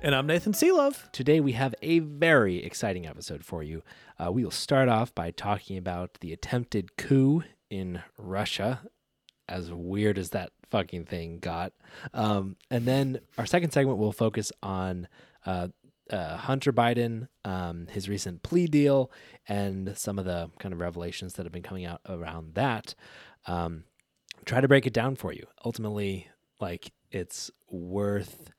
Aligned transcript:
And 0.00 0.14
I'm 0.14 0.28
Nathan 0.28 0.54
Seelove. 0.54 1.08
Today 1.10 1.40
we 1.40 1.52
have 1.52 1.74
a 1.82 1.98
very 1.98 2.62
exciting 2.64 3.04
episode 3.04 3.44
for 3.44 3.64
you. 3.64 3.82
Uh, 4.16 4.30
we 4.30 4.44
will 4.44 4.52
start 4.52 4.88
off 4.88 5.12
by 5.12 5.32
talking 5.32 5.76
about 5.76 6.18
the 6.20 6.32
attempted 6.32 6.96
coup 6.96 7.42
in 7.68 8.02
Russia, 8.16 8.82
as 9.48 9.72
weird 9.72 10.16
as 10.16 10.30
that 10.30 10.52
fucking 10.70 11.06
thing 11.06 11.40
got. 11.40 11.72
Um, 12.14 12.54
and 12.70 12.86
then 12.86 13.18
our 13.38 13.46
second 13.46 13.72
segment 13.72 13.98
will 13.98 14.12
focus 14.12 14.52
on 14.62 15.08
uh, 15.44 15.68
uh, 16.10 16.36
Hunter 16.36 16.72
Biden, 16.72 17.26
um, 17.44 17.88
his 17.88 18.08
recent 18.08 18.44
plea 18.44 18.68
deal, 18.68 19.10
and 19.48 19.98
some 19.98 20.16
of 20.16 20.24
the 20.24 20.48
kind 20.60 20.72
of 20.72 20.78
revelations 20.78 21.34
that 21.34 21.44
have 21.44 21.52
been 21.52 21.62
coming 21.62 21.86
out 21.86 22.02
around 22.08 22.54
that. 22.54 22.94
Um, 23.48 23.82
try 24.44 24.60
to 24.60 24.68
break 24.68 24.86
it 24.86 24.92
down 24.92 25.16
for 25.16 25.32
you. 25.32 25.44
Ultimately, 25.64 26.28
like 26.60 26.92
it's 27.10 27.50
worth 27.68 28.52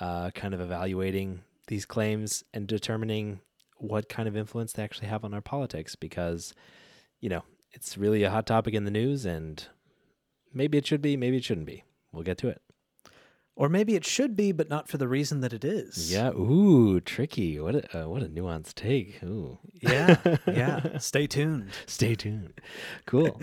uh, 0.00 0.30
kind 0.30 0.54
of 0.54 0.60
evaluating 0.60 1.42
these 1.68 1.84
claims 1.84 2.44
and 2.54 2.66
determining 2.66 3.40
what 3.78 4.08
kind 4.08 4.28
of 4.28 4.36
influence 4.36 4.72
they 4.72 4.82
actually 4.82 5.08
have 5.08 5.24
on 5.24 5.34
our 5.34 5.40
politics 5.40 5.96
because, 5.96 6.54
you 7.20 7.28
know, 7.28 7.42
it's 7.72 7.98
really 7.98 8.22
a 8.22 8.30
hot 8.30 8.46
topic 8.46 8.74
in 8.74 8.84
the 8.84 8.90
news 8.90 9.24
and 9.24 9.66
maybe 10.52 10.78
it 10.78 10.86
should 10.86 11.02
be, 11.02 11.16
maybe 11.16 11.36
it 11.36 11.44
shouldn't 11.44 11.66
be. 11.66 11.84
We'll 12.12 12.22
get 12.22 12.38
to 12.38 12.48
it. 12.48 12.62
Or 13.58 13.70
maybe 13.70 13.94
it 13.94 14.04
should 14.04 14.36
be, 14.36 14.52
but 14.52 14.68
not 14.68 14.86
for 14.86 14.98
the 14.98 15.08
reason 15.08 15.40
that 15.40 15.54
it 15.54 15.64
is. 15.64 16.12
Yeah. 16.12 16.30
Ooh, 16.32 17.00
tricky. 17.00 17.58
What 17.58 17.74
a 17.74 18.04
uh, 18.04 18.08
what 18.08 18.22
a 18.22 18.26
nuanced 18.26 18.74
take. 18.74 19.22
Ooh. 19.22 19.58
Yeah. 19.80 20.16
Yeah. 20.46 20.98
Stay 20.98 21.26
tuned. 21.26 21.70
Stay 21.86 22.14
tuned. 22.14 22.60
Cool. 23.06 23.40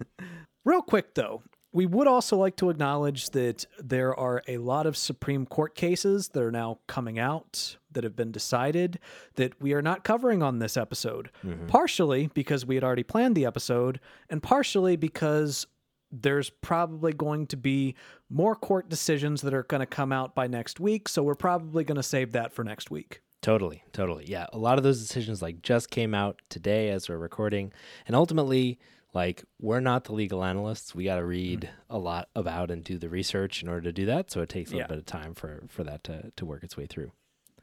Real 0.64 0.82
quick, 0.82 1.14
though, 1.14 1.42
we 1.76 1.84
would 1.84 2.08
also 2.08 2.38
like 2.38 2.56
to 2.56 2.70
acknowledge 2.70 3.28
that 3.30 3.66
there 3.78 4.18
are 4.18 4.42
a 4.48 4.56
lot 4.56 4.86
of 4.86 4.96
Supreme 4.96 5.44
Court 5.44 5.74
cases 5.74 6.28
that 6.28 6.42
are 6.42 6.50
now 6.50 6.78
coming 6.86 7.18
out 7.18 7.76
that 7.92 8.02
have 8.02 8.16
been 8.16 8.32
decided 8.32 8.98
that 9.34 9.60
we 9.60 9.74
are 9.74 9.82
not 9.82 10.02
covering 10.02 10.42
on 10.42 10.58
this 10.58 10.78
episode. 10.78 11.30
Mm-hmm. 11.44 11.66
Partially 11.66 12.30
because 12.32 12.64
we 12.64 12.76
had 12.76 12.82
already 12.82 13.02
planned 13.02 13.34
the 13.34 13.44
episode, 13.44 14.00
and 14.30 14.42
partially 14.42 14.96
because 14.96 15.66
there's 16.10 16.48
probably 16.48 17.12
going 17.12 17.46
to 17.48 17.58
be 17.58 17.94
more 18.30 18.56
court 18.56 18.88
decisions 18.88 19.42
that 19.42 19.52
are 19.52 19.64
going 19.64 19.80
to 19.80 19.86
come 19.86 20.12
out 20.12 20.34
by 20.34 20.46
next 20.46 20.80
week. 20.80 21.10
So 21.10 21.22
we're 21.22 21.34
probably 21.34 21.84
going 21.84 21.96
to 21.96 22.02
save 22.02 22.32
that 22.32 22.54
for 22.54 22.64
next 22.64 22.90
week. 22.90 23.20
Totally, 23.42 23.84
totally. 23.92 24.24
Yeah, 24.26 24.46
a 24.50 24.58
lot 24.58 24.78
of 24.78 24.82
those 24.82 25.06
decisions 25.06 25.42
like 25.42 25.60
just 25.60 25.90
came 25.90 26.14
out 26.14 26.40
today 26.48 26.88
as 26.88 27.10
we're 27.10 27.18
recording, 27.18 27.70
and 28.06 28.16
ultimately 28.16 28.78
like 29.16 29.44
we're 29.58 29.80
not 29.80 30.04
the 30.04 30.12
legal 30.12 30.44
analysts. 30.44 30.94
We 30.94 31.04
got 31.04 31.16
to 31.16 31.24
read 31.24 31.62
mm. 31.62 31.68
a 31.88 31.96
lot 31.96 32.28
about 32.36 32.70
and 32.70 32.84
do 32.84 32.98
the 32.98 33.08
research 33.08 33.62
in 33.62 33.68
order 33.68 33.80
to 33.80 33.92
do 33.92 34.04
that. 34.04 34.30
So 34.30 34.42
it 34.42 34.50
takes 34.50 34.70
a 34.70 34.74
little 34.74 34.84
yeah. 34.84 34.88
bit 34.88 34.98
of 34.98 35.06
time 35.06 35.34
for 35.34 35.62
for 35.68 35.82
that 35.84 36.04
to 36.04 36.32
to 36.36 36.44
work 36.44 36.62
its 36.62 36.76
way 36.76 36.84
through. 36.84 37.12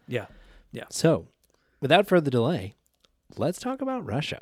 Yeah. 0.08 0.26
Yeah. 0.72 0.86
So 0.90 1.28
without 1.80 2.08
further 2.08 2.32
delay 2.32 2.74
let's 3.38 3.60
talk 3.60 3.82
about 3.82 4.06
russia. 4.06 4.42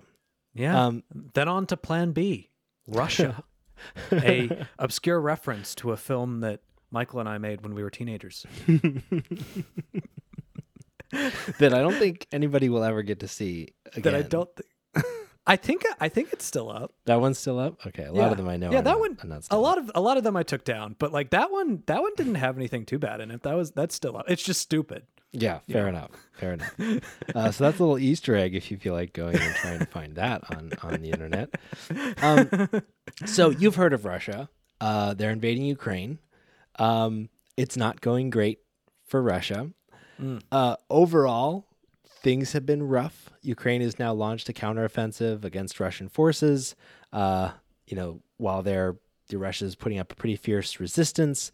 Yeah. 0.53 0.85
Um, 0.85 1.03
then 1.11 1.47
on 1.47 1.65
to 1.67 1.77
plan 1.77 2.13
b 2.13 2.49
russia. 2.87 3.43
A 4.11 4.67
obscure 4.79 5.19
reference 5.19 5.73
to 5.75 5.91
a 5.91 5.97
film 5.97 6.41
that 6.41 6.61
michael 6.91 7.19
and 7.19 7.27
i 7.27 7.39
made 7.39 7.61
when 7.61 7.73
we 7.73 7.83
were 7.83 7.89
teenagers. 7.89 8.45
That 11.59 11.73
i 11.73 11.81
don't 11.81 11.95
think 11.95 12.25
anybody 12.31 12.69
will 12.69 12.85
ever 12.85 13.01
get 13.03 13.19
to 13.19 13.27
see 13.27 13.73
again. 13.87 14.01
that 14.03 14.15
i 14.15 14.21
don't 14.21 14.49
think 14.55 14.69
I 15.47 15.55
think 15.55 15.83
I 15.99 16.07
think 16.07 16.33
it's 16.33 16.45
still 16.45 16.69
up. 16.69 16.93
That 17.05 17.19
one's 17.19 17.39
still 17.39 17.57
up. 17.57 17.85
Okay, 17.87 18.03
a 18.03 18.11
lot 18.11 18.25
yeah. 18.25 18.31
of 18.31 18.37
them 18.37 18.47
I 18.47 18.57
know. 18.57 18.71
Yeah, 18.71 18.81
that 18.81 18.99
one. 18.99 19.17
a 19.49 19.57
lot 19.57 19.77
up. 19.77 19.85
of 19.85 19.91
a 19.95 20.01
lot 20.01 20.17
of 20.17 20.23
them 20.23 20.35
I 20.35 20.43
took 20.43 20.63
down, 20.63 20.95
but 20.99 21.11
like 21.11 21.31
that 21.31 21.51
one, 21.51 21.83
that 21.87 22.01
one 22.01 22.11
didn't 22.15 22.35
have 22.35 22.57
anything 22.57 22.85
too 22.85 22.99
bad 22.99 23.21
in 23.21 23.31
it. 23.31 23.41
That 23.43 23.55
was 23.55 23.71
that's 23.71 23.95
still 23.95 24.17
up. 24.17 24.25
It's 24.27 24.43
just 24.43 24.61
stupid. 24.61 25.03
Yeah, 25.33 25.59
fair 25.69 25.83
yeah. 25.83 25.89
enough. 25.89 26.11
Fair 26.33 26.53
enough. 26.53 26.75
Uh, 27.33 27.49
so 27.49 27.63
that's 27.63 27.79
a 27.79 27.83
little 27.83 27.97
Easter 27.97 28.35
egg 28.35 28.55
if 28.55 28.69
you 28.69 28.77
feel 28.77 28.93
like 28.93 29.13
going 29.13 29.37
and 29.37 29.55
trying 29.55 29.79
to 29.79 29.85
find 29.85 30.15
that 30.15 30.43
on 30.51 30.73
on 30.83 31.01
the 31.01 31.09
internet. 31.09 31.49
Um, 32.21 32.83
so 33.25 33.49
you've 33.49 33.75
heard 33.75 33.93
of 33.93 34.03
Russia? 34.03 34.49
Uh, 34.81 35.13
they're 35.13 35.31
invading 35.31 35.63
Ukraine. 35.63 36.19
Um, 36.77 37.29
it's 37.55 37.77
not 37.77 38.01
going 38.01 38.29
great 38.29 38.59
for 39.05 39.21
Russia. 39.21 39.71
Mm. 40.21 40.41
Uh, 40.51 40.75
overall, 40.89 41.67
things 42.21 42.53
have 42.53 42.65
been 42.65 42.83
rough. 42.83 43.29
Ukraine 43.41 43.81
has 43.81 43.99
now 43.99 44.13
launched 44.13 44.49
a 44.49 44.53
counteroffensive 44.53 45.43
against 45.43 45.79
Russian 45.79 46.07
forces. 46.09 46.75
Uh, 47.11 47.51
you 47.87 47.95
know, 47.95 48.21
while 48.37 48.61
they're 48.63 48.95
the 49.31 49.37
Russia's 49.37 49.75
putting 49.75 49.97
up 49.97 50.11
a 50.11 50.15
pretty 50.15 50.35
fierce 50.35 50.79
resistance. 50.79 51.51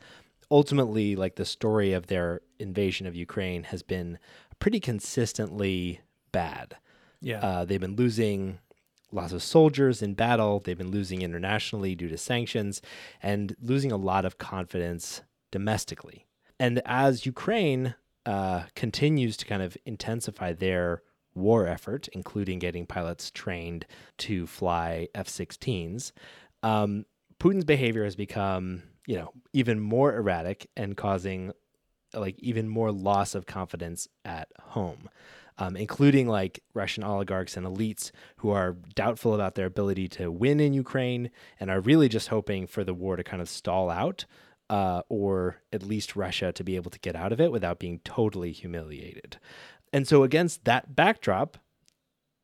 Ultimately, 0.52 1.16
like 1.16 1.36
the 1.36 1.46
story 1.46 1.94
of 1.94 2.08
their 2.08 2.42
invasion 2.60 3.08
of 3.08 3.16
Ukraine 3.16 3.64
has 3.64 3.84
been 3.84 4.18
pretty 4.60 4.80
consistently 4.80 6.02
bad. 6.32 6.76
Yeah, 7.22 7.40
uh, 7.40 7.66
they've 7.66 7.80
been 7.80 7.96
losing 7.96 8.60
lots 9.12 9.32
of 9.32 9.42
soldiers 9.42 10.02
in 10.02 10.14
battle. 10.14 10.60
They've 10.60 10.78
been 10.78 10.92
losing 10.92 11.22
internationally 11.22 11.96
due 11.96 12.10
to 12.10 12.18
sanctions 12.18 12.82
and 13.22 13.56
losing 13.62 13.92
a 13.92 13.98
lot 13.98 14.26
of 14.26 14.38
confidence 14.38 15.22
domestically. 15.52 16.26
And 16.60 16.82
as 16.86 17.26
Ukraine 17.26 17.96
uh, 18.28 18.64
continues 18.76 19.38
to 19.38 19.46
kind 19.46 19.64
of 19.64 19.78
intensify 19.86 20.52
their 20.52 21.02
war 21.34 21.66
effort, 21.66 22.10
including 22.10 22.60
getting 22.60 22.86
pilots 22.86 23.32
trained 23.32 23.86
to 24.18 24.46
fly 24.46 25.08
F 25.16 25.28
16s, 25.28 26.12
um, 26.62 27.06
Putin's 27.40 27.64
behavior 27.64 28.04
has 28.04 28.16
become, 28.16 28.84
you 29.06 29.16
know, 29.16 29.32
even 29.54 29.80
more 29.80 30.14
erratic 30.14 30.70
and 30.76 30.98
causing 30.98 31.54
like 32.14 32.36
even 32.40 32.68
more 32.68 32.92
loss 32.92 33.34
of 33.34 33.46
confidence 33.46 34.08
at 34.26 34.50
home. 34.60 35.10
Um, 35.60 35.76
including 35.76 36.28
like 36.28 36.62
Russian 36.76 37.04
oligarchs 37.04 37.58
and 37.58 37.66
elites 37.66 38.12
who 38.38 38.52
are 38.52 38.74
doubtful 38.94 39.34
about 39.34 39.56
their 39.56 39.66
ability 39.66 40.08
to 40.10 40.32
win 40.32 40.60
in 40.60 40.72
Ukraine 40.74 41.32
and 41.60 41.72
are 41.72 41.82
really 41.82 42.08
just 42.08 42.28
hoping 42.28 42.68
for 42.68 42.84
the 42.84 42.94
war 42.94 43.16
to 43.16 43.24
kind 43.24 43.42
of 43.42 43.50
stall 43.50 43.90
out 43.90 44.26
uh, 44.70 45.02
or 45.10 45.58
at 45.72 45.84
least 45.84 46.16
Russia 46.16 46.52
to 46.52 46.64
be 46.64 46.76
able 46.76 46.92
to 46.92 47.00
get 47.00 47.16
out 47.16 47.32
of 47.32 47.40
it 47.40 47.52
without 47.52 47.80
being 47.80 48.00
totally 48.04 48.52
humiliated. 48.52 49.38
And 49.94 50.08
so, 50.08 50.24
against 50.24 50.66
that 50.66 50.96
backdrop, 50.96 51.58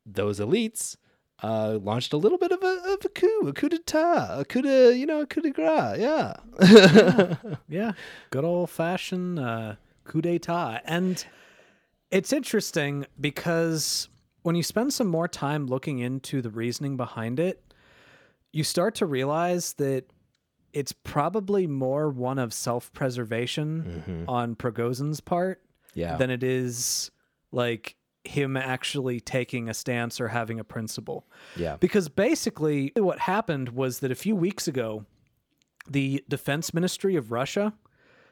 those 0.05 0.39
elites 0.39 0.95
uh, 1.41 1.77
launched 1.81 2.13
a 2.13 2.17
little 2.17 2.37
bit 2.37 2.51
of 2.51 2.63
a, 2.63 2.93
of 2.93 3.05
a 3.05 3.09
coup, 3.09 3.47
a 3.47 3.53
coup 3.53 3.69
d'etat, 3.69 4.39
a 4.39 4.45
coup 4.45 4.61
de, 4.61 4.97
you 4.97 5.05
know, 5.05 5.21
a 5.21 5.25
coup 5.25 5.41
de 5.41 5.51
grace. 5.51 5.99
Yeah. 5.99 6.33
yeah. 6.61 7.35
yeah. 7.67 7.91
Good 8.31 8.45
old 8.45 8.69
fashioned 8.69 9.39
uh, 9.39 9.75
coup 10.05 10.21
d'etat. 10.21 10.81
And 10.85 11.23
it's 12.11 12.31
interesting 12.31 13.05
because 13.19 14.07
when 14.43 14.55
you 14.55 14.63
spend 14.63 14.93
some 14.93 15.07
more 15.07 15.27
time 15.27 15.67
looking 15.67 15.99
into 15.99 16.41
the 16.41 16.49
reasoning 16.49 16.95
behind 16.95 17.39
it, 17.39 17.73
you 18.53 18.63
start 18.63 18.95
to 18.95 19.05
realize 19.05 19.73
that 19.73 20.05
it's 20.73 20.91
probably 20.91 21.67
more 21.67 22.09
one 22.09 22.39
of 22.39 22.53
self-preservation 22.53 24.03
mm-hmm. 24.07 24.29
on 24.29 24.55
Prigozhin's 24.55 25.21
part 25.21 25.61
yeah. 25.93 26.17
than 26.17 26.29
it 26.29 26.43
is 26.43 27.11
like 27.51 27.95
him 28.23 28.57
actually 28.57 29.19
taking 29.19 29.69
a 29.69 29.73
stance 29.73 30.19
or 30.19 30.29
having 30.29 30.59
a 30.59 30.63
principle. 30.63 31.27
Yeah. 31.55 31.77
Because 31.77 32.09
basically 32.09 32.91
what 32.95 33.19
happened 33.19 33.69
was 33.69 33.99
that 33.99 34.11
a 34.11 34.15
few 34.15 34.35
weeks 34.35 34.67
ago 34.67 35.05
the 35.89 36.23
defense 36.29 36.73
ministry 36.73 37.15
of 37.15 37.31
Russia 37.31 37.73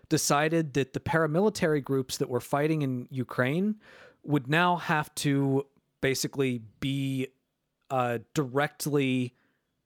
decided 0.10 0.74
that 0.74 0.94
the 0.94 1.00
paramilitary 1.00 1.84
groups 1.84 2.18
that 2.18 2.30
were 2.30 2.40
fighting 2.40 2.82
in 2.82 3.08
Ukraine 3.12 3.76
would 4.24 4.48
now 4.48 4.78
have 4.78 5.14
to 5.16 5.66
basically 6.02 6.62
be 6.80 7.28
uh, 7.90 8.20
directly 8.34 9.36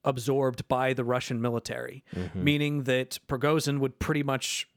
absorbed 0.05 0.67
by 0.67 0.93
the 0.93 1.03
Russian 1.03 1.41
military, 1.41 2.03
mm-hmm. 2.15 2.43
meaning 2.43 2.83
that 2.83 3.19
Prigozhin 3.27 3.79
would 3.79 3.99
pretty 3.99 4.23
much 4.23 4.69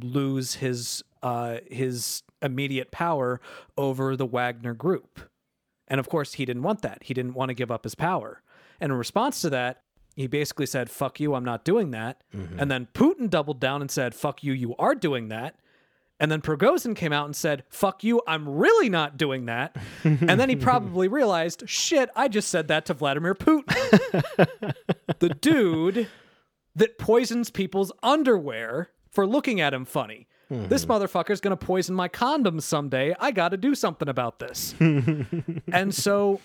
lose 0.00 0.54
his 0.54 1.02
uh, 1.22 1.58
his 1.66 2.22
immediate 2.42 2.90
power 2.90 3.40
over 3.76 4.16
the 4.16 4.26
Wagner 4.26 4.74
group. 4.74 5.20
And 5.88 6.00
of 6.00 6.08
course, 6.08 6.34
he 6.34 6.44
didn't 6.44 6.62
want 6.62 6.82
that. 6.82 7.02
He 7.02 7.14
didn't 7.14 7.34
want 7.34 7.48
to 7.48 7.54
give 7.54 7.70
up 7.70 7.84
his 7.84 7.94
power. 7.94 8.42
And 8.80 8.92
in 8.92 8.98
response 8.98 9.40
to 9.42 9.50
that, 9.50 9.82
he 10.14 10.26
basically 10.26 10.66
said, 10.66 10.90
"Fuck 10.90 11.20
you, 11.20 11.34
I'm 11.34 11.44
not 11.44 11.64
doing 11.64 11.90
that." 11.90 12.22
Mm-hmm. 12.34 12.58
And 12.58 12.70
then 12.70 12.88
Putin 12.94 13.28
doubled 13.28 13.60
down 13.60 13.80
and 13.80 13.90
said, 13.90 14.14
"Fuck 14.14 14.42
you, 14.42 14.52
you 14.52 14.74
are 14.76 14.94
doing 14.94 15.28
that." 15.28 15.56
And 16.18 16.32
then 16.32 16.40
Prigozhin 16.40 16.96
came 16.96 17.12
out 17.12 17.26
and 17.26 17.36
said, 17.36 17.64
fuck 17.68 18.02
you, 18.02 18.22
I'm 18.26 18.48
really 18.48 18.88
not 18.88 19.18
doing 19.18 19.46
that. 19.46 19.76
and 20.02 20.40
then 20.40 20.48
he 20.48 20.56
probably 20.56 21.08
realized, 21.20 21.64
shit, 21.66 22.08
I 22.16 22.28
just 22.28 22.48
said 22.48 22.68
that 22.68 22.86
to 22.86 22.94
Vladimir 22.94 23.34
Putin. 23.34 23.66
the 25.18 25.28
dude 25.28 26.08
that 26.74 26.98
poisons 26.98 27.50
people's 27.50 27.92
underwear 28.02 28.90
for 29.10 29.26
looking 29.26 29.60
at 29.60 29.74
him 29.74 29.84
funny. 29.84 30.26
This 30.48 30.84
hmm. 30.84 30.92
motherfucker's 30.92 31.40
gonna 31.40 31.56
poison 31.56 31.96
my 31.96 32.08
condoms 32.08 32.62
someday. 32.62 33.14
I 33.18 33.32
gotta 33.32 33.56
do 33.56 33.74
something 33.74 34.08
about 34.08 34.38
this. 34.38 34.74
and 34.80 35.92
so 35.92 36.40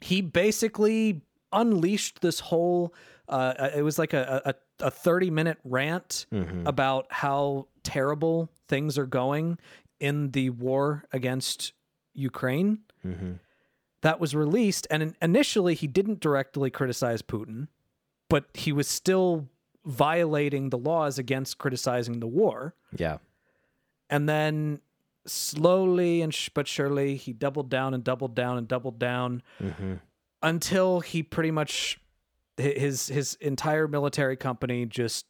he 0.00 0.22
basically 0.22 1.20
unleashed 1.52 2.22
this 2.22 2.40
whole 2.40 2.94
uh, 3.28 3.54
uh, 3.58 3.70
it 3.76 3.82
was 3.82 3.98
like 3.98 4.12
a, 4.12 4.42
a, 4.80 4.86
a 4.86 4.90
30 4.90 5.30
minute 5.30 5.58
rant 5.62 6.26
mm-hmm. 6.32 6.66
about 6.66 7.06
how 7.10 7.68
terrible 7.90 8.48
things 8.68 8.96
are 8.96 9.06
going 9.06 9.58
in 9.98 10.30
the 10.30 10.50
war 10.50 11.04
against 11.12 11.72
Ukraine. 12.14 12.78
Mm-hmm. 13.04 13.32
That 14.02 14.20
was 14.20 14.32
released, 14.32 14.86
and 14.90 15.16
initially 15.20 15.74
he 15.74 15.88
didn't 15.88 16.20
directly 16.20 16.70
criticize 16.70 17.20
Putin, 17.20 17.66
but 18.28 18.44
he 18.54 18.70
was 18.70 18.86
still 18.86 19.48
violating 19.84 20.70
the 20.70 20.78
laws 20.78 21.18
against 21.18 21.58
criticizing 21.58 22.20
the 22.20 22.28
war. 22.28 22.76
Yeah. 22.96 23.18
And 24.08 24.28
then 24.28 24.80
slowly 25.26 26.22
and 26.22 26.32
sh- 26.32 26.50
but 26.54 26.68
surely 26.68 27.16
he 27.16 27.32
doubled 27.32 27.70
down 27.70 27.92
and 27.92 28.04
doubled 28.04 28.36
down 28.36 28.56
and 28.56 28.68
doubled 28.68 29.00
down 29.00 29.42
mm-hmm. 29.60 29.94
until 30.42 31.00
he 31.00 31.24
pretty 31.24 31.50
much 31.50 32.00
his 32.56 33.08
his 33.08 33.34
entire 33.40 33.88
military 33.88 34.36
company 34.36 34.86
just 34.86 35.26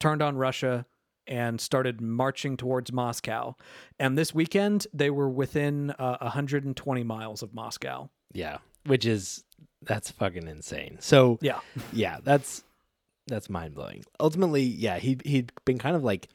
turned 0.00 0.20
on 0.20 0.36
Russia 0.36 0.84
and 1.26 1.60
started 1.60 2.00
marching 2.00 2.56
towards 2.56 2.92
Moscow. 2.92 3.54
And 3.98 4.16
this 4.16 4.34
weekend 4.34 4.86
they 4.92 5.10
were 5.10 5.28
within 5.28 5.90
uh, 5.92 6.18
120 6.20 7.02
miles 7.04 7.42
of 7.42 7.54
Moscow. 7.54 8.10
Yeah. 8.32 8.58
Which 8.86 9.04
is 9.06 9.44
that's 9.82 10.10
fucking 10.10 10.46
insane. 10.48 10.98
So 11.00 11.38
Yeah. 11.40 11.60
yeah, 11.92 12.18
that's 12.22 12.62
that's 13.26 13.50
mind 13.50 13.74
blowing. 13.74 14.04
Ultimately, 14.20 14.62
yeah, 14.62 14.98
he 14.98 15.18
he'd 15.24 15.52
been 15.64 15.78
kind 15.78 15.96
of 15.96 16.04
like 16.04 16.28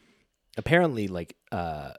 apparently 0.57 1.07
like 1.07 1.35
uh 1.51 1.91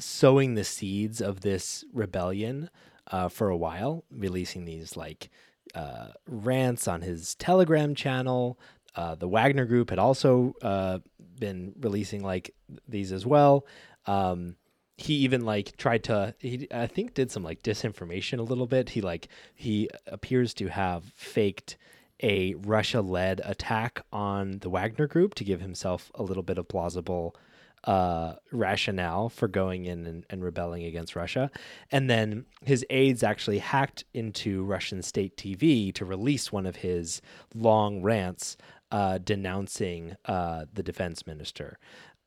sowing 0.00 0.54
the 0.54 0.64
seeds 0.64 1.20
of 1.20 1.40
this 1.40 1.84
rebellion 1.92 2.70
uh 3.10 3.28
for 3.28 3.48
a 3.50 3.56
while, 3.56 4.04
releasing 4.10 4.64
these 4.64 4.96
like 4.96 5.28
uh 5.74 6.08
rants 6.26 6.88
on 6.88 7.02
his 7.02 7.34
Telegram 7.34 7.94
channel. 7.94 8.58
Uh 8.98 9.14
the 9.14 9.28
Wagner 9.28 9.66
group 9.66 9.90
had 9.90 9.98
also 9.98 10.54
uh 10.62 10.98
been 11.38 11.72
releasing 11.80 12.22
like 12.22 12.54
these 12.88 13.12
as 13.12 13.24
well. 13.24 13.64
Um 14.06 14.56
he 14.98 15.14
even 15.14 15.44
like 15.44 15.76
tried 15.76 16.02
to 16.02 16.34
he 16.40 16.66
i 16.72 16.86
think 16.86 17.14
did 17.14 17.30
some 17.30 17.44
like 17.44 17.62
disinformation 17.62 18.38
a 18.40 18.42
little 18.42 18.66
bit 18.66 18.90
he 18.90 19.00
like 19.00 19.28
he 19.54 19.88
appears 20.08 20.52
to 20.52 20.66
have 20.66 21.04
faked 21.14 21.76
a 22.22 22.54
russia 22.54 23.00
led 23.00 23.40
attack 23.44 24.04
on 24.12 24.58
the 24.58 24.68
wagner 24.68 25.06
group 25.06 25.34
to 25.34 25.44
give 25.44 25.60
himself 25.60 26.10
a 26.16 26.22
little 26.22 26.42
bit 26.42 26.58
of 26.58 26.66
plausible 26.66 27.36
uh 27.84 28.34
rationale 28.50 29.28
for 29.28 29.46
going 29.46 29.84
in 29.84 30.04
and, 30.04 30.26
and 30.30 30.42
rebelling 30.42 30.82
against 30.82 31.14
russia 31.14 31.48
and 31.92 32.10
then 32.10 32.44
his 32.64 32.84
aides 32.90 33.22
actually 33.22 33.58
hacked 33.58 34.02
into 34.12 34.64
russian 34.64 35.00
state 35.00 35.36
tv 35.36 35.94
to 35.94 36.04
release 36.04 36.50
one 36.50 36.66
of 36.66 36.74
his 36.74 37.22
long 37.54 38.02
rants 38.02 38.56
uh 38.90 39.18
denouncing 39.18 40.16
uh 40.24 40.64
the 40.72 40.82
defense 40.82 41.26
minister. 41.26 41.78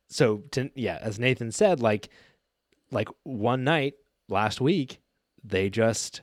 So 0.10 0.44
to, 0.52 0.70
yeah 0.76 1.00
as 1.02 1.20
nathan 1.20 1.52
said 1.52 1.80
like 1.82 2.10
like 2.92 3.08
one 3.24 3.64
night 3.64 3.94
last 4.28 4.60
week 4.62 5.00
they 5.44 5.70
just 5.70 6.22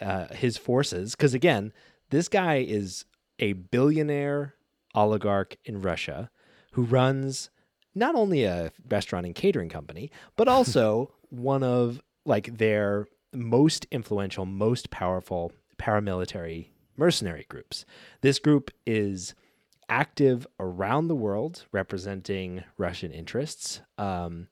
uh, 0.00 0.26
his 0.28 0.56
forces 0.56 1.14
because 1.14 1.34
again 1.34 1.72
this 2.10 2.28
guy 2.28 2.56
is 2.56 3.04
a 3.38 3.52
billionaire 3.52 4.54
oligarch 4.94 5.56
in 5.64 5.80
russia 5.80 6.30
who 6.72 6.82
runs 6.82 7.50
not 7.94 8.14
only 8.14 8.42
a 8.44 8.72
restaurant 8.88 9.24
and 9.26 9.34
catering 9.34 9.68
company 9.68 10.10
but 10.36 10.48
also 10.56 11.14
one 11.28 11.62
of 11.62 12.00
like 12.24 12.58
their 12.58 13.06
most 13.32 13.86
influential 13.90 14.44
most 14.44 14.90
powerful 14.90 15.52
paramilitary 15.78 16.68
mercenary 16.96 17.46
groups. 17.48 17.84
This 18.20 18.38
group 18.38 18.70
is 18.86 19.34
active 20.00 20.46
around 20.58 21.08
the 21.08 21.14
world 21.14 21.64
representing 21.72 22.64
russian 22.78 23.12
interests 23.12 23.80
um, 23.98 24.48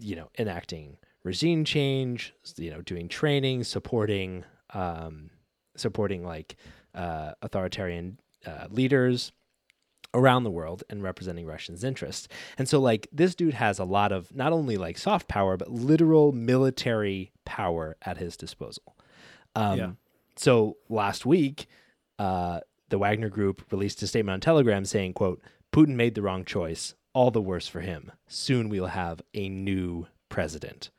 you 0.00 0.16
know, 0.16 0.30
enacting 0.38 0.96
regime 1.24 1.64
change, 1.64 2.32
you 2.56 2.70
know, 2.70 2.80
doing 2.82 3.08
training, 3.08 3.64
supporting, 3.64 4.44
um, 4.72 5.30
supporting 5.76 6.24
like 6.24 6.56
uh, 6.94 7.32
authoritarian 7.42 8.18
uh, 8.46 8.66
leaders 8.70 9.32
around 10.14 10.44
the 10.44 10.50
world 10.50 10.84
and 10.88 11.02
representing 11.02 11.46
Russians' 11.46 11.84
interests. 11.84 12.28
And 12.56 12.68
so, 12.68 12.80
like, 12.80 13.08
this 13.12 13.34
dude 13.34 13.54
has 13.54 13.78
a 13.78 13.84
lot 13.84 14.10
of 14.10 14.34
not 14.34 14.52
only 14.52 14.76
like 14.76 14.96
soft 14.96 15.28
power, 15.28 15.56
but 15.56 15.70
literal 15.70 16.32
military 16.32 17.32
power 17.44 17.96
at 18.02 18.16
his 18.16 18.36
disposal. 18.36 18.96
Um, 19.54 19.78
Yeah. 19.78 19.90
So 20.36 20.76
last 20.88 21.26
week, 21.26 21.66
uh, 22.18 22.60
the 22.88 22.98
Wagner 22.98 23.28
Group 23.28 23.64
released 23.70 24.02
a 24.02 24.06
statement 24.06 24.34
on 24.34 24.40
Telegram 24.40 24.84
saying, 24.84 25.14
"quote 25.14 25.40
Putin 25.72 25.94
made 25.94 26.14
the 26.14 26.22
wrong 26.22 26.44
choice. 26.44 26.94
All 27.14 27.30
the 27.30 27.42
worse 27.42 27.66
for 27.66 27.80
him. 27.80 28.12
Soon 28.26 28.68
we'll 28.68 28.86
have 28.86 29.22
a 29.34 29.48
new 29.48 30.06
president." 30.28 30.90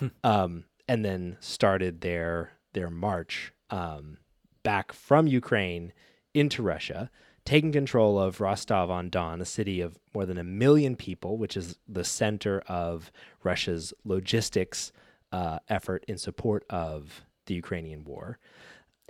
um, 0.24 0.64
and 0.88 1.04
then 1.04 1.36
started 1.40 2.00
their 2.00 2.52
their 2.72 2.90
march 2.90 3.52
um, 3.70 4.18
back 4.62 4.92
from 4.92 5.26
Ukraine 5.26 5.92
into 6.34 6.62
Russia, 6.62 7.10
taking 7.44 7.72
control 7.72 8.18
of 8.18 8.40
Rostov 8.40 8.90
on 8.90 9.08
Don, 9.08 9.40
a 9.40 9.44
city 9.44 9.80
of 9.80 9.98
more 10.12 10.26
than 10.26 10.38
a 10.38 10.44
million 10.44 10.96
people, 10.96 11.38
which 11.38 11.56
is 11.56 11.78
the 11.88 12.04
center 12.04 12.60
of 12.66 13.12
Russia's 13.42 13.94
logistics 14.04 14.92
uh, 15.32 15.58
effort 15.68 16.04
in 16.08 16.18
support 16.18 16.64
of 16.68 17.22
the 17.46 17.54
Ukrainian 17.54 18.04
war, 18.04 18.38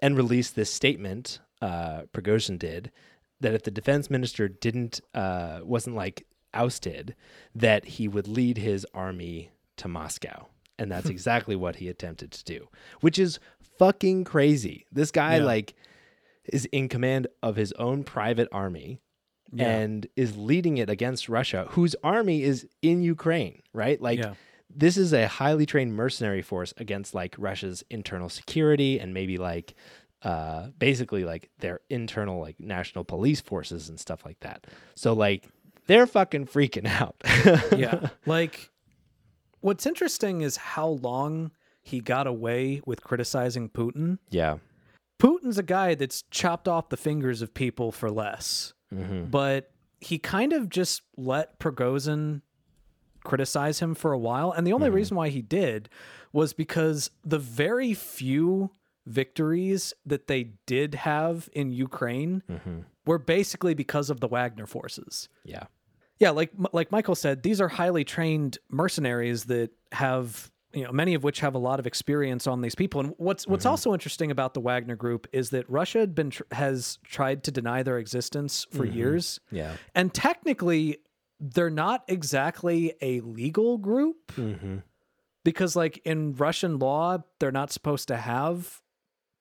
and 0.00 0.16
released 0.16 0.54
this 0.54 0.72
statement. 0.72 1.40
Uh, 1.68 2.02
Prigozhin 2.12 2.58
did 2.58 2.90
that 3.40 3.54
if 3.54 3.62
the 3.62 3.70
defense 3.80 4.10
minister 4.10 4.44
didn't 4.48 5.00
uh, 5.14 5.60
wasn't 5.62 5.96
like 6.04 6.26
ousted, 6.52 7.14
that 7.54 7.82
he 7.96 8.04
would 8.14 8.28
lead 8.38 8.56
his 8.58 8.86
army 8.94 9.50
to 9.80 9.88
Moscow. 9.88 10.46
And 10.78 10.90
that's 10.92 11.08
exactly 11.16 11.56
what 11.56 11.76
he 11.76 11.88
attempted 11.88 12.30
to 12.32 12.44
do, 12.44 12.60
which 13.00 13.18
is 13.18 13.38
fucking 13.78 14.24
crazy. 14.24 14.76
This 14.92 15.10
guy 15.22 15.36
Yeah. 15.38 15.44
like 15.54 15.74
is 16.56 16.64
in 16.78 16.88
command 16.88 17.26
of 17.42 17.56
his 17.56 17.72
own 17.86 18.04
private 18.04 18.48
army 18.52 19.00
Yeah. 19.52 19.68
and 19.78 20.06
is 20.16 20.36
leading 20.36 20.76
it 20.78 20.90
against 20.90 21.28
Russia, 21.28 21.66
whose 21.70 21.94
army 22.02 22.42
is 22.42 22.66
in 22.82 23.02
Ukraine, 23.02 23.62
right? 23.72 24.00
Like 24.08 24.18
Yeah. 24.18 24.34
this 24.68 24.96
is 24.96 25.12
a 25.12 25.28
highly 25.28 25.66
trained 25.66 25.94
mercenary 25.94 26.42
force 26.42 26.72
against 26.76 27.14
like 27.14 27.34
Russia's 27.38 27.84
internal 27.98 28.28
security 28.28 28.92
and 29.00 29.14
maybe 29.14 29.38
like 29.38 29.74
uh 30.24 30.68
basically 30.78 31.24
like 31.24 31.50
their 31.58 31.80
internal 31.90 32.40
like 32.40 32.58
national 32.58 33.04
police 33.04 33.40
forces 33.40 33.88
and 33.88 34.00
stuff 34.00 34.24
like 34.24 34.40
that. 34.40 34.66
So 34.94 35.12
like 35.12 35.46
they're 35.86 36.06
fucking 36.06 36.46
freaking 36.46 36.86
out. 36.86 37.16
yeah. 37.78 38.08
Like, 38.24 38.70
what's 39.60 39.84
interesting 39.84 40.40
is 40.40 40.56
how 40.56 40.88
long 40.88 41.50
he 41.82 42.00
got 42.00 42.26
away 42.26 42.80
with 42.86 43.04
criticizing 43.04 43.68
Putin. 43.68 44.18
yeah. 44.30 44.56
Putin's 45.22 45.58
a 45.58 45.62
guy 45.62 45.94
that's 45.94 46.22
chopped 46.30 46.66
off 46.68 46.88
the 46.88 46.96
fingers 46.96 47.40
of 47.42 47.52
people 47.54 47.92
for 47.92 48.10
less, 48.10 48.72
Mm-hmm. 48.94 49.24
but 49.26 49.70
he 50.00 50.18
kind 50.18 50.52
of 50.52 50.68
just 50.70 51.02
let 51.16 51.58
Prigozhin 51.58 52.42
criticize 53.24 53.80
him 53.80 53.94
for 53.94 54.12
a 54.12 54.18
while. 54.18 54.52
And 54.52 54.66
the 54.66 54.72
only 54.72 54.88
reason 54.90 55.16
why 55.16 55.28
he 55.30 55.42
did 55.42 55.88
was 56.32 56.52
because 56.52 57.10
the 57.24 57.38
very 57.38 57.92
few 57.94 58.70
victories 59.06 59.92
that 60.06 60.26
they 60.26 60.52
did 60.66 60.94
have 60.94 61.48
in 61.52 61.70
Ukraine 61.70 62.42
mm-hmm. 62.50 62.80
were 63.06 63.18
basically 63.18 63.74
because 63.74 64.10
of 64.10 64.20
the 64.20 64.28
Wagner 64.28 64.66
forces. 64.66 65.28
Yeah. 65.44 65.64
Yeah, 66.18 66.30
like 66.30 66.52
like 66.72 66.92
Michael 66.92 67.16
said, 67.16 67.42
these 67.42 67.60
are 67.60 67.68
highly 67.68 68.04
trained 68.04 68.58
mercenaries 68.70 69.44
that 69.44 69.70
have 69.92 70.50
you 70.72 70.84
know 70.84 70.92
many 70.92 71.14
of 71.14 71.24
which 71.24 71.40
have 71.40 71.54
a 71.54 71.58
lot 71.58 71.80
of 71.80 71.86
experience 71.86 72.46
on 72.46 72.60
these 72.60 72.74
people. 72.74 73.00
And 73.00 73.14
what's 73.16 73.46
what's 73.46 73.64
mm-hmm. 73.64 73.70
also 73.70 73.92
interesting 73.92 74.30
about 74.30 74.54
the 74.54 74.60
Wagner 74.60 74.96
Group 74.96 75.26
is 75.32 75.50
that 75.50 75.68
Russia 75.68 75.98
had 75.98 76.14
been 76.14 76.30
tr- 76.30 76.42
has 76.52 76.98
tried 77.04 77.42
to 77.44 77.50
deny 77.50 77.82
their 77.82 77.98
existence 77.98 78.66
for 78.70 78.84
mm-hmm. 78.86 78.96
years, 78.96 79.40
Yeah. 79.50 79.76
and 79.94 80.14
technically 80.14 80.98
they're 81.40 81.68
not 81.68 82.04
exactly 82.08 82.94
a 83.00 83.20
legal 83.20 83.78
group 83.78 84.32
Mm-hmm. 84.36 84.78
because 85.42 85.74
like 85.74 85.98
in 86.04 86.34
Russian 86.34 86.78
law 86.78 87.18
they're 87.40 87.52
not 87.52 87.72
supposed 87.72 88.08
to 88.08 88.16
have 88.16 88.80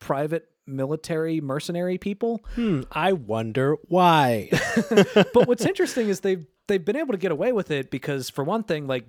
private 0.04 0.50
military 0.68 1.40
mercenary 1.42 1.98
people. 1.98 2.42
Hmm. 2.56 2.82
I 2.92 3.14
wonder 3.14 3.78
why. 3.88 4.50
but 5.34 5.48
what's 5.48 5.66
interesting 5.66 6.10
is 6.10 6.20
they've 6.20 6.46
they've 6.68 6.84
been 6.84 6.96
able 6.98 7.14
to 7.14 7.18
get 7.18 7.32
away 7.32 7.52
with 7.54 7.72
it 7.72 7.90
because 7.90 8.30
for 8.30 8.44
one 8.44 8.64
thing, 8.64 8.86
like 8.88 9.06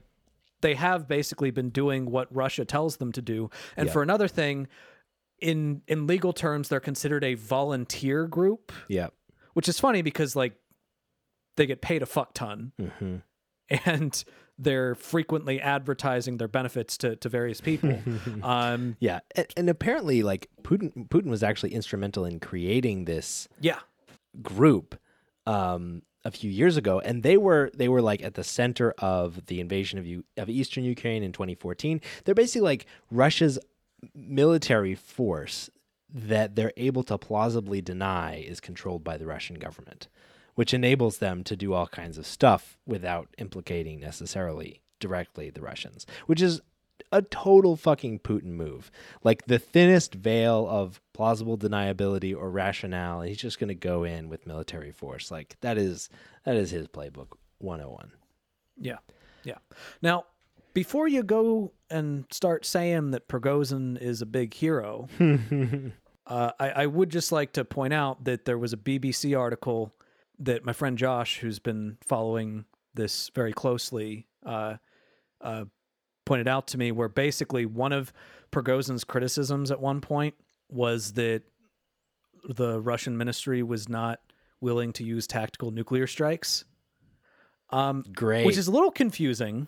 they 0.60 0.74
have 0.74 1.06
basically 1.08 1.50
been 1.50 1.70
doing 1.70 2.10
what 2.10 2.34
Russia 2.34 2.64
tells 2.64 2.96
them 2.98 3.12
to 3.12 3.20
do. 3.22 3.50
And 3.76 3.86
Yeah. 3.88 3.92
for 3.92 4.02
another 4.02 4.28
thing, 4.28 4.68
in 5.40 5.82
in 5.88 6.06
legal 6.06 6.32
terms, 6.32 6.68
they're 6.68 6.80
considered 6.80 7.24
a 7.24 7.34
volunteer 7.34 8.26
group, 8.26 8.72
Yeah. 8.88 9.08
which 9.54 9.68
is 9.68 9.78
funny 9.80 10.00
because 10.02 10.36
like 10.36 10.54
they 11.56 11.66
get 11.66 11.80
paid 11.82 12.02
a 12.02 12.06
fuck 12.06 12.34
ton 12.34 12.72
hmm 13.00 13.16
and 13.84 14.24
they're 14.58 14.94
frequently 14.94 15.60
advertising 15.60 16.36
their 16.36 16.48
benefits 16.48 16.96
to, 16.98 17.16
to 17.16 17.28
various 17.28 17.60
people. 17.60 17.98
um, 18.42 18.96
Yeah, 19.00 19.20
and, 19.34 19.46
and 19.56 19.70
apparently, 19.70 20.22
like 20.22 20.48
Putin, 20.62 21.08
Putin 21.08 21.26
was 21.26 21.42
actually 21.42 21.74
instrumental 21.74 22.24
in 22.24 22.40
creating 22.40 23.04
this 23.04 23.48
yeah, 23.60 23.80
group 24.42 24.98
um, 25.46 26.02
a 26.24 26.30
few 26.30 26.50
years 26.50 26.76
ago, 26.76 27.00
and 27.00 27.22
they 27.22 27.36
were 27.36 27.70
they 27.74 27.88
were 27.88 28.02
like 28.02 28.22
at 28.22 28.34
the 28.34 28.44
center 28.44 28.92
of 28.98 29.46
the 29.46 29.60
invasion 29.60 29.98
of 29.98 30.06
U- 30.06 30.24
of 30.36 30.48
eastern 30.48 30.84
Ukraine 30.84 31.22
in 31.22 31.32
2014. 31.32 32.00
They're 32.24 32.34
basically 32.34 32.62
like 32.62 32.86
Russia's 33.10 33.58
military 34.14 34.94
force 34.94 35.70
that 36.12 36.54
they're 36.54 36.72
able 36.76 37.02
to 37.02 37.18
plausibly 37.18 37.80
deny 37.80 38.36
is 38.36 38.60
controlled 38.60 39.02
by 39.02 39.16
the 39.16 39.26
Russian 39.26 39.56
government, 39.56 40.08
which 40.54 40.74
enables 40.74 41.18
them 41.18 41.44
to 41.44 41.56
do 41.56 41.72
all 41.72 41.86
kinds 41.86 42.18
of 42.18 42.26
stuff 42.26 42.78
without 42.86 43.28
implicating 43.38 44.00
necessarily 44.00 44.80
directly 45.00 45.50
the 45.50 45.60
Russians, 45.60 46.06
which 46.26 46.40
is 46.40 46.60
a 47.12 47.22
total 47.22 47.76
fucking 47.76 48.20
Putin 48.20 48.52
move. 48.52 48.90
Like 49.22 49.46
the 49.46 49.58
thinnest 49.58 50.14
veil 50.14 50.66
of 50.68 51.00
plausible 51.12 51.58
deniability 51.58 52.36
or 52.36 52.50
rationale, 52.50 53.22
he's 53.22 53.38
just 53.38 53.58
going 53.58 53.68
to 53.68 53.74
go 53.74 54.04
in 54.04 54.28
with 54.28 54.46
military 54.46 54.92
force. 54.92 55.30
Like 55.30 55.56
that 55.60 55.78
is 55.78 56.08
that 56.44 56.56
is 56.56 56.70
his 56.70 56.88
playbook 56.88 57.28
101. 57.58 58.12
yeah, 58.78 58.98
yeah. 59.44 59.58
Now, 60.02 60.24
before 60.72 61.06
you 61.06 61.22
go 61.22 61.72
and 61.88 62.24
start 62.30 62.66
saying 62.66 63.12
that 63.12 63.28
Prigozhin 63.28 63.96
is 64.00 64.20
a 64.20 64.26
big 64.26 64.52
hero, 64.54 65.08
uh, 66.26 66.50
I, 66.58 66.70
I 66.70 66.86
would 66.86 67.10
just 67.10 67.30
like 67.30 67.52
to 67.52 67.64
point 67.64 67.94
out 67.94 68.24
that 68.24 68.44
there 68.44 68.58
was 68.58 68.72
a 68.72 68.76
BBC 68.76 69.38
article 69.38 69.92
that 70.38 70.64
my 70.64 70.72
friend 70.72 70.98
Josh, 70.98 71.38
who's 71.38 71.58
been 71.58 71.98
following 72.02 72.64
this 72.94 73.30
very 73.34 73.52
closely, 73.52 74.26
uh, 74.44 74.76
uh, 75.40 75.64
pointed 76.24 76.48
out 76.48 76.66
to 76.68 76.78
me, 76.78 76.92
where 76.92 77.08
basically 77.08 77.66
one 77.66 77.92
of 77.92 78.12
Prigozhin's 78.50 79.04
criticisms 79.04 79.70
at 79.70 79.80
one 79.80 80.00
point 80.00 80.34
was 80.68 81.12
that 81.12 81.42
the 82.48 82.80
Russian 82.80 83.16
ministry 83.16 83.62
was 83.62 83.88
not 83.88 84.20
willing 84.60 84.92
to 84.94 85.04
use 85.04 85.26
tactical 85.26 85.70
nuclear 85.70 86.06
strikes. 86.06 86.64
Um, 87.70 88.04
Great. 88.14 88.46
which 88.46 88.56
is 88.58 88.68
a 88.68 88.70
little 88.70 88.90
confusing 88.90 89.66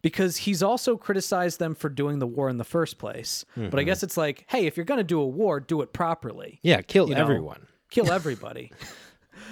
because 0.00 0.36
he's 0.38 0.62
also 0.62 0.96
criticized 0.96 1.58
them 1.58 1.74
for 1.74 1.88
doing 1.88 2.18
the 2.18 2.26
war 2.26 2.48
in 2.48 2.56
the 2.56 2.64
first 2.64 2.98
place. 2.98 3.44
But 3.56 3.78
I 3.78 3.82
guess 3.82 4.02
it's 4.02 4.16
like, 4.16 4.44
hey, 4.48 4.66
if 4.66 4.76
you're 4.76 4.86
going 4.86 4.98
to 4.98 5.04
do 5.04 5.20
a 5.20 5.26
war, 5.26 5.60
do 5.60 5.82
it 5.82 5.92
properly. 5.92 6.60
yeah, 6.62 6.80
kill 6.82 7.08
you 7.08 7.14
know, 7.14 7.20
everyone. 7.20 7.66
Kill 7.90 8.10
everybody. 8.12 8.72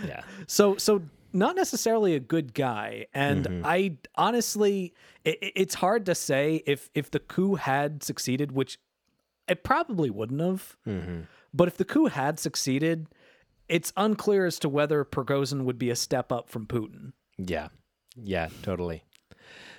Yeah. 0.07 0.23
so 0.47 0.77
so 0.77 1.03
not 1.33 1.55
necessarily 1.57 2.15
a 2.15 2.21
good 2.21 2.55
guy 2.55 3.07
and 3.15 3.63
I 3.65 3.97
honestly 4.17 4.95
it, 5.25 5.39
it's 5.41 5.75
hard 5.77 6.07
to 6.07 6.15
say 6.15 6.63
if 6.67 6.91
if 6.95 7.11
the 7.11 7.21
coup 7.21 7.55
had 7.55 8.03
succeeded 8.03 8.53
which 8.53 8.79
it 9.49 9.65
probably 9.65 10.11
wouldn't 10.11 10.41
have. 10.41 10.77
Mhm. 10.87 11.27
But 11.53 11.67
if 11.69 11.77
the 11.77 11.85
coup 11.85 12.07
had 12.07 12.39
succeeded, 12.39 13.09
it's 13.69 13.93
unclear 13.97 14.47
as 14.47 14.59
to 14.61 14.69
whether 14.69 15.05
Prigozhin 15.05 15.65
would 15.65 15.79
be 15.79 15.91
a 15.91 15.97
step 15.97 16.31
up 16.31 16.49
from 16.49 16.67
Putin. 16.67 17.13
Yeah. 17.37 17.69
Yeah, 18.17 18.49
totally. 18.63 19.03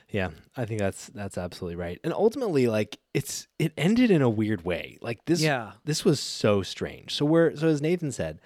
Yeah, 0.09 0.31
I 0.57 0.65
think 0.65 0.79
that's 0.81 1.07
that's 1.07 1.37
absolutely 1.37 1.77
right. 1.77 1.99
And 2.03 2.11
ultimately 2.13 2.67
like 2.67 2.97
it's 3.13 3.47
it 3.59 3.71
ended 3.77 4.11
in 4.11 4.21
a 4.21 4.29
weird 4.29 4.65
way. 4.65 4.97
Like 5.01 5.23
this 5.25 5.41
Yeah. 5.41 5.73
this 5.85 6.03
was 6.03 6.19
so 6.19 6.61
strange. 6.63 7.15
So 7.15 7.23
we're 7.25 7.55
so 7.55 7.67
as 7.67 7.81
Nathan 7.81 8.11
said, 8.11 8.41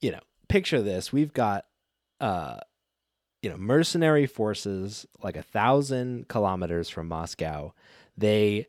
you 0.00 0.10
know, 0.10 0.20
picture 0.48 0.82
this. 0.82 1.12
We've 1.12 1.32
got 1.32 1.64
uh 2.20 2.58
you 3.42 3.50
know, 3.50 3.56
mercenary 3.56 4.26
forces 4.26 5.06
like 5.22 5.36
a 5.36 5.42
thousand 5.42 6.28
kilometers 6.28 6.88
from 6.88 7.08
Moscow. 7.08 7.72
They 8.16 8.66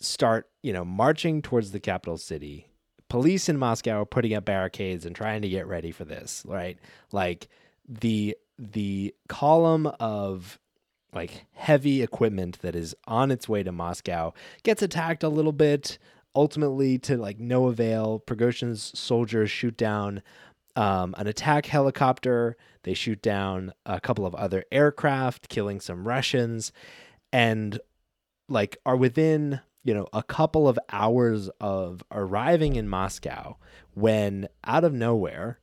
start, 0.00 0.48
you 0.62 0.72
know, 0.72 0.84
marching 0.84 1.42
towards 1.42 1.70
the 1.70 1.80
capital 1.80 2.18
city. 2.18 2.66
Police 3.08 3.48
in 3.48 3.56
Moscow 3.56 4.02
are 4.02 4.06
putting 4.06 4.34
up 4.34 4.44
barricades 4.44 5.06
and 5.06 5.14
trying 5.14 5.42
to 5.42 5.48
get 5.48 5.66
ready 5.66 5.92
for 5.92 6.04
this, 6.04 6.42
right? 6.46 6.78
Like 7.12 7.48
the 7.88 8.36
the 8.58 9.14
column 9.28 9.86
of 10.00 10.58
like 11.14 11.46
heavy 11.52 12.02
equipment 12.02 12.60
that 12.60 12.74
is 12.74 12.94
on 13.06 13.30
its 13.30 13.48
way 13.48 13.62
to 13.62 13.72
Moscow 13.72 14.34
gets 14.62 14.82
attacked 14.82 15.22
a 15.22 15.28
little 15.28 15.52
bit, 15.52 15.98
ultimately 16.34 16.98
to 16.98 17.16
like 17.16 17.38
no 17.38 17.66
avail. 17.68 18.22
Prigozhin's 18.26 18.98
soldiers 18.98 19.50
shoot 19.50 19.76
down 19.76 20.22
um, 20.78 21.12
an 21.18 21.26
attack 21.26 21.66
helicopter. 21.66 22.56
They 22.84 22.94
shoot 22.94 23.20
down 23.20 23.72
a 23.84 24.00
couple 24.00 24.24
of 24.24 24.34
other 24.36 24.64
aircraft, 24.70 25.48
killing 25.48 25.80
some 25.80 26.06
Russians, 26.06 26.72
and 27.32 27.80
like 28.48 28.78
are 28.86 28.96
within 28.96 29.60
you 29.82 29.92
know 29.92 30.06
a 30.12 30.22
couple 30.22 30.68
of 30.68 30.78
hours 30.90 31.50
of 31.60 32.04
arriving 32.12 32.76
in 32.76 32.88
Moscow 32.88 33.56
when 33.94 34.48
out 34.64 34.84
of 34.84 34.94
nowhere 34.94 35.58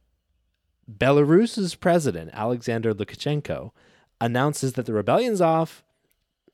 Belarus's 0.91 1.75
president 1.75 2.29
Alexander 2.33 2.93
Lukashenko 2.93 3.71
announces 4.19 4.73
that 4.73 4.85
the 4.85 4.93
rebellion's 4.93 5.41
off 5.41 5.83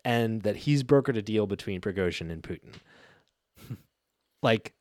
and 0.06 0.44
that 0.44 0.58
he's 0.58 0.84
brokered 0.84 1.18
a 1.18 1.22
deal 1.22 1.48
between 1.48 1.82
Prigozhin 1.82 2.32
and 2.32 2.44
Putin. 2.44 2.76
like 4.44 4.74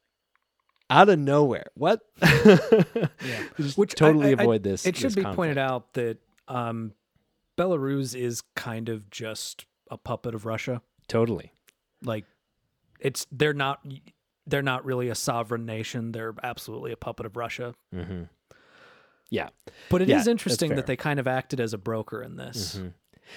out 0.90 1.08
of 1.08 1.18
nowhere. 1.18 1.66
What? 1.74 2.00
Yeah. 2.22 3.42
Just 3.58 3.78
Which 3.78 3.94
totally 3.94 4.28
I- 4.28 4.30
I- 4.30 4.42
avoid 4.42 4.62
this. 4.62 4.84
It 4.86 4.96
should 4.96 5.06
this 5.10 5.14
be 5.16 5.22
conflict. 5.22 5.36
pointed 5.36 5.58
out 5.58 5.92
that 5.94 6.18
um, 6.48 6.92
Belarus 7.58 8.14
is 8.14 8.42
kind 8.56 8.88
of 8.88 9.08
just 9.10 9.66
a 9.90 9.96
puppet 9.98 10.34
of 10.34 10.46
Russia. 10.46 10.82
Totally. 11.08 11.52
Like, 12.02 12.24
it's 13.00 13.26
they're 13.30 13.52
not 13.54 13.80
they're 14.46 14.62
not 14.62 14.84
really 14.84 15.08
a 15.08 15.14
sovereign 15.14 15.64
nation. 15.66 16.12
They're 16.12 16.34
absolutely 16.42 16.92
a 16.92 16.96
puppet 16.96 17.26
of 17.26 17.36
Russia. 17.36 17.74
hmm 17.94 18.22
Yeah. 19.30 19.50
But 19.90 20.02
it 20.02 20.04
is 20.04 20.08
Yeah, 20.10 20.16
that's 20.16 20.28
interesting 20.28 20.74
that 20.76 20.86
they 20.86 20.96
kind 20.96 21.20
of 21.20 21.26
acted 21.28 21.60
as 21.60 21.72
a 21.74 21.78
broker 21.78 22.22
in 22.22 22.36
this. 22.36 22.76
Mhm. 22.78 22.94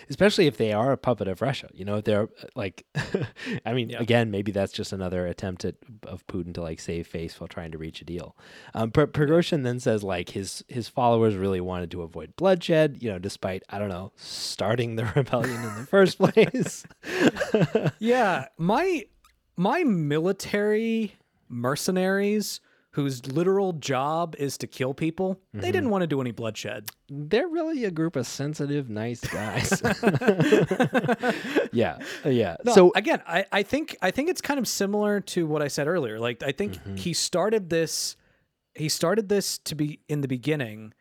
Especially 0.10 0.48
if 0.48 0.58
they 0.58 0.72
are 0.74 0.92
a 0.92 0.98
puppet 0.98 1.28
of 1.28 1.42
Russia, 1.42 1.70
you 1.74 1.86
know, 1.86 2.02
they're 2.02 2.24
uh, 2.24 2.46
like, 2.56 2.86
I 3.66 3.74
mean, 3.74 3.90
Yeah. 3.90 4.02
again, 4.02 4.32
maybe 4.32 4.52
that's 4.52 4.72
just 4.74 4.92
another 4.94 5.28
attempt 5.28 5.66
at, 5.66 5.76
of 6.08 6.26
Putin 6.28 6.54
to 6.56 6.62
like 6.62 6.80
save 6.80 7.08
face 7.08 7.40
while 7.40 7.48
trying 7.48 7.72
to 7.72 7.78
reach 7.78 8.02
a 8.02 8.06
deal. 8.06 8.36
Um, 8.74 8.92
Pr- 8.92 9.04
Prigozhin 9.04 9.64
then 9.64 9.80
says 9.80 10.04
like 10.04 10.30
his 10.30 10.64
his 10.68 10.88
followers 10.90 11.36
really 11.36 11.62
wanted 11.62 11.92
to 11.92 12.02
avoid 12.02 12.36
bloodshed, 12.36 12.98
you 13.02 13.12
know, 13.12 13.20
despite 13.20 13.64
I 13.70 13.80
don't 13.80 13.90
know 13.90 14.12
starting 14.16 14.96
the 14.96 15.06
rebellion 15.16 15.56
in 15.64 15.76
the 15.76 15.86
first 15.88 16.18
place. 16.18 16.86
Yeah, 18.00 18.46
my 18.58 19.06
my 19.56 19.84
military 19.84 21.16
mercenaries 21.50 22.60
whose 22.94 23.26
literal 23.28 23.74
job 23.74 24.36
is 24.38 24.58
to 24.60 24.68
kill 24.68 24.94
people, 24.94 25.36
Mm-hmm. 25.36 25.60
they 25.62 25.72
didn't 25.72 25.90
want 25.90 26.02
to 26.04 26.08
do 26.08 26.22
any 26.22 26.32
bloodshed. 26.32 26.90
they're 27.10 27.48
really 27.48 27.86
a 27.86 27.92
group 27.92 28.16
of 28.16 28.26
sensitive, 28.26 28.90
nice 28.90 29.22
guys. 29.22 29.82
yeah, 31.72 31.98
yeah. 32.26 32.56
No, 32.66 32.74
so 32.74 32.92
again, 32.96 33.22
I, 33.28 33.46
I 33.52 33.64
think 33.64 33.96
I 34.02 34.12
think 34.12 34.30
it's 34.30 34.42
kind 34.42 34.60
of 34.60 34.68
similar 34.68 35.20
to 35.22 35.46
what 35.46 35.62
I 35.62 35.68
said 35.68 35.88
earlier. 35.88 36.20
Like 36.20 36.44
I 36.44 36.52
think 36.52 36.74
Mm-hmm. 36.74 36.96
he 36.96 37.14
started 37.14 37.70
this 37.70 38.16
he 38.76 38.90
started 38.90 39.30
this 39.30 39.58
to 39.60 39.76
be 39.76 40.00
in 40.10 40.22
the 40.22 40.28
beginning 40.28 40.94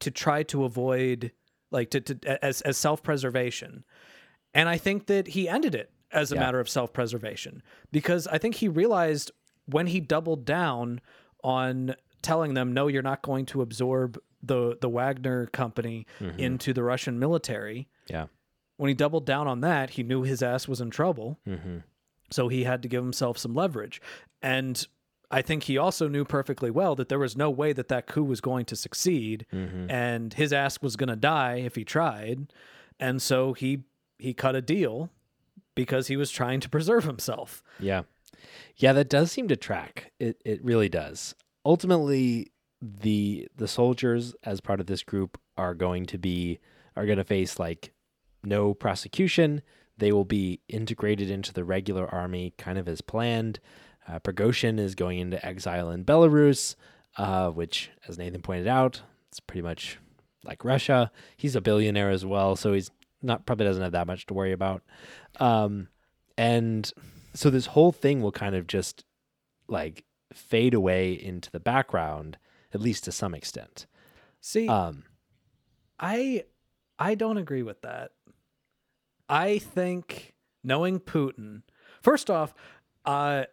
to 0.00 0.10
try 0.10 0.42
to 0.44 0.64
avoid 0.64 1.32
like 1.70 1.90
to, 1.90 2.00
to 2.00 2.44
as 2.44 2.60
as 2.62 2.76
self-preservation. 2.78 3.84
And 4.54 4.68
I 4.68 4.78
think 4.78 5.06
that 5.06 5.28
he 5.28 5.48
ended 5.48 5.74
it 5.74 5.90
as 6.12 6.30
a 6.32 6.34
Yeah. 6.34 6.40
matter 6.42 6.60
of 6.60 6.68
self-preservation 6.68 7.62
because 7.90 8.26
I 8.26 8.38
think 8.38 8.56
he 8.56 8.68
realized 8.68 9.30
when 9.66 9.86
he 9.88 10.00
doubled 10.00 10.44
down 10.44 11.00
on 11.42 11.94
telling 12.22 12.54
them 12.54 12.72
no 12.72 12.86
you're 12.88 13.02
not 13.02 13.22
going 13.22 13.46
to 13.46 13.62
absorb 13.62 14.18
the 14.42 14.76
the 14.80 14.88
Wagner 14.88 15.46
company 15.46 16.06
Mm-hmm. 16.20 16.38
into 16.40 16.72
the 16.72 16.82
Russian 16.82 17.18
military 17.18 17.88
yeah, 18.08 18.26
when 18.76 18.88
he 18.88 18.94
doubled 18.94 19.24
down 19.26 19.46
on 19.46 19.60
that, 19.60 19.90
he 19.90 20.02
knew 20.02 20.22
his 20.22 20.42
ass 20.42 20.66
was 20.66 20.80
in 20.80 20.90
trouble. 20.90 21.38
hmm 21.46 21.78
So 22.30 22.48
he 22.48 22.64
had 22.64 22.82
to 22.82 22.88
give 22.88 23.02
himself 23.04 23.38
some 23.38 23.54
leverage. 23.54 24.00
And 24.42 24.84
I 25.30 25.40
think 25.42 25.62
he 25.64 25.78
also 25.78 26.08
knew 26.08 26.24
perfectly 26.24 26.70
well 26.70 26.94
that 26.96 27.08
there 27.08 27.18
was 27.18 27.36
no 27.36 27.48
way 27.48 27.72
that 27.72 27.88
that 27.88 28.06
coup 28.06 28.24
was 28.24 28.40
going 28.40 28.64
to 28.66 28.76
succeed 28.76 29.46
hmm 29.50 29.86
and 29.90 30.34
his 30.34 30.52
ass 30.52 30.82
was 30.82 30.96
going 30.96 31.08
to 31.10 31.16
die 31.16 31.56
if 31.64 31.74
he 31.76 31.84
tried. 31.84 32.52
And 32.98 33.22
so 33.22 33.52
he 33.52 33.84
he 34.18 34.34
cut 34.34 34.54
a 34.56 34.62
deal 34.62 35.10
because 35.74 36.08
he 36.08 36.16
was 36.16 36.30
trying 36.30 36.60
to 36.60 36.68
preserve 36.68 37.04
himself. 37.04 37.62
Yeah. 37.80 38.02
Yeah, 38.76 38.92
that 38.92 39.08
does 39.08 39.30
seem 39.32 39.48
to 39.48 39.56
track. 39.56 40.12
It 40.18 40.40
it 40.44 40.64
really 40.64 40.88
does. 40.88 41.34
Ultimately, 41.64 42.52
the 42.80 43.48
the 43.56 43.68
soldiers 43.68 44.34
as 44.44 44.60
part 44.60 44.80
of 44.80 44.86
this 44.86 45.02
group 45.02 45.38
are 45.56 45.74
going 45.74 46.06
to 46.06 46.18
be 46.18 46.58
are 46.96 47.06
going 47.06 47.18
to 47.18 47.24
face 47.24 47.58
like 47.58 47.92
no 48.42 48.74
prosecution. 48.74 49.62
They 49.98 50.12
will 50.12 50.24
be 50.24 50.60
integrated 50.68 51.30
into 51.30 51.52
the 51.52 51.64
regular 51.64 52.12
army, 52.12 52.54
kind 52.58 52.78
of 52.78 52.88
as 52.88 53.00
planned. 53.00 53.60
Uh, 54.08 54.18
Prigozhin 54.18 54.80
is 54.80 54.94
going 54.94 55.18
into 55.18 55.44
exile 55.46 55.90
in 55.90 56.04
Belarus, 56.04 56.74
uh, 57.16 57.50
which, 57.50 57.90
as 58.08 58.18
Nathan 58.18 58.42
pointed 58.42 58.66
out, 58.66 59.02
it's 59.28 59.38
pretty 59.38 59.62
much 59.62 59.98
like 60.44 60.64
Russia. 60.64 61.12
He's 61.36 61.54
a 61.54 61.60
billionaire 61.60 62.10
as 62.10 62.26
well, 62.26 62.56
so 62.56 62.72
he's 62.72 62.90
not 63.22 63.46
probably 63.46 63.66
doesn't 63.66 63.82
have 63.82 63.92
that 63.92 64.06
much 64.06 64.26
to 64.26 64.34
worry 64.34 64.52
about. 64.52 64.82
Um, 65.38 65.88
and 66.36 66.90
so 67.34 67.50
this 67.50 67.66
whole 67.66 67.92
thing 67.92 68.20
will 68.20 68.32
kind 68.32 68.54
of 68.54 68.66
just 68.66 69.04
like 69.68 70.04
fade 70.32 70.74
away 70.74 71.12
into 71.12 71.50
the 71.50 71.60
background, 71.60 72.38
at 72.72 72.80
least 72.80 73.04
to 73.04 73.12
some 73.12 73.34
extent. 73.34 73.86
See, 74.40 74.68
Um, 74.68 75.04
I 75.98 76.44
I 76.98 77.14
don't 77.14 77.38
agree 77.38 77.62
with 77.62 77.82
that. 77.82 78.12
I 79.28 79.58
think 79.58 80.34
knowing 80.62 81.00
Putin, 81.00 81.62
first 82.00 82.30
off, 82.30 82.54
uh, 83.04 83.44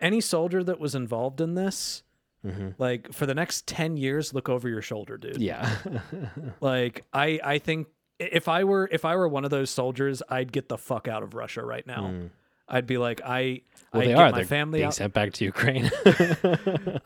any 0.00 0.20
soldier 0.20 0.62
that 0.64 0.80
was 0.80 0.94
involved 0.94 1.40
in 1.40 1.54
this, 1.54 2.02
mhm. 2.44 2.74
like 2.78 3.12
for 3.12 3.26
the 3.26 3.34
next 3.34 3.66
ten 3.66 3.96
years, 3.96 4.32
look 4.32 4.48
over 4.48 4.68
your 4.68 4.82
shoulder, 4.82 5.16
dude. 5.18 5.38
yeah, 5.38 5.76
Like 6.60 7.04
I 7.12 7.40
I 7.42 7.58
think 7.58 7.88
if 8.18 8.48
I 8.48 8.64
were 8.64 8.88
if 8.92 9.04
I 9.04 9.16
were 9.16 9.28
one 9.28 9.44
of 9.44 9.50
those 9.50 9.70
soldiers, 9.70 10.22
I'd 10.28 10.52
get 10.52 10.68
the 10.68 10.78
fuck 10.78 11.08
out 11.08 11.22
of 11.22 11.34
Russia 11.34 11.64
right 11.64 11.86
now. 11.86 12.02
Mm. 12.02 12.30
I'd 12.68 12.86
be 12.86 12.98
like 12.98 13.20
I 13.24 13.62
well, 13.92 14.02
I'd 14.02 14.08
they 14.08 14.12
get 14.14 14.18
are. 14.18 14.30
my 14.30 14.36
They're 14.38 14.44
family 14.46 14.78
being 14.78 14.86
out. 14.88 14.94
sent 14.94 15.12
back 15.12 15.32
to 15.34 15.44
Ukraine. 15.44 15.90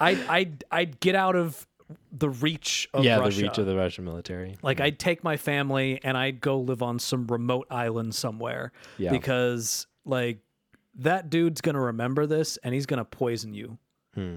I'd 0.01 0.19
I'd 0.29 0.65
I'd 0.71 1.01
get 1.01 1.15
out 1.15 1.37
of 1.37 1.67
the 2.13 2.29
reach 2.29 2.89
of 2.93 3.05
yeah, 3.05 3.17
Russia. 3.19 3.37
the 3.39 3.43
reach 3.49 3.59
of 3.59 3.67
the 3.67 3.77
Russian 3.77 4.05
military. 4.05 4.57
Like 4.63 4.81
I'd 4.81 4.99
take 4.99 5.25
my 5.25 5.37
family 5.37 6.01
and 6.03 6.17
I'd 6.19 6.41
go 6.41 6.59
live 6.59 6.83
on 6.83 6.99
some 6.99 7.27
remote 7.27 7.67
island 7.71 8.15
somewhere 8.15 8.73
Yeah. 8.99 9.11
because 9.11 9.87
like 10.05 10.39
that 10.97 11.31
dude's 11.31 11.61
going 11.61 11.77
to 11.77 11.81
remember 11.81 12.27
this 12.27 12.59
and 12.59 12.75
he's 12.75 12.87
going 12.87 12.99
to 12.99 13.05
poison 13.05 13.55
you. 13.55 13.79
Hmm. 14.15 14.37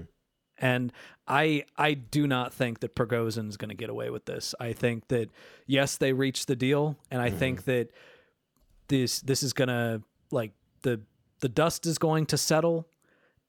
And 0.58 0.92
I 1.28 1.64
I 1.76 1.94
do 1.94 2.26
not 2.26 2.54
think 2.54 2.80
that 2.80 2.94
Prigozhin's 2.94 3.56
going 3.56 3.68
to 3.70 3.74
get 3.74 3.90
away 3.90 4.10
with 4.10 4.24
this. 4.24 4.54
I 4.60 4.72
think 4.72 5.08
that 5.08 5.28
yes, 5.66 5.96
they 5.98 6.12
reached 6.12 6.46
the 6.48 6.56
deal 6.56 6.96
and 7.10 7.20
I 7.20 7.30
think 7.30 7.64
that 7.64 7.90
this 8.88 9.20
this 9.20 9.42
is 9.42 9.52
going 9.52 9.68
to 9.68 10.02
like 10.30 10.52
the 10.82 11.00
the 11.42 11.48
dust 11.48 11.86
is 11.86 11.98
going 11.98 12.24
to 12.26 12.36
settle 12.38 12.88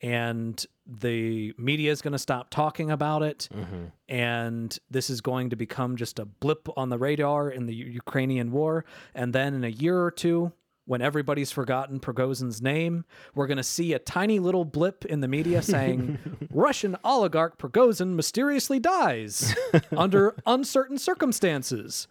and 0.01 0.65
the 0.85 1.53
media 1.57 1.89
is 1.91 2.01
going 2.01 2.11
to 2.11 2.19
stop 2.19 2.49
talking 2.49 2.91
about 2.91 3.23
it 3.23 3.47
Mhm. 3.53 3.91
and 4.09 4.77
this 4.91 5.09
is 5.09 5.21
going 5.21 5.49
to 5.51 5.55
become 5.55 5.95
just 5.95 6.19
a 6.19 6.25
blip 6.25 6.67
on 6.75 6.89
the 6.89 6.97
radar 6.97 7.49
in 7.49 7.65
the 7.67 7.73
U- 7.73 7.85
Ukrainian 7.85 8.51
war. 8.51 8.83
And 9.15 9.31
then 9.33 9.53
in 9.53 9.63
a 9.63 9.69
year 9.69 9.97
or 10.03 10.11
two, 10.11 10.51
when 10.85 11.01
everybody's 11.01 11.49
forgotten 11.53 12.01
Prigozhin's 12.01 12.61
name, 12.61 13.05
we're 13.33 13.47
going 13.47 13.55
to 13.55 13.63
see 13.63 13.93
a 13.93 13.99
tiny 13.99 14.39
little 14.39 14.65
blip 14.65 15.05
in 15.05 15.21
the 15.21 15.29
media 15.29 15.61
saying 15.73 16.19
Russian 16.51 16.97
oligarch 17.05 17.57
Prigozhin 17.57 18.15
mysteriously 18.15 18.79
dies 18.81 19.55
under 19.95 20.35
uncertain 20.45 20.97
circumstances. 20.97 22.09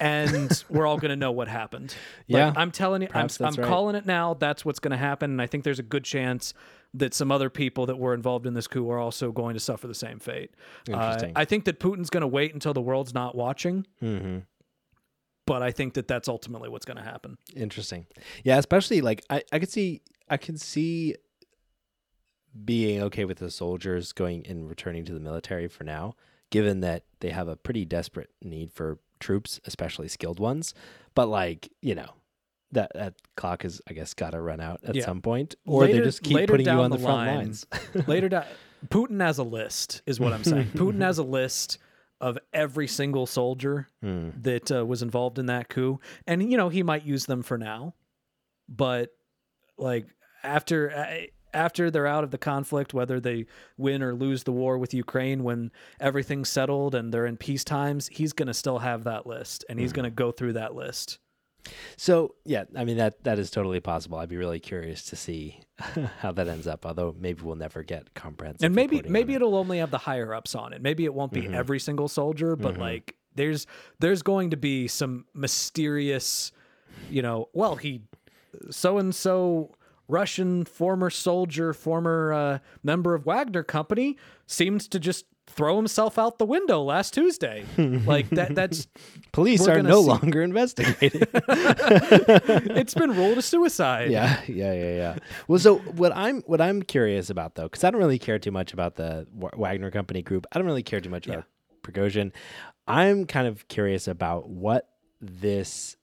And 0.00 0.64
we're 0.70 0.86
all 0.86 0.96
going 0.96 1.10
to 1.10 1.16
know 1.16 1.30
what 1.30 1.46
happened. 1.48 1.94
Like, 2.28 2.38
Yeah, 2.38 2.52
I'm 2.56 2.70
telling 2.70 3.02
you, 3.02 3.08
I'm, 3.12 3.28
I'm 3.40 3.54
right. 3.54 3.66
calling 3.66 3.96
it 3.96 4.06
now. 4.06 4.34
That's 4.34 4.64
what's 4.64 4.78
going 4.78 4.92
to 4.92 4.96
happen. 4.96 5.30
And 5.32 5.42
I 5.42 5.46
think 5.46 5.64
there's 5.64 5.78
a 5.78 5.82
good 5.84 6.04
chance 6.04 6.54
that 6.94 7.12
some 7.12 7.30
other 7.30 7.50
people 7.50 7.86
that 7.86 7.98
were 7.98 8.14
involved 8.14 8.46
in 8.46 8.54
this 8.54 8.66
coup 8.66 8.88
are 8.90 8.98
also 8.98 9.30
going 9.30 9.54
to 9.54 9.60
suffer 9.60 9.86
the 9.86 9.94
same 9.94 10.18
fate. 10.18 10.52
Uh, 10.88 10.92
Interesting. 10.94 11.32
I 11.36 11.44
think 11.44 11.64
that 11.66 11.78
Putin's 11.80 12.08
going 12.10 12.22
to 12.22 12.26
wait 12.28 12.54
until 12.54 12.72
the 12.72 12.80
world's 12.80 13.12
not 13.14 13.34
watching, 13.34 13.86
Mhm. 14.02 14.44
but 15.46 15.62
I 15.62 15.70
think 15.72 15.94
that 15.94 16.08
that's 16.08 16.28
ultimately 16.28 16.68
what's 16.68 16.84
going 16.86 16.96
to 16.96 17.02
happen. 17.02 17.36
Interesting. 17.54 18.06
Yeah, 18.42 18.58
especially 18.58 19.00
like 19.02 19.24
I, 19.28 19.42
I 19.52 19.58
could 19.58 19.70
see 19.70 20.00
I 20.28 20.36
can 20.36 20.56
see 20.56 21.16
being 22.64 23.00
okay 23.02 23.24
with 23.24 23.38
the 23.38 23.50
soldiers 23.50 24.12
going 24.12 24.46
and 24.46 24.68
returning 24.68 25.04
to 25.04 25.12
the 25.12 25.20
military 25.20 25.68
for 25.68 25.84
now, 25.84 26.14
given 26.50 26.80
that 26.80 27.04
they 27.20 27.30
have 27.30 27.48
a 27.48 27.56
pretty 27.56 27.84
desperate 27.84 28.30
need 28.42 28.72
for 28.72 28.98
troops, 29.20 29.60
especially 29.64 30.08
skilled 30.08 30.40
ones. 30.40 30.74
But 31.14 31.26
like, 31.28 31.70
you 31.80 31.94
know, 31.94 32.10
that 32.72 32.90
that 32.94 33.14
clock 33.36 33.64
is 33.64 33.80
I 33.88 33.92
guess 33.92 34.14
gotta 34.14 34.40
run 34.40 34.60
out 34.60 34.80
at 34.84 34.94
Yeah. 34.96 35.04
some 35.04 35.20
point. 35.22 35.54
Or 35.66 35.86
they 35.86 36.00
just 36.00 36.22
keep 36.22 36.46
putting 36.48 36.66
you 36.66 36.72
on 36.72 36.90
the, 36.90 36.96
the 36.96 37.02
front 37.02 37.18
line, 37.26 37.36
lines. 37.38 37.66
Later, 38.06 38.28
down, 38.28 38.44
Putin 38.88 39.20
has 39.20 39.38
a 39.38 39.42
list, 39.44 40.02
is 40.06 40.18
what 40.20 40.32
I'm 40.32 40.44
saying. 40.44 40.70
Putin 40.74 41.00
has 41.02 41.18
a 41.18 41.22
list 41.24 41.78
of 42.20 42.38
every 42.52 42.86
single 42.86 43.26
soldier 43.26 43.88
Hmm. 44.02 44.30
that 44.42 44.70
uh, 44.70 44.84
was 44.84 45.02
involved 45.02 45.38
in 45.38 45.46
that 45.46 45.68
coup, 45.68 46.00
and 46.26 46.50
you 46.50 46.56
know 46.56 46.68
he 46.68 46.82
might 46.82 47.04
use 47.04 47.26
them 47.26 47.42
for 47.42 47.56
now, 47.58 47.94
but 48.68 49.10
like 49.78 50.06
after 50.42 50.90
uh, 50.94 51.26
after 51.54 51.90
they're 51.90 52.06
out 52.06 52.24
of 52.24 52.30
the 52.30 52.38
conflict, 52.38 52.94
whether 52.94 53.20
they 53.20 53.46
win 53.76 54.02
or 54.02 54.14
lose 54.14 54.44
the 54.44 54.52
war 54.52 54.78
with 54.78 54.92
Ukraine, 54.94 55.42
when 55.42 55.70
everything's 56.00 56.48
settled 56.48 56.94
and 56.94 57.12
they're 57.12 57.26
in 57.26 57.36
peace 57.36 57.64
times, 57.64 58.08
he's 58.08 58.32
gonna 58.32 58.54
still 58.54 58.78
have 58.78 59.04
that 59.04 59.26
list, 59.26 59.64
and 59.68 59.78
he's 59.80 59.92
gonna 59.92 60.10
go 60.10 60.30
through 60.32 60.54
that 60.54 60.74
list. 60.74 61.18
So 61.96 62.34
yeah, 62.46 62.64
I 62.74 62.84
mean 62.84 62.96
that 62.96 63.22
that 63.24 63.38
is 63.38 63.50
totally 63.50 63.80
possible. 63.80 64.18
I'd 64.18 64.30
be 64.30 64.38
really 64.38 64.60
curious 64.60 65.02
to 65.06 65.16
see 65.16 65.60
how 66.20 66.32
that 66.32 66.48
ends 66.48 66.66
up. 66.66 66.86
Although 66.86 67.14
maybe 67.18 67.42
we'll 67.42 67.56
never 67.56 67.82
get 67.82 68.14
comprehensive. 68.14 68.64
and 68.64 68.74
maybe 68.74 69.02
maybe 69.06 69.34
it. 69.34 69.36
it'll 69.36 69.56
only 69.56 69.78
have 69.78 69.90
the 69.90 69.98
higher 69.98 70.32
ups 70.34 70.54
on 70.54 70.72
it. 70.72 70.80
Maybe 70.80 71.04
it 71.04 71.12
won't 71.12 71.32
be 71.32 71.42
Mhm. 71.42 71.54
every 71.54 71.78
single 71.78 72.08
soldier, 72.08 72.56
but 72.56 72.76
Mhm. 72.76 72.78
like 72.78 73.16
there's 73.34 73.66
there's 73.98 74.22
going 74.22 74.50
to 74.50 74.56
be 74.56 74.88
some 74.88 75.26
mysterious, 75.34 76.50
you 77.10 77.20
know, 77.22 77.48
well 77.52 77.76
he 77.76 78.02
so 78.70 78.96
and 78.98 79.14
so 79.14 79.74
Russian 80.10 80.64
former 80.64 81.10
soldier, 81.10 81.72
former 81.72 82.32
uh, 82.32 82.58
member 82.82 83.14
of 83.14 83.26
Wagner 83.26 83.62
Company 83.62 84.16
seems 84.46 84.88
to 84.88 84.98
just 84.98 85.26
throw 85.46 85.76
himself 85.76 86.16
out 86.18 86.38
the 86.38 86.44
window 86.46 86.82
last 86.82 87.12
Tuesday. 87.12 87.64
like 88.06 88.28
that 88.30 88.54
that's 88.54 88.86
police 89.32 89.60
we're 89.66 89.82
no 89.82 90.02
see- 90.02 90.08
longer 90.08 90.42
investigating. 90.42 91.22
it's 91.34 92.94
been 92.94 93.10
ruled 93.12 93.38
a 93.38 93.42
suicide. 93.42 94.10
yeah, 94.10 94.40
yeah, 94.46 94.72
yeah, 94.72 94.94
yeah. 94.94 95.16
Well, 95.48 95.58
so 95.58 95.78
what 95.78 96.12
I'm 96.14 96.42
what 96.42 96.60
I'm 96.60 96.82
curious 96.82 97.30
about 97.30 97.54
though, 97.54 97.64
because 97.64 97.84
I 97.84 97.90
don't 97.90 98.00
really 98.00 98.18
care 98.18 98.38
too 98.38 98.52
much 98.52 98.72
about 98.72 98.96
the 98.96 99.26
Wa- 99.32 99.50
Wagner 99.56 99.90
Company 99.90 100.22
group. 100.22 100.46
I 100.52 100.58
don't 100.58 100.66
really 100.66 100.82
care 100.82 101.00
too 101.00 101.10
much 101.10 101.26
about 101.26 101.44
Prigozhin. 101.82 102.32
I'm 102.86 103.26
kind 103.26 103.46
of 103.46 103.68
curious 103.68 104.08
about 104.08 104.48
what 104.48 104.88
this 105.20 105.96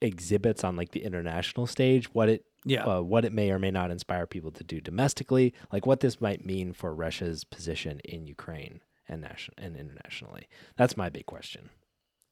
exhibits 0.00 0.64
on 0.64 0.76
like 0.76 0.92
the 0.92 1.02
international 1.02 1.66
stage. 1.66 2.12
What 2.14 2.28
it 2.28 2.44
Yeah. 2.68 2.84
uh, 2.84 3.00
what 3.00 3.24
it 3.24 3.32
may 3.32 3.50
or 3.50 3.58
may 3.58 3.70
not 3.70 3.90
inspire 3.92 4.26
people 4.26 4.50
to 4.50 4.64
do 4.64 4.80
domestically, 4.80 5.54
like 5.72 5.86
what 5.86 6.00
this 6.00 6.20
might 6.20 6.44
mean 6.44 6.72
for 6.72 6.92
Russia's 6.94 7.44
position 7.44 8.00
in 8.04 8.26
Ukraine 8.26 8.80
and 9.08 9.22
national 9.22 9.54
and 9.58 9.76
internationally. 9.76 10.48
That's 10.76 10.96
my 10.96 11.08
big 11.08 11.26
question. 11.26 11.70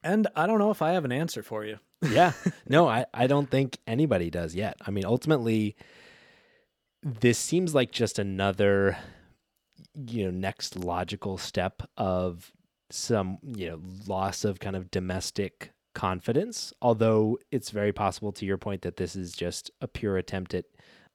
And 0.03 0.27
I 0.37 0.47
don't 0.47 0.59
know 0.59 0.71
if 0.73 0.83
I 0.83 0.91
have 0.91 1.05
an 1.05 1.13
answer 1.13 1.43
for 1.43 1.65
you. 1.65 1.79
Yeah. 2.11 2.33
no, 2.69 2.87
I, 2.87 3.07
I 3.15 3.27
don't 3.27 3.51
think 3.51 3.79
anybody 3.87 4.29
does 4.29 4.55
yet. 4.55 4.77
I 4.87 4.91
mean, 4.91 5.07
ultimately, 5.07 5.75
this 7.03 7.39
seems 7.39 7.75
like 7.75 7.93
just 7.93 8.19
another, 8.19 8.99
you 9.95 10.25
know, 10.25 10.31
next 10.31 10.77
logical 10.77 11.39
step 11.39 11.83
of 11.97 12.53
some, 12.91 13.39
you 13.43 13.71
know, 13.71 13.81
loss 14.07 14.45
of 14.45 14.61
kind 14.61 14.77
of 14.77 14.91
domestic 14.91 15.73
confidence. 15.95 16.73
Although 16.83 17.39
it's 17.51 17.71
very 17.71 17.93
possible, 17.93 18.33
to 18.33 18.45
your 18.45 18.59
point, 18.59 18.83
that 18.83 18.97
this 18.97 19.17
is 19.17 19.33
just 19.33 19.71
a 19.81 19.89
pure 19.89 20.17
attempt 20.17 20.55
at, 20.55 20.65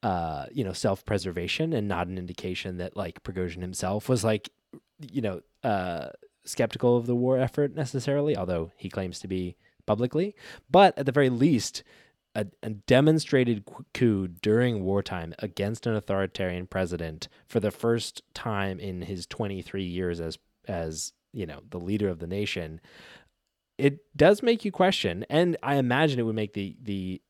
uh, 0.03 0.45
you 0.51 0.63
know, 0.63 0.73
self 0.73 1.05
preservation 1.05 1.73
and 1.73 1.87
not 1.87 2.07
an 2.07 2.17
indication 2.17 2.77
that 2.77 2.95
like 2.97 3.23
Prigozhin 3.23 3.61
himself 3.61 4.09
was 4.09 4.23
like, 4.23 4.49
you 5.11 5.21
know, 5.21 5.41
uh, 5.63 6.09
skeptical 6.43 6.97
of 6.97 7.05
the 7.05 7.15
war 7.15 7.37
effort 7.37 7.75
necessarily, 7.75 8.35
although 8.35 8.71
he 8.75 8.89
claims 8.89 9.19
to 9.19 9.27
be 9.27 9.55
publicly. 9.85 10.35
But 10.69 10.97
at 10.97 11.05
the 11.05 11.11
very 11.11 11.29
least, 11.29 11.83
a, 12.35 12.45
a 12.63 12.69
demonstrated 12.69 13.63
coup 13.93 14.27
during 14.27 14.83
wartime 14.83 15.33
against 15.39 15.87
an 15.87 15.95
authoritarian 15.95 16.67
president 16.67 17.27
for 17.47 17.59
the 17.59 17.71
first 17.71 18.21
time 18.33 18.79
in 18.79 19.01
his 19.03 19.25
23 19.25 19.83
years 19.83 20.19
as 20.19 20.37
as 20.67 21.13
you 21.33 21.45
know 21.45 21.61
the 21.69 21.79
leader 21.79 22.07
of 22.07 22.19
the 22.19 22.27
nation 22.27 22.79
it 23.79 23.99
does 24.15 24.43
make 24.43 24.65
you 24.65 24.71
question 24.71 25.25
and 25.29 25.57
i 25.63 25.75
imagine 25.75 26.19
it 26.19 26.23
would 26.23 26.35
make 26.35 26.53
the 26.53 26.75
the 26.81 27.21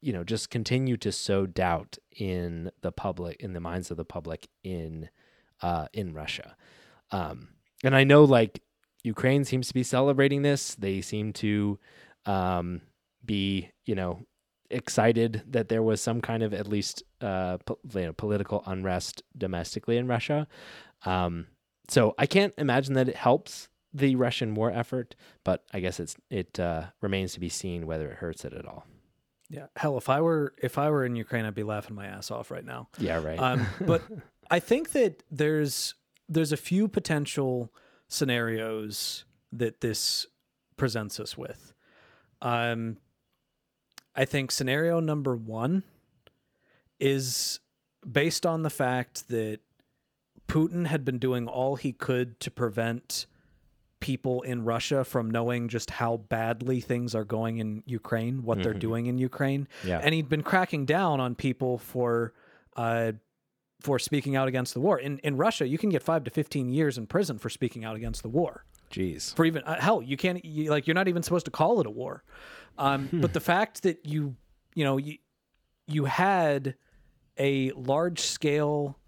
you 0.00 0.12
know 0.12 0.22
just 0.22 0.50
continue 0.50 0.96
to 0.96 1.10
sow 1.10 1.46
doubt 1.46 1.98
in 2.16 2.70
the 2.82 2.92
public 2.92 3.36
in 3.40 3.52
the 3.52 3.60
minds 3.60 3.90
of 3.90 3.96
the 3.96 4.04
public 4.04 4.48
in 4.62 5.08
uh 5.62 5.86
in 5.92 6.12
russia. 6.12 6.56
Um 7.10 7.48
and 7.82 7.94
i 7.96 8.04
know 8.04 8.24
like 8.24 8.62
ukraine 9.02 9.44
seems 9.44 9.68
to 9.68 9.74
be 9.74 9.82
celebrating 9.82 10.42
this. 10.42 10.74
They 10.74 11.00
seem 11.00 11.32
to 11.34 11.78
um 12.24 12.82
be 13.24 13.70
you 13.84 13.94
know 13.94 14.20
excited 14.70 15.42
that 15.48 15.68
there 15.68 15.82
was 15.82 16.00
some 16.00 16.20
kind 16.20 16.42
of 16.42 16.52
at 16.52 16.68
least 16.68 17.02
uh 17.20 17.58
po- 17.58 17.78
you 17.94 18.02
know, 18.02 18.12
political 18.12 18.62
unrest 18.66 19.22
domestically 19.36 19.96
in 19.96 20.06
russia. 20.06 20.46
Um 21.04 21.46
so 21.88 22.14
i 22.18 22.26
can't 22.26 22.54
imagine 22.58 22.94
that 22.94 23.08
it 23.08 23.16
helps 23.16 23.68
the 23.96 24.14
russian 24.16 24.54
war 24.54 24.70
effort 24.70 25.14
but 25.44 25.64
i 25.72 25.80
guess 25.80 25.98
it's 26.00 26.16
it 26.30 26.58
uh 26.60 26.84
remains 27.00 27.32
to 27.32 27.40
be 27.40 27.48
seen 27.48 27.86
whether 27.86 28.08
it 28.10 28.16
hurts 28.16 28.44
it 28.44 28.52
at 28.52 28.66
all 28.66 28.84
Yeah. 29.48 29.66
Hell, 29.76 29.96
if 29.96 30.08
I 30.08 30.20
were 30.20 30.54
if 30.68 30.76
I 30.76 30.90
were 30.90 31.04
in 31.04 31.14
Ukraine, 31.14 31.44
I'd 31.46 31.54
be 31.54 31.62
laughing 31.62 31.94
my 31.94 32.06
ass 32.06 32.32
off 32.32 32.50
right 32.50 32.64
now. 32.64 32.88
Yeah, 32.98 33.22
right. 33.22 33.38
Um, 33.38 33.64
but 33.92 34.02
I 34.50 34.58
think 34.58 34.90
that 34.90 35.22
there's 35.30 35.94
there's 36.28 36.50
a 36.52 36.56
few 36.56 36.88
potential 36.88 37.70
scenarios 38.08 39.24
that 39.52 39.80
this 39.80 40.26
presents 40.76 41.20
us 41.20 41.38
with. 41.38 41.72
Um, 42.42 42.96
I 44.16 44.24
think 44.24 44.50
scenario 44.50 44.98
number 45.00 45.36
one 45.36 45.84
is 46.98 47.60
based 48.20 48.44
on 48.44 48.62
the 48.62 48.70
fact 48.70 49.28
that 49.28 49.60
Putin 50.48 50.86
had 50.86 51.04
been 51.04 51.18
doing 51.18 51.46
all 51.48 51.76
he 51.76 51.92
could 51.92 52.40
to 52.40 52.50
prevent 52.50 53.26
people 54.00 54.42
in 54.42 54.64
Russia 54.64 55.04
from 55.04 55.30
knowing 55.30 55.68
just 55.68 55.90
how 55.90 56.18
badly 56.18 56.80
things 56.80 57.14
are 57.14 57.24
going 57.24 57.58
in 57.58 57.82
Ukraine, 57.86 58.42
what 58.42 58.62
they're 58.62 58.74
doing 58.74 59.06
in 59.06 59.18
Ukraine. 59.18 59.68
Yeah. 59.84 60.00
And 60.02 60.14
he'd 60.14 60.28
been 60.28 60.42
cracking 60.42 60.84
down 60.84 61.20
on 61.20 61.34
people 61.34 61.78
for 61.78 62.32
uh 62.76 63.12
for 63.80 63.98
speaking 63.98 64.36
out 64.36 64.48
against 64.48 64.74
the 64.74 64.80
war. 64.80 64.98
In 64.98 65.18
in 65.18 65.36
Russia, 65.36 65.66
you 65.66 65.78
can 65.78 65.90
get 65.90 66.02
5 66.02 66.24
to 66.24 66.30
15 66.30 66.68
years 66.68 66.98
in 66.98 67.06
prison 67.06 67.38
for 67.38 67.48
speaking 67.50 67.84
out 67.84 67.96
against 67.96 68.22
the 68.22 68.28
war 68.28 68.64
Jeez. 68.90 69.34
for 69.34 69.44
even 69.44 69.62
uh, 69.64 69.80
hell 69.80 70.02
you 70.02 70.16
can't 70.16 70.44
you, 70.44 70.70
like 70.70 70.86
you're 70.86 70.94
not 70.94 71.08
even 71.08 71.22
supposed 71.22 71.44
to 71.46 71.50
call 71.50 71.80
it 71.80 71.86
a 71.86 71.90
war 71.90 72.22
um, 72.78 73.08
but 73.12 73.32
the 73.32 73.40
fact 73.40 73.82
that 73.82 74.06
you 74.06 74.36
you 74.74 74.84
know 74.84 74.96
you 74.96 75.18
you 75.86 76.04
had 76.04 76.76
a 77.38 77.72
large 77.72 78.20
scale 78.20 78.98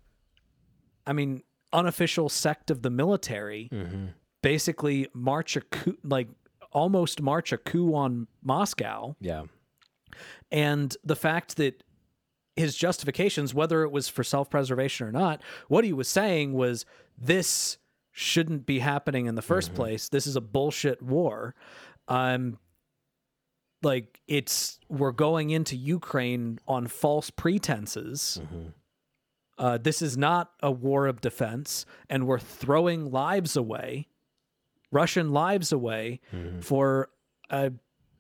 i 1.07 1.13
mean 1.13 1.43
unofficial 1.73 2.29
sect 2.29 2.71
of 2.71 2.83
the 2.83 2.91
military 2.91 3.69
basically 4.43 5.09
march 5.15 5.57
a 5.57 5.61
coup 5.61 5.97
like 6.05 6.29
almost 6.73 7.21
march 7.23 7.53
a 7.53 7.59
coup 7.59 7.95
on 7.95 8.27
moscow 8.43 9.15
Yeah. 9.21 9.45
and 10.51 10.97
the 11.05 11.17
fact 11.17 11.57
that 11.57 11.83
his 12.57 12.75
justifications, 12.77 13.55
whether 13.55 13.83
it 13.85 13.93
was 13.93 14.09
for 14.09 14.25
self 14.25 14.51
preservation 14.51 15.07
or 15.07 15.13
not, 15.13 15.43
what 15.69 15.85
he 15.85 15.93
was 15.93 16.09
saying 16.09 16.55
was 16.55 16.85
this 17.17 17.79
shouldn't 18.11 18.67
be 18.67 18.81
happening 18.81 19.27
in 19.27 19.37
the 19.37 19.43
1st 19.43 19.75
place. 19.77 20.09
This 20.09 20.27
is 20.27 20.35
a 20.35 20.41
bullshit 20.41 21.01
war. 21.01 21.55
Um, 22.09 22.59
like 23.83 24.21
it's 24.27 24.81
we're 24.89 25.13
going 25.13 25.51
into 25.51 25.77
Ukraine 25.77 26.59
on 26.67 26.89
false 26.89 27.31
pretenses. 27.31 28.41
Uh, 29.57 29.79
this 29.79 30.03
is 30.03 30.17
not 30.19 30.51
a 30.61 30.71
war 30.73 31.07
of 31.07 31.21
defense, 31.21 31.87
and 32.11 32.27
we're 32.27 32.41
throwing 32.41 33.11
lives 33.13 33.57
away, 33.57 34.09
Russian 34.91 35.33
lives 35.33 35.73
away 35.73 36.21
for 36.61 37.09
uh, 37.51 37.71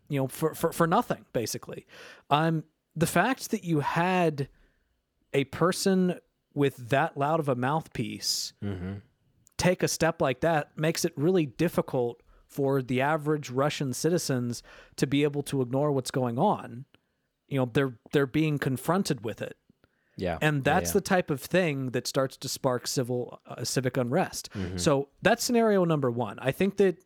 you 0.09 0.20
know 0.20 0.28
for, 0.28 0.54
for 0.54 0.72
for 0.72 0.87
nothing 0.87 1.24
basically. 1.33 1.87
Um 2.31 2.64
the 2.96 3.07
fact 3.07 3.50
that 3.50 3.64
you 3.64 3.81
had 3.81 4.48
a 5.33 5.44
person 5.44 6.18
with 6.54 6.88
that 6.88 7.16
loud 7.16 7.38
of 7.40 7.48
a 7.48 7.54
mouthpiece 7.54 8.52
take 9.57 9.83
a 9.83 9.88
step 9.88 10.20
like 10.20 10.40
that 10.40 10.76
makes 10.76 11.04
it 11.04 11.12
really 11.16 11.46
difficult 11.46 12.22
for 12.46 12.81
the 12.83 13.00
average 13.00 13.50
russian 13.50 13.92
citizens 13.92 14.62
to 14.96 15.07
be 15.07 15.22
able 15.22 15.42
to 15.42 15.61
ignore 15.61 15.92
what's 15.92 16.11
going 16.11 16.38
on. 16.38 16.85
You 17.48 17.59
know 17.61 17.70
they're 17.72 17.94
they're 18.12 18.26
being 18.26 18.59
confronted 18.59 19.24
with 19.24 19.40
it 19.42 19.57
Yeah. 20.18 20.38
and 20.40 20.64
that's 20.64 20.90
yeah. 20.90 20.94
the 20.94 21.00
type 21.00 21.31
of 21.31 21.40
thing 21.40 21.90
that 21.90 22.07
starts 22.07 22.37
to 22.38 22.48
spark 22.48 22.87
civil 22.87 23.40
uh, 23.46 23.64
civic 23.64 23.96
unrest. 23.96 24.50
Mm-hmm. 24.52 24.76
So 24.76 25.09
that's 25.22 25.44
scenario 25.44 25.85
number 25.85 26.11
one. 26.11 26.38
I 26.40 26.52
think 26.52 26.76
that 26.76 26.96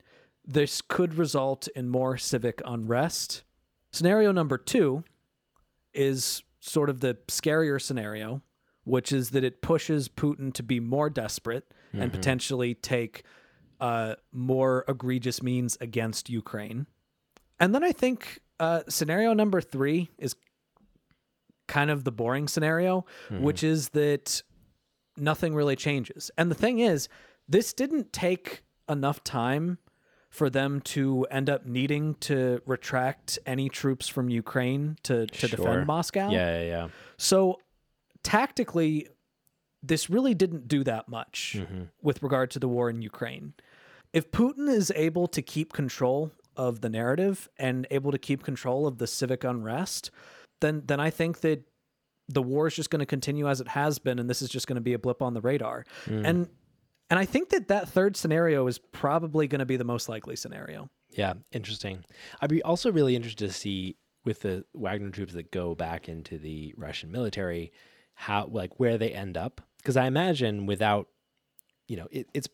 this 0.45 0.81
could 0.81 1.15
result 1.15 1.69
in 1.77 1.89
more 1.89 2.19
civic 2.19 2.61
unrest. 2.65 3.45
Scenario 3.93 4.33
number 4.33 4.59
two 4.59 5.05
is 5.95 6.43
sort 6.61 6.89
of 6.89 7.01
the 7.01 7.19
scarier 7.29 7.81
scenario, 7.81 8.43
which 8.85 9.13
is 9.13 9.31
that 9.31 9.45
it 9.45 9.63
pushes 9.63 10.09
Putin 10.09 10.53
to 10.55 10.63
be 10.63 10.81
more 10.81 11.11
desperate 11.11 11.65
and 11.93 12.03
Mm-hmm. 12.03 12.11
potentially 12.11 12.75
take 12.75 13.23
uh, 13.79 14.15
more 14.33 14.85
egregious 14.89 15.43
means 15.43 15.77
against 15.81 16.31
Ukraine. 16.31 16.87
And 17.61 17.75
then 17.75 17.85
I 17.85 17.93
think 17.93 18.41
uh, 18.59 18.81
scenario 18.89 19.35
number 19.35 19.61
three 19.61 20.09
is 20.17 20.35
kind 21.77 21.91
of 21.95 21.99
the 22.09 22.13
boring 22.21 22.47
scenario, 22.55 22.95
which 23.49 23.63
is 23.63 23.81
that 24.01 24.43
nothing 25.17 25.53
really 25.61 25.77
changes. 25.77 26.31
And 26.39 26.47
the 26.51 26.55
thing 26.65 26.77
is, 26.93 27.09
this 27.55 27.73
didn't 27.73 28.13
take 28.13 28.63
enough 28.97 29.19
time 29.25 29.79
for 30.39 30.49
them 30.59 30.81
to 30.81 31.03
end 31.39 31.49
up 31.55 31.63
needing 31.67 32.15
to 32.29 32.61
retract 32.75 33.39
any 33.55 33.69
troops 33.81 34.07
from 34.15 34.25
Ukraine 34.45 34.85
to, 35.07 35.27
to 35.27 35.47
Sure. 35.49 35.57
defend 35.57 35.87
Moscow. 35.87 36.27
Yeah, 36.31 36.51
yeah, 36.59 36.67
yeah. 36.75 36.89
So 37.19 37.59
tactically, 38.23 39.09
this 39.83 40.09
really 40.09 40.35
didn't 40.35 40.69
do 40.69 40.81
that 40.85 41.09
much 41.09 41.57
Mm-hmm. 41.59 41.83
with 42.03 42.23
regard 42.23 42.51
to 42.53 42.59
the 42.59 42.69
war 42.69 42.89
in 42.91 43.03
Ukraine. 43.03 43.55
If 44.13 44.31
Putin 44.31 44.67
is 44.81 44.93
able 45.09 45.27
to 45.29 45.43
keep 45.43 45.73
control 45.73 46.33
of 46.57 46.81
the 46.83 46.89
narrative 47.01 47.49
and 47.59 47.87
able 47.91 48.13
to 48.13 48.19
keep 48.29 48.43
control 48.43 48.87
of 48.87 48.99
the 48.99 49.07
civic 49.07 49.43
unrest, 49.45 50.11
then 50.63 50.83
then 50.87 51.01
I 51.01 51.11
think 51.11 51.41
that 51.41 51.65
the 52.29 52.43
war 52.43 52.67
is 52.67 52.75
just 52.75 52.89
going 52.89 53.01
to 53.01 53.07
continue 53.07 53.49
as 53.49 53.61
it 53.61 53.69
has 53.69 53.99
been, 53.99 54.19
and 54.19 54.31
this 54.31 54.41
is 54.41 54.49
just 54.49 54.67
going 54.67 54.77
to 54.77 54.83
be 54.83 54.95
a 54.95 54.99
blip 54.99 55.21
on 55.21 55.35
the 55.35 55.43
radar. 55.43 55.85
Mm. 56.07 56.27
And 56.27 56.49
and 57.11 57.19
I 57.19 57.27
think 57.27 57.51
that 57.51 57.69
that 57.69 57.91
third 57.91 58.17
scenario 58.17 58.67
is 58.67 58.79
probably 58.79 59.47
going 59.47 59.59
to 59.59 59.67
be 59.67 59.77
the 59.77 59.85
most 59.85 60.09
likely 60.09 60.35
scenario. 60.37 60.89
Yeah, 61.11 61.35
interesting. 61.53 62.05
I'd 62.41 62.49
be 62.49 62.63
also 62.63 62.91
really 62.91 63.15
interested 63.15 63.47
to 63.49 63.53
see 63.53 63.97
with 64.25 64.41
the 64.41 64.65
Wagner 64.73 65.11
troops 65.11 65.35
that 65.35 65.51
go 65.51 65.75
back 65.75 66.09
into 66.09 66.39
the 66.39 66.73
Russian 66.77 67.11
military, 67.11 67.73
how 68.15 68.47
like 68.47 68.81
where 68.81 68.97
they 68.97 69.11
end 69.11 69.37
up. 69.37 69.61
Because 69.79 69.97
I 69.97 70.07
imagine 70.07 70.65
without, 70.65 71.09
you 71.89 71.97
know, 71.97 72.07
it, 72.11 72.29
it's 72.33 72.49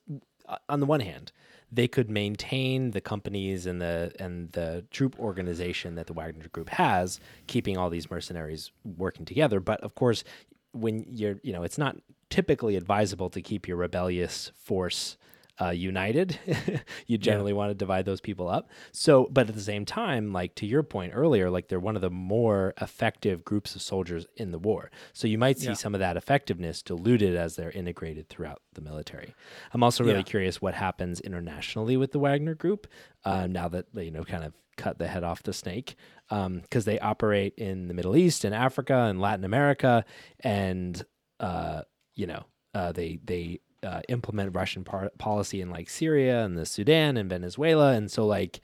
Uh, 0.49 0.57
on 0.69 0.81
the 0.81 0.87
one 0.87 1.01
hand 1.01 1.33
they 1.71 1.87
could 1.87 2.09
maintain 2.09 2.93
the 2.93 3.01
companies 3.01 3.67
and 3.67 3.81
the 3.81 4.13
and 4.19 4.51
the 4.53 4.85
troop 4.91 5.19
organization 5.19 5.95
that 5.97 6.07
the 6.07 6.13
Wagner 6.13 6.49
Group 6.49 6.71
has, 6.71 7.21
keeping 7.47 7.77
all 7.77 7.91
these 7.91 8.11
mercenaries 8.11 8.71
working 8.97 9.27
together. 9.27 9.61
But 9.61 9.81
of 9.83 9.95
course, 9.95 10.25
when 10.73 11.05
you're, 11.09 11.39
you 11.43 11.53
know, 11.53 11.63
it's 11.63 11.79
not 11.79 11.97
typically 12.31 12.77
advisable 12.77 13.31
to 13.31 13.43
keep 13.43 13.69
your 13.69 13.77
rebellious 13.77 14.51
force 14.55 15.17
uh, 15.61 15.71
united. 15.71 16.39
you 17.07 17.19
generally 17.19 17.53
want 17.53 17.71
to 17.71 17.75
divide 17.75 18.05
those 18.05 18.21
people 18.21 18.49
up. 18.49 18.71
So, 18.93 19.29
but 19.31 19.49
at 19.49 19.55
the 19.55 19.61
same 19.61 19.85
time, 19.85 20.33
like 20.33 20.55
to 20.57 20.67
your 20.67 20.83
point 20.83 21.13
earlier, 21.15 21.51
like 21.51 21.69
they're 21.69 21.81
one 21.81 21.97
of 21.97 22.03
the 22.03 22.11
more 22.11 22.75
effective 22.81 23.45
groups 23.45 23.75
of 23.75 23.83
soldiers 23.83 24.27
in 24.37 24.51
the 24.53 24.59
war. 24.59 24.91
So 25.13 25.27
you 25.27 25.39
might 25.39 25.59
see 25.59 25.67
Yeah. 25.69 25.75
some 25.75 25.95
of 25.95 26.01
that 26.01 26.17
effectiveness 26.17 26.83
diluted 26.83 27.35
as 27.37 27.57
they're 27.57 27.71
integrated 27.73 28.29
throughout 28.29 28.63
the 28.75 28.81
military. 28.81 29.35
I'm 29.73 29.83
also 29.83 30.05
really 30.05 30.19
Yeah. 30.19 30.23
curious 30.23 30.63
what 30.63 30.75
happens 30.75 31.21
internationally 31.21 31.97
with 31.97 32.13
the 32.13 32.19
Wagner 32.19 32.55
Group 32.55 32.87
uh, 33.25 33.47
now 33.47 33.69
that 33.69 33.93
they, 33.95 34.05
you 34.05 34.11
know, 34.11 34.25
kind 34.25 34.45
of 34.45 34.53
cut 34.77 34.99
the 34.99 35.09
head 35.09 35.25
off 35.25 35.43
the 35.43 35.53
snake 35.53 35.97
because 36.31 36.85
they 36.85 37.01
operate 37.01 37.55
in 37.57 37.89
the 37.89 37.95
Middle 37.95 38.17
East 38.17 38.45
and 38.45 38.55
Africa 38.55 38.95
and 38.95 39.21
Latin 39.21 39.45
America, 39.45 40.05
and 40.41 41.05
uh, 41.41 41.83
you 42.15 42.27
know 42.27 42.45
uh, 42.75 42.93
they 42.93 43.19
they 43.25 43.61
uh, 43.83 44.01
implement 44.09 44.55
Russian 44.55 44.85
par- 44.85 45.13
policy 45.19 45.61
in 45.61 45.71
like 45.71 45.89
Syria 45.89 46.45
and 46.45 46.57
the 46.57 46.67
Sudan 46.67 47.17
and 47.17 47.29
Venezuela, 47.29 47.93
and 47.93 48.11
so 48.11 48.27
like 48.27 48.61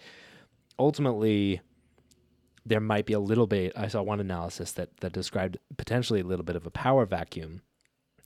ultimately 0.79 1.61
there 2.67 2.81
might 2.81 3.07
be 3.07 3.13
a 3.13 3.21
little 3.21 3.47
bit. 3.47 3.73
I 3.77 3.89
saw 3.89 4.03
one 4.03 4.21
analysis 4.21 4.73
that 4.73 4.97
that 4.99 5.13
described 5.13 5.59
potentially 5.77 6.21
a 6.21 6.25
little 6.25 6.45
bit 6.45 6.57
of 6.57 6.67
a 6.67 6.71
power 6.71 7.07
vacuum 7.07 7.63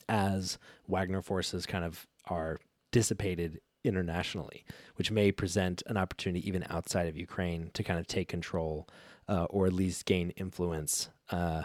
as 0.08 0.58
Wagner 0.86 1.22
forces 1.22 1.66
kind 1.66 1.84
of 1.84 2.06
are 2.26 2.58
dissipated 2.92 3.60
internationally, 3.84 4.64
which 4.96 5.10
may 5.10 5.30
present 5.32 5.82
an 5.86 5.96
opportunity 5.96 6.46
even 6.46 6.64
outside 6.68 7.08
of 7.08 7.16
Ukraine 7.16 7.70
to 7.74 7.82
kind 7.82 7.98
of 7.98 8.06
take 8.06 8.28
control 8.28 8.88
uh, 9.28 9.44
or 9.44 9.66
at 9.66 9.72
least 9.72 10.06
gain 10.06 10.30
influence 10.30 11.10
uh, 11.30 11.62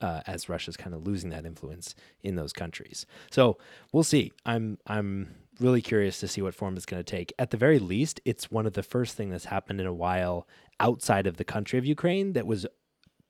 uh, 0.00 0.22
as 0.26 0.48
Russia's 0.48 0.76
kind 0.76 0.94
of 0.94 1.06
losing 1.06 1.30
that 1.30 1.44
influence 1.44 1.94
in 2.22 2.36
those 2.36 2.52
countries. 2.52 3.06
So 3.30 3.58
we'll 3.92 4.04
see. 4.04 4.32
I'm 4.44 4.78
I'm 4.86 5.34
really 5.60 5.82
curious 5.82 6.18
to 6.20 6.28
see 6.28 6.40
what 6.40 6.54
form 6.54 6.76
it's 6.76 6.86
going 6.86 7.02
to 7.02 7.10
take. 7.10 7.32
At 7.38 7.50
the 7.50 7.56
very 7.56 7.78
least, 7.78 8.20
it's 8.24 8.50
one 8.50 8.66
of 8.66 8.72
the 8.72 8.82
first 8.82 9.16
thing 9.16 9.30
that's 9.30 9.44
happened 9.46 9.80
in 9.80 9.86
a 9.86 9.92
while 9.92 10.48
outside 10.78 11.26
of 11.26 11.36
the 11.36 11.44
country 11.44 11.78
of 11.78 11.84
Ukraine 11.84 12.32
that 12.32 12.46
was 12.46 12.66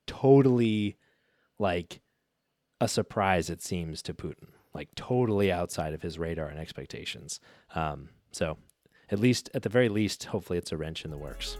totally 0.07 0.97
like 1.59 2.01
a 2.79 2.87
surprise. 2.87 3.49
It 3.49 3.61
seems 3.61 4.01
to 4.03 4.13
Putin, 4.13 4.47
like 4.73 4.89
totally 4.95 5.51
outside 5.51 5.93
of 5.93 6.01
his 6.01 6.17
radar 6.17 6.47
and 6.47 6.59
expectations. 6.59 7.39
Um, 7.75 8.09
so 8.31 8.57
at 9.09 9.19
least, 9.19 9.49
at 9.53 9.63
the 9.63 9.69
very 9.69 9.89
least, 9.89 10.23
hopefully, 10.25 10.57
it's 10.57 10.71
a 10.71 10.77
wrench 10.77 11.03
in 11.03 11.11
the 11.11 11.17
works. 11.17 11.57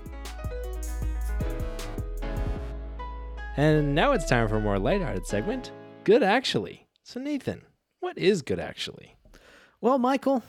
And 3.57 3.93
now 3.93 4.13
it's 4.13 4.27
time 4.27 4.47
for 4.47 4.57
a 4.57 4.61
more 4.61 4.79
lighthearted 4.79 5.25
segment. 5.25 5.71
Good 6.03 6.23
actually. 6.23 6.87
So 7.03 7.19
Nathan, 7.19 7.61
what 7.99 8.17
is 8.17 8.41
good 8.41 8.59
actually? 8.59 9.17
Well, 9.81 9.97
Michael, 9.97 10.43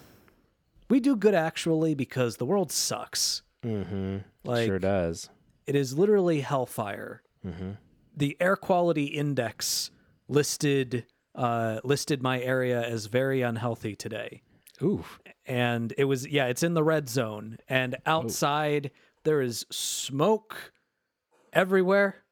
we 0.88 1.01
do 1.01 1.17
good 1.17 1.35
actually 1.35 1.95
because 1.95 2.37
the 2.37 2.47
world 2.47 2.71
sucks. 2.71 3.43
Mm-hmm. 3.65 4.19
Like- 4.45 4.67
sure 4.67 4.79
does. 4.79 5.29
It 5.67 5.77
is 5.77 5.97
literally 5.97 6.41
hellfire. 6.41 7.23
Mm-hmm. 7.45 7.71
the 8.17 8.37
air 8.38 8.55
quality 8.55 9.07
index 9.07 9.91
listed 10.29 11.07
uh, 11.35 11.81
listed 11.83 12.23
my 12.23 12.41
area 12.41 12.81
as 12.81 13.07
very 13.07 13.43
unhealthy 13.43 13.97
today. 13.97 14.43
Ooh. 14.81 15.05
and 15.45 15.93
it 15.99 16.05
was 16.05 16.27
yeah 16.29 16.47
it's 16.47 16.62
in 16.62 16.75
the 16.75 16.83
red 16.85 17.09
zone 17.09 17.59
and 17.69 17.97
outside 18.07 18.91
there 19.25 19.41
is 19.41 19.65
smoke 19.71 20.73
everywhere 21.53 22.23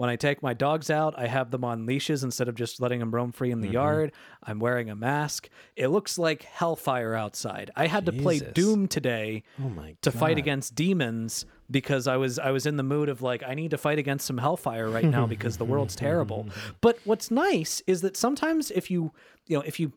when 0.00 0.08
i 0.08 0.16
take 0.16 0.42
my 0.42 0.54
dogs 0.54 0.88
out 0.88 1.12
i 1.18 1.26
have 1.26 1.50
them 1.50 1.62
on 1.62 1.84
leashes 1.84 2.24
instead 2.24 2.48
of 2.48 2.54
just 2.54 2.80
letting 2.80 3.00
them 3.00 3.10
roam 3.10 3.32
free 3.32 3.50
in 3.50 3.60
the 3.60 3.68
yard. 3.68 4.12
I'm 4.42 4.58
wearing 4.58 4.88
a 4.88 4.96
mask. 4.96 5.50
It 5.76 5.88
looks 5.88 6.16
like 6.18 6.42
hellfire 6.44 7.14
outside. 7.14 7.70
I 7.76 7.86
had 7.86 8.06
to 8.06 8.12
play 8.12 8.38
doom 8.60 8.88
today 8.88 9.42
Oh 9.62 9.70
to 10.00 10.10
fight 10.10 10.38
against 10.38 10.74
demons 10.74 11.44
because 11.70 12.06
I 12.06 12.16
was 12.16 12.38
I 12.38 12.50
was 12.50 12.64
in 12.64 12.76
the 12.78 12.82
mood 12.82 13.08
of 13.10 13.20
like 13.20 13.42
I 13.46 13.52
need 13.54 13.72
to 13.72 13.78
fight 13.78 13.98
against 13.98 14.26
some 14.26 14.38
hellfire 14.38 14.88
right 14.88 15.04
now 15.04 15.26
because 15.26 15.58
the 15.58 15.66
world's 15.66 15.94
terrible. 15.94 16.46
But 16.80 16.98
what's 17.04 17.30
nice 17.30 17.82
is 17.86 18.00
that 18.00 18.16
sometimes 18.16 18.70
if 18.70 18.90
you 18.90 19.12
you 19.46 19.56
know 19.58 19.62
if 19.66 19.78
you 19.78 19.92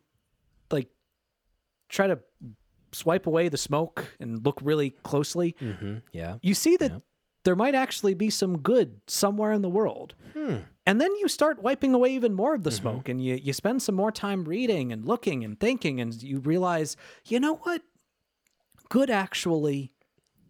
like 0.70 0.88
try 1.88 2.06
to 2.06 2.18
swipe 2.92 3.26
away 3.26 3.48
the 3.48 3.56
smoke 3.56 4.14
and 4.20 4.44
look 4.44 4.58
really 4.62 4.90
closely, 5.02 5.56
Mhm. 5.60 6.02
Yeah. 6.12 6.36
you 6.42 6.54
see 6.54 6.76
that 6.76 6.92
there 7.44 7.56
might 7.56 7.74
actually 7.74 8.14
be 8.14 8.30
some 8.30 8.58
good 8.58 9.00
somewhere 9.06 9.52
in 9.52 9.62
the 9.62 9.68
world. 9.68 10.14
Hmm. 10.32 10.56
And 10.86 11.00
then 11.00 11.14
you 11.16 11.28
start 11.28 11.62
wiping 11.62 11.94
away 11.94 12.14
even 12.14 12.34
more 12.34 12.54
of 12.54 12.62
the 12.62 12.70
smoke 12.70 13.08
and 13.08 13.22
you, 13.22 13.36
you 13.36 13.54
spend 13.54 13.82
some 13.82 13.94
more 13.94 14.12
time 14.12 14.44
reading 14.44 14.92
and 14.92 15.06
looking 15.06 15.42
and 15.42 15.58
thinking 15.58 16.00
and 16.00 16.22
you 16.22 16.40
realize, 16.40 16.96
you 17.26 17.40
know 17.40 17.56
what? 17.56 17.82
Good 18.90 19.08
actually 19.08 19.92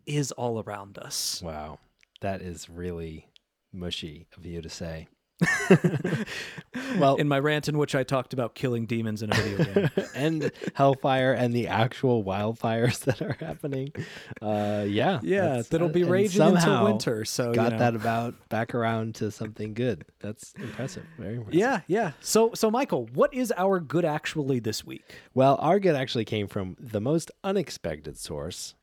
is 0.07 0.33
all 0.33 0.63
around 0.63 0.99
us. 0.99 1.41
Wow. 1.43 1.79
That 2.21 2.43
is 2.43 2.69
really 2.69 3.29
mushy 3.73 4.27
of 4.37 4.45
you 4.45 4.61
to 4.61 4.69
say. 4.69 5.07
well, 6.99 7.17
In 7.17 7.29
my 7.29 7.39
rant 7.39 7.69
in 7.69 7.77
which 7.77 7.95
I 7.95 8.05
talked 8.05 8.33
about 8.33 8.55
killing 8.55 8.87
demons 8.87 9.23
in 9.23 9.33
a 9.33 9.35
video 9.35 9.65
game. 9.65 9.91
and 10.15 10.53
hellfire 10.75 11.33
and 11.33 11.53
the 11.53 11.69
actual 11.69 12.25
wildfires 12.25 13.01
that 13.05 13.21
are 13.21 13.37
happening. 13.41 13.93
Uh, 14.41 14.85
yeah, 14.87 15.21
Yeah, 15.23 15.63
that'll 15.69 15.89
be 15.89 16.03
and 16.03 16.11
raging 16.11 16.43
until 16.43 16.85
winter. 16.85 17.25
So 17.25 17.49
you 17.49 17.55
Got 17.55 17.73
know. 17.73 17.79
that 17.79 17.97
about 17.97 18.35
back 18.49 18.75
around 18.75 19.17
to 19.17 19.31
something 19.31 19.75
good. 19.75 20.05
That's 20.21 20.55
impressive. 20.55 21.05
Very 21.19 21.37
impressive. 21.37 21.59
Yeah, 21.59 21.81
yeah. 21.87 22.13
So 22.21 22.53
so 22.55 22.71
Michael, 22.71 23.07
what 23.13 23.35
is 23.35 23.53
our 23.57 23.81
good 23.81 24.05
actually 24.05 24.61
this 24.61 24.85
week? 24.85 25.05
Well, 25.35 25.57
our 25.61 25.81
good 25.81 25.97
actually 25.97 26.25
came 26.25 26.47
from 26.47 26.77
the 26.79 27.01
most 27.01 27.31
unexpected 27.43 28.17
source, 28.17 28.75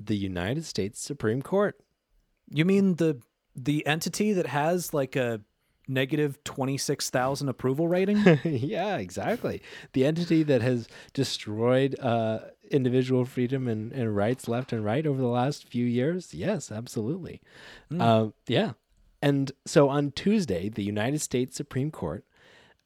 the 0.00 0.16
United 0.16 0.64
States 0.64 1.00
Supreme 1.00 1.42
Court. 1.42 1.78
You 2.50 2.64
mean 2.64 2.94
the 2.96 3.20
the 3.54 3.86
entity 3.86 4.32
that 4.32 4.46
has 4.46 4.94
like 4.94 5.16
a 5.16 5.40
negative 5.88 6.42
26,000 6.44 7.48
approval 7.48 7.88
rating? 7.88 8.18
yeah, 8.44 8.96
exactly. 8.96 9.62
The 9.92 10.04
entity 10.06 10.42
that 10.44 10.62
has 10.62 10.88
destroyed 11.12 11.98
uh, 12.00 12.40
individual 12.70 13.24
freedom 13.24 13.68
and, 13.68 13.92
and 13.92 14.14
rights 14.16 14.48
left 14.48 14.72
and 14.72 14.84
right 14.84 15.06
over 15.06 15.20
the 15.20 15.28
last 15.28 15.68
few 15.68 15.84
years. 15.84 16.34
Yes, 16.34 16.72
absolutely. 16.72 17.40
Uh, 17.98 18.28
yeah. 18.46 18.72
And 19.20 19.52
so 19.66 19.88
on 19.88 20.10
Tuesday, 20.12 20.68
the 20.68 20.82
United 20.82 21.20
States 21.20 21.56
Supreme 21.56 21.90
Court 21.90 22.24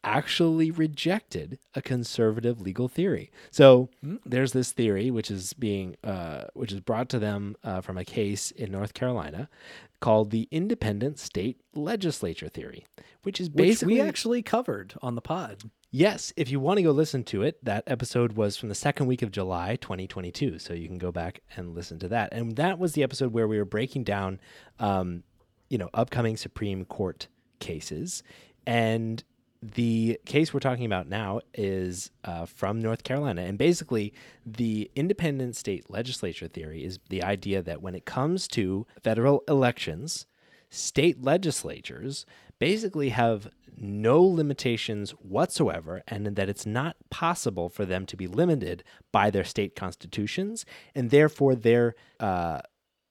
actually 0.07 0.71
rejected 0.71 1.59
a 1.75 1.83
conservative 1.83 2.61
legal 2.61 2.89
theory. 2.89 3.31
So 3.51 3.91
there's 4.25 4.53
this 4.53 4.71
theory 4.71 5.11
which 5.11 5.31
is 5.31 5.53
being 5.53 5.97
uh, 6.05 6.45
which 6.55 6.73
is 6.73 6.81
brought 6.81 7.09
to 7.11 7.19
them 7.19 7.57
uh, 7.65 7.81
from 7.81 7.99
a 7.99 8.05
case 8.05 8.53
in 8.53 8.71
North 8.71 8.95
Carolina 8.95 9.51
called 10.01 10.31
the 10.31 10.49
independent 10.51 11.19
state 11.19 11.61
legislature 11.75 12.49
theory, 12.49 12.87
which 13.23 13.41
is 13.41 13.51
Which 13.51 13.57
basically 13.57 13.95
we 13.95 14.01
actually 14.01 14.43
covered 14.43 14.95
on 15.03 15.17
the 15.17 15.21
pod. 15.21 15.71
Yes, 15.91 16.33
if 16.37 16.51
you 16.51 16.61
want 16.61 16.77
to 16.77 16.83
go 16.83 16.91
listen 16.91 17.25
to 17.25 17.43
it, 17.43 17.65
that 17.65 17.83
episode 17.87 18.33
was 18.33 18.57
from 18.57 18.69
the 18.69 18.75
second 18.75 19.07
week 19.07 19.23
of 19.23 19.31
July 19.31 19.77
2022. 19.77 20.59
So 20.59 20.75
you 20.75 20.87
can 20.87 20.99
go 20.99 21.11
back 21.11 21.41
and 21.57 21.75
listen 21.75 21.99
to 22.01 22.09
that. 22.09 22.33
And 22.33 22.57
that 22.57 22.79
was 22.79 22.93
the 22.93 23.03
episode 23.03 23.33
where 23.33 23.49
we 23.49 23.59
were 23.59 23.65
breaking 23.65 24.05
down, 24.05 24.39
um, 24.79 25.23
you 25.69 25.79
know, 25.79 25.89
upcoming 25.95 26.37
Supreme 26.37 26.85
Court 26.85 27.29
cases. 27.61 28.23
And 28.67 29.25
the 29.75 30.21
case 30.27 30.53
we're 30.53 30.61
talking 30.61 30.85
about 30.85 31.09
now 31.09 31.41
is 31.55 32.11
uh, 32.25 32.47
from 32.47 32.81
North 32.81 33.03
Carolina. 33.03 33.43
And 33.43 33.59
basically, 33.59 34.13
the 34.45 34.91
independent 34.95 35.57
state 35.57 35.91
legislature 35.91 36.49
theory 36.49 36.85
is 36.85 36.99
the 37.09 37.23
idea 37.23 37.63
that 37.63 37.83
when 37.83 37.95
it 37.95 38.05
comes 38.05 38.47
to 38.49 38.87
federal 39.03 39.43
elections, 39.49 40.27
state 40.71 41.23
legislatures 41.23 42.27
basically 42.59 43.11
have 43.11 43.49
no 43.79 44.23
limitations 44.23 45.11
whatsoever, 45.13 46.03
and 46.09 46.27
that 46.27 46.49
it's 46.49 46.65
not 46.65 46.97
possible 47.11 47.69
for 47.69 47.85
them 47.85 48.07
to 48.07 48.17
be 48.17 48.27
limited 48.27 48.83
by 49.13 49.31
their 49.31 49.45
state 49.45 49.77
constitutions, 49.77 50.65
and 50.95 51.11
therefore 51.11 51.55
their 51.55 51.95
uh, 52.19 52.61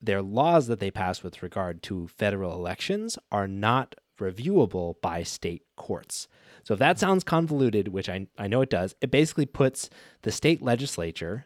their 0.01 0.21
laws 0.21 0.67
that 0.67 0.79
they 0.79 0.91
pass 0.91 1.23
with 1.23 1.41
regard 1.41 1.81
to 1.83 2.07
federal 2.07 2.53
elections 2.53 3.17
are 3.31 3.47
not 3.47 3.95
reviewable 4.19 4.95
by 5.01 5.23
state 5.23 5.63
courts. 5.75 6.27
So 6.65 6.73
if 6.73 6.80
that 6.80 6.97
sounds 6.97 7.23
convoluted, 7.23 7.89
which 7.89 8.10
I, 8.10 8.28
I 8.38 8.47
know 8.47 8.62
it 8.62 8.71
does, 8.71 8.95
it 8.99 9.12
basically 9.12 9.45
puts 9.45 9.89
the 10.23 10.32
state 10.32 10.63
legislature 10.63 11.45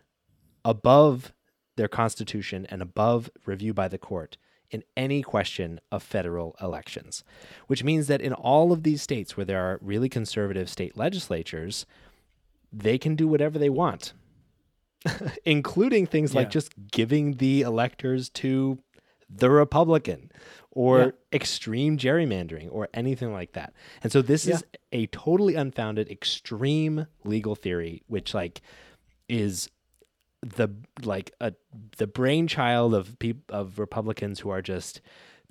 above 0.64 1.34
their 1.76 1.90
constitution 1.90 2.66
and 2.70 2.82
above 2.82 3.30
review 3.46 3.74
by 3.74 3.90
the 3.90 3.98
court 3.98 4.38
in 4.72 4.84
any 4.96 5.22
question 5.22 5.82
of 5.92 6.04
federal 6.04 6.56
elections, 6.62 7.24
which 7.68 7.84
means 7.84 8.08
that 8.08 8.22
in 8.22 8.32
all 8.32 8.72
of 8.72 8.84
these 8.84 9.02
states 9.02 9.36
where 9.36 9.46
there 9.46 9.62
are 9.62 9.80
really 9.82 10.08
conservative 10.08 10.70
state 10.70 10.96
legislatures, 10.96 11.86
they 12.72 12.98
can 12.98 13.16
do 13.16 13.28
whatever 13.28 13.60
they 13.60 13.70
want, 13.70 14.14
including 15.46 16.06
things 16.06 16.34
like 16.34 16.50
just 16.50 16.72
giving 16.92 17.34
the 17.38 17.62
electors 17.62 18.30
to 18.30 18.80
the 19.30 19.50
Republican 19.50 20.32
or 20.72 21.00
Yeah. 21.00 21.12
extreme 21.34 21.98
gerrymandering 21.98 22.70
or 22.72 22.90
anything 22.94 23.34
like 23.34 23.54
that. 23.54 23.74
And 24.04 24.12
so 24.12 24.22
this 24.22 24.48
is 24.48 24.64
a 24.92 25.08
totally 25.08 25.56
unfounded 25.56 26.10
extreme 26.10 27.08
legal 27.24 27.56
theory 27.56 28.04
which 28.08 28.34
like 28.34 28.62
is 29.28 29.70
the 30.42 30.70
like 31.04 31.32
a 31.42 31.54
the 31.98 32.08
brainchild 32.08 32.94
of 32.94 33.20
people 33.20 33.44
of 33.56 33.78
Republicans 33.80 34.40
who 34.40 34.50
are 34.50 34.62
just 34.62 35.02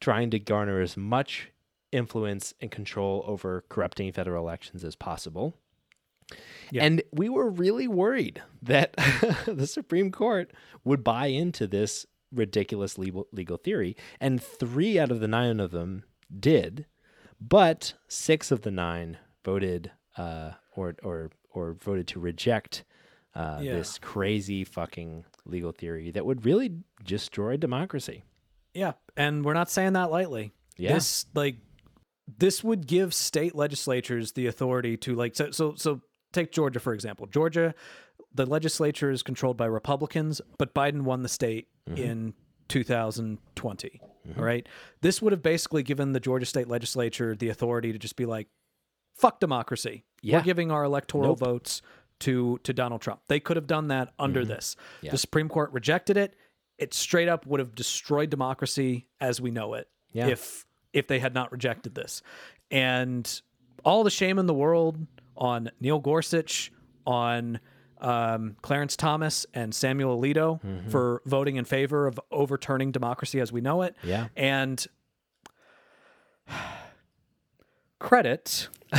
trying 0.00 0.30
to 0.30 0.38
garner 0.38 0.80
as 0.80 0.96
much 0.96 1.50
influence 1.92 2.54
and 2.60 2.70
control 2.70 3.24
over 3.26 3.64
corrupting 3.68 4.12
federal 4.12 4.42
elections 4.42 4.84
as 4.84 4.94
possible. 4.96 5.54
Yeah. 6.70 6.84
And 6.84 7.02
we 7.12 7.28
were 7.28 7.48
really 7.48 7.88
worried 7.88 8.42
that 8.62 8.94
the 9.46 9.66
Supreme 9.66 10.10
Court 10.12 10.50
would 10.84 11.02
buy 11.02 11.26
into 11.26 11.66
this 11.66 12.06
ridiculous 12.32 12.98
legal 12.98 13.26
legal 13.32 13.56
theory, 13.56 13.96
and 14.20 14.42
three 14.42 14.98
out 14.98 15.10
of 15.10 15.20
the 15.20 15.28
nine 15.28 15.60
of 15.60 15.70
them 15.70 16.04
did, 16.38 16.86
but 17.40 17.94
six 18.08 18.50
of 18.50 18.62
the 18.62 18.70
nine 18.70 19.18
voted 19.44 19.90
uh, 20.16 20.52
or 20.76 20.94
or 21.02 21.30
or 21.54 21.72
voted 21.74 22.06
to 22.08 22.20
reject 22.20 22.84
uh, 23.34 23.60
Yeah. 23.62 23.74
this 23.76 23.98
crazy 23.98 24.64
fucking 24.64 25.24
legal 25.44 25.72
theory 25.72 26.10
that 26.10 26.26
would 26.26 26.44
really 26.44 26.78
destroy 27.04 27.56
democracy. 27.56 28.22
Yeah, 28.74 28.92
and 29.16 29.44
we're 29.44 29.54
not 29.54 29.70
saying 29.70 29.94
that 29.94 30.10
lightly. 30.10 30.52
Yeah. 30.76 30.94
This 30.94 31.26
like 31.34 31.56
this 32.36 32.62
would 32.62 32.86
give 32.86 33.14
state 33.14 33.54
legislatures 33.54 34.32
the 34.32 34.46
authority 34.46 34.96
to 34.98 35.14
like 35.14 35.34
so 35.34 35.50
so 35.50 35.74
so 35.76 36.00
take 36.32 36.52
Georgia 36.52 36.78
for 36.80 36.92
example. 36.92 37.26
Georgia 37.26 37.74
the 38.38 38.46
legislature 38.46 39.10
is 39.10 39.22
controlled 39.22 39.56
by 39.58 39.66
Republicans, 39.66 40.40
but 40.56 40.72
Biden 40.74 41.02
won 41.02 41.22
the 41.22 41.28
state 41.28 41.68
Mm-hmm. 41.88 42.02
in 42.02 42.34
2020. 42.68 44.00
all 44.36 44.44
right? 44.44 44.66
This 45.00 45.22
would 45.22 45.32
have 45.32 45.42
basically 45.42 45.82
given 45.82 46.12
the 46.12 46.20
Georgia 46.20 46.46
state 46.46 46.68
legislature 46.68 47.34
the 47.34 47.48
authority 47.48 47.92
to 47.92 47.98
just 47.98 48.16
be 48.16 48.26
like 48.26 48.48
fuck 49.16 49.40
democracy. 49.40 50.04
Yeah. 50.22 50.36
We're 50.36 50.42
giving 50.44 50.70
our 50.70 50.84
electoral 50.84 51.30
Nope. 51.30 51.38
votes 51.40 51.82
to 52.20 52.58
to 52.64 52.72
Donald 52.72 53.00
Trump. 53.00 53.20
They 53.28 53.40
could 53.40 53.56
have 53.56 53.66
done 53.66 53.88
that 53.88 54.12
under 54.18 54.44
this. 54.44 54.74
Mm-hmm. 54.76 55.06
Yeah. 55.06 55.10
The 55.12 55.18
Supreme 55.18 55.48
Court 55.48 55.72
rejected 55.72 56.16
it. 56.16 56.34
It 56.76 56.92
straight 56.94 57.28
up 57.28 57.46
would 57.46 57.58
have 57.60 57.74
destroyed 57.74 58.30
democracy 58.30 59.08
as 59.20 59.40
we 59.40 59.50
know 59.50 59.74
it 59.74 59.88
Yeah. 60.12 60.26
if 60.28 60.66
if 60.92 61.06
they 61.06 61.18
had 61.20 61.32
not 61.34 61.50
rejected 61.52 61.94
this. 61.94 62.22
And 62.70 63.40
all 63.84 64.04
the 64.04 64.10
shame 64.10 64.38
in 64.38 64.46
the 64.46 64.54
world 64.54 65.06
on 65.36 65.70
Neil 65.80 66.00
Gorsuch, 66.00 66.70
on 67.06 67.60
um, 68.00 68.56
Clarence 68.62 68.96
Thomas 68.96 69.46
and 69.54 69.74
Samuel 69.74 70.18
Alito 70.20 70.60
Mm-hmm. 70.62 70.90
for 70.90 71.22
voting 71.26 71.56
in 71.56 71.64
favor 71.64 72.06
of 72.06 72.18
overturning 72.30 72.92
democracy 72.92 73.40
as 73.40 73.52
we 73.52 73.60
know 73.60 73.82
it. 73.82 73.94
Yeah. 74.02 74.28
And 74.36 74.84
credit 77.98 78.68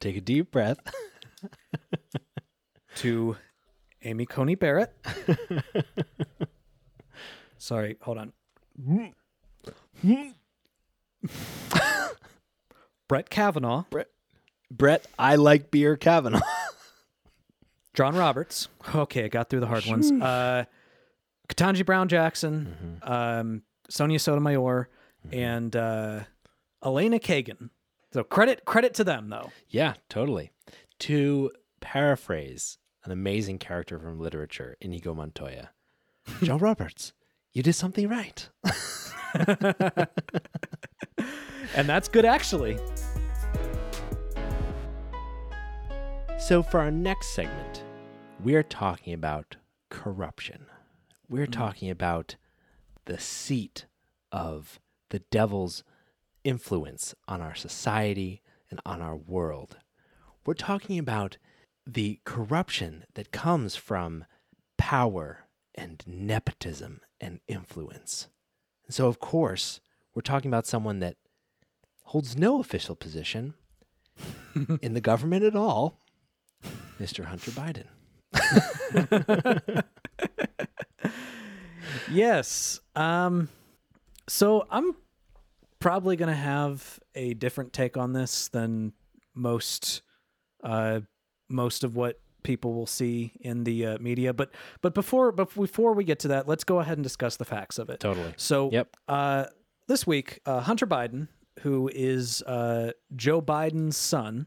Take 0.00 0.16
a 0.16 0.20
deep 0.20 0.50
breath. 0.50 0.78
to 2.96 3.36
Amy 4.02 4.26
Coney 4.26 4.54
Barrett. 4.54 4.92
Sorry, 7.58 7.96
hold 8.02 8.18
on. 8.18 8.32
Brett 13.08 13.30
Kavanaugh, 13.30 13.84
Brett, 14.70 15.06
I 15.18 15.36
like 15.36 15.70
beer 15.70 15.96
Kavanaugh. 15.96 16.40
John 17.94 18.16
Roberts. 18.16 18.68
Okay, 18.94 19.24
I 19.24 19.28
got 19.28 19.48
through 19.50 19.60
the 19.60 19.66
hard 19.66 19.86
ones. 19.86 20.10
Uh, 20.10 20.64
Ketanji 21.48 21.84
Brown 21.84 22.08
Jackson, 22.08 23.00
um, 23.02 23.62
Sonia 23.88 24.18
Sotomayor, 24.18 24.88
and 25.30 25.74
uh, 25.76 26.20
Elena 26.84 27.18
Kagan. 27.18 27.70
So 28.12 28.22
credit 28.24 28.64
credit 28.64 28.94
to 28.94 29.04
them 29.04 29.28
though. 29.28 29.50
yeah, 29.68 29.94
totally. 30.08 30.50
To 31.00 31.50
paraphrase 31.80 32.78
an 33.04 33.12
amazing 33.12 33.58
character 33.58 33.98
from 33.98 34.20
literature, 34.20 34.76
Inigo 34.80 35.14
Montoya, 35.14 35.70
John 36.42 36.58
Roberts, 36.58 37.12
you 37.52 37.62
did 37.62 37.74
something 37.74 38.08
right. 38.08 38.48
And 41.74 41.88
that's 41.88 42.08
good 42.08 42.24
actually. 42.24 42.78
So, 46.38 46.62
for 46.62 46.80
our 46.80 46.90
next 46.90 47.34
segment, 47.34 47.81
we're 48.42 48.62
talking 48.62 49.12
about 49.12 49.56
corruption. 49.88 50.66
We're 51.28 51.44
mm-hmm. 51.44 51.52
talking 51.60 51.90
about 51.90 52.36
the 53.04 53.18
seat 53.18 53.86
of 54.30 54.80
the 55.10 55.20
devil's 55.30 55.84
influence 56.44 57.14
on 57.28 57.40
our 57.40 57.54
society 57.54 58.42
and 58.70 58.80
on 58.84 59.00
our 59.00 59.16
world. 59.16 59.76
We're 60.44 60.54
talking 60.54 60.98
about 60.98 61.36
the 61.86 62.20
corruption 62.24 63.04
that 63.14 63.32
comes 63.32 63.76
from 63.76 64.24
power 64.76 65.46
and 65.74 66.02
nepotism 66.06 67.00
and 67.20 67.40
influence. 67.46 68.28
And 68.86 68.94
so, 68.94 69.06
of 69.06 69.20
course, 69.20 69.80
we're 70.14 70.22
talking 70.22 70.50
about 70.50 70.66
someone 70.66 70.98
that 71.00 71.16
holds 72.04 72.36
no 72.36 72.60
official 72.60 72.96
position 72.96 73.54
in 74.82 74.94
the 74.94 75.00
government 75.00 75.44
at 75.44 75.54
all, 75.56 75.98
Mr. 76.98 77.26
Hunter 77.26 77.52
Biden. 77.52 77.86
Yes. 82.10 82.80
Um 82.94 83.48
so 84.28 84.66
I'm 84.70 84.94
probably 85.80 86.16
going 86.16 86.28
to 86.28 86.34
have 86.34 87.00
a 87.14 87.34
different 87.34 87.72
take 87.72 87.96
on 87.96 88.12
this 88.12 88.48
than 88.48 88.92
most 89.34 90.02
uh 90.62 91.00
most 91.48 91.82
of 91.84 91.96
what 91.96 92.20
people 92.44 92.72
will 92.74 92.86
see 92.86 93.32
in 93.40 93.64
the 93.64 93.86
uh, 93.86 93.98
media 93.98 94.32
but 94.32 94.50
but 94.80 94.94
before 94.94 95.32
but 95.32 95.52
before 95.54 95.92
we 95.92 96.04
get 96.04 96.18
to 96.20 96.28
that 96.28 96.46
let's 96.48 96.64
go 96.64 96.78
ahead 96.80 96.98
and 96.98 97.02
discuss 97.02 97.36
the 97.36 97.44
facts 97.44 97.78
of 97.78 97.88
it. 97.90 98.00
Totally. 98.00 98.32
So 98.36 98.70
Yep. 98.72 98.96
uh 99.08 99.46
this 99.88 100.06
week 100.06 100.40
uh 100.46 100.60
Hunter 100.60 100.86
Biden 100.86 101.28
who 101.60 101.90
is 101.92 102.42
uh 102.42 102.92
Joe 103.16 103.40
Biden's 103.42 103.96
son 103.96 104.46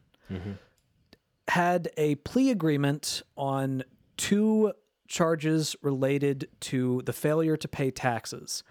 had 1.48 1.90
a 1.98 2.16
plea 2.16 2.50
agreement 2.50 3.22
on 3.38 3.84
two 4.18 4.74
charges 5.08 5.76
related 5.82 6.48
to 6.60 7.02
the 7.06 7.14
failure 7.14 7.58
to 7.58 7.68
pay 7.68 7.92
taxes. 7.92 8.64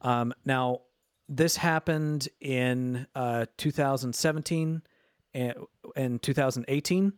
Um, 0.00 0.34
now, 0.44 0.80
this 1.28 1.56
happened 1.56 2.28
in 2.40 3.06
uh, 3.14 3.46
2017 3.56 4.82
and, 5.34 5.54
and 5.96 6.22
2018. 6.22 7.12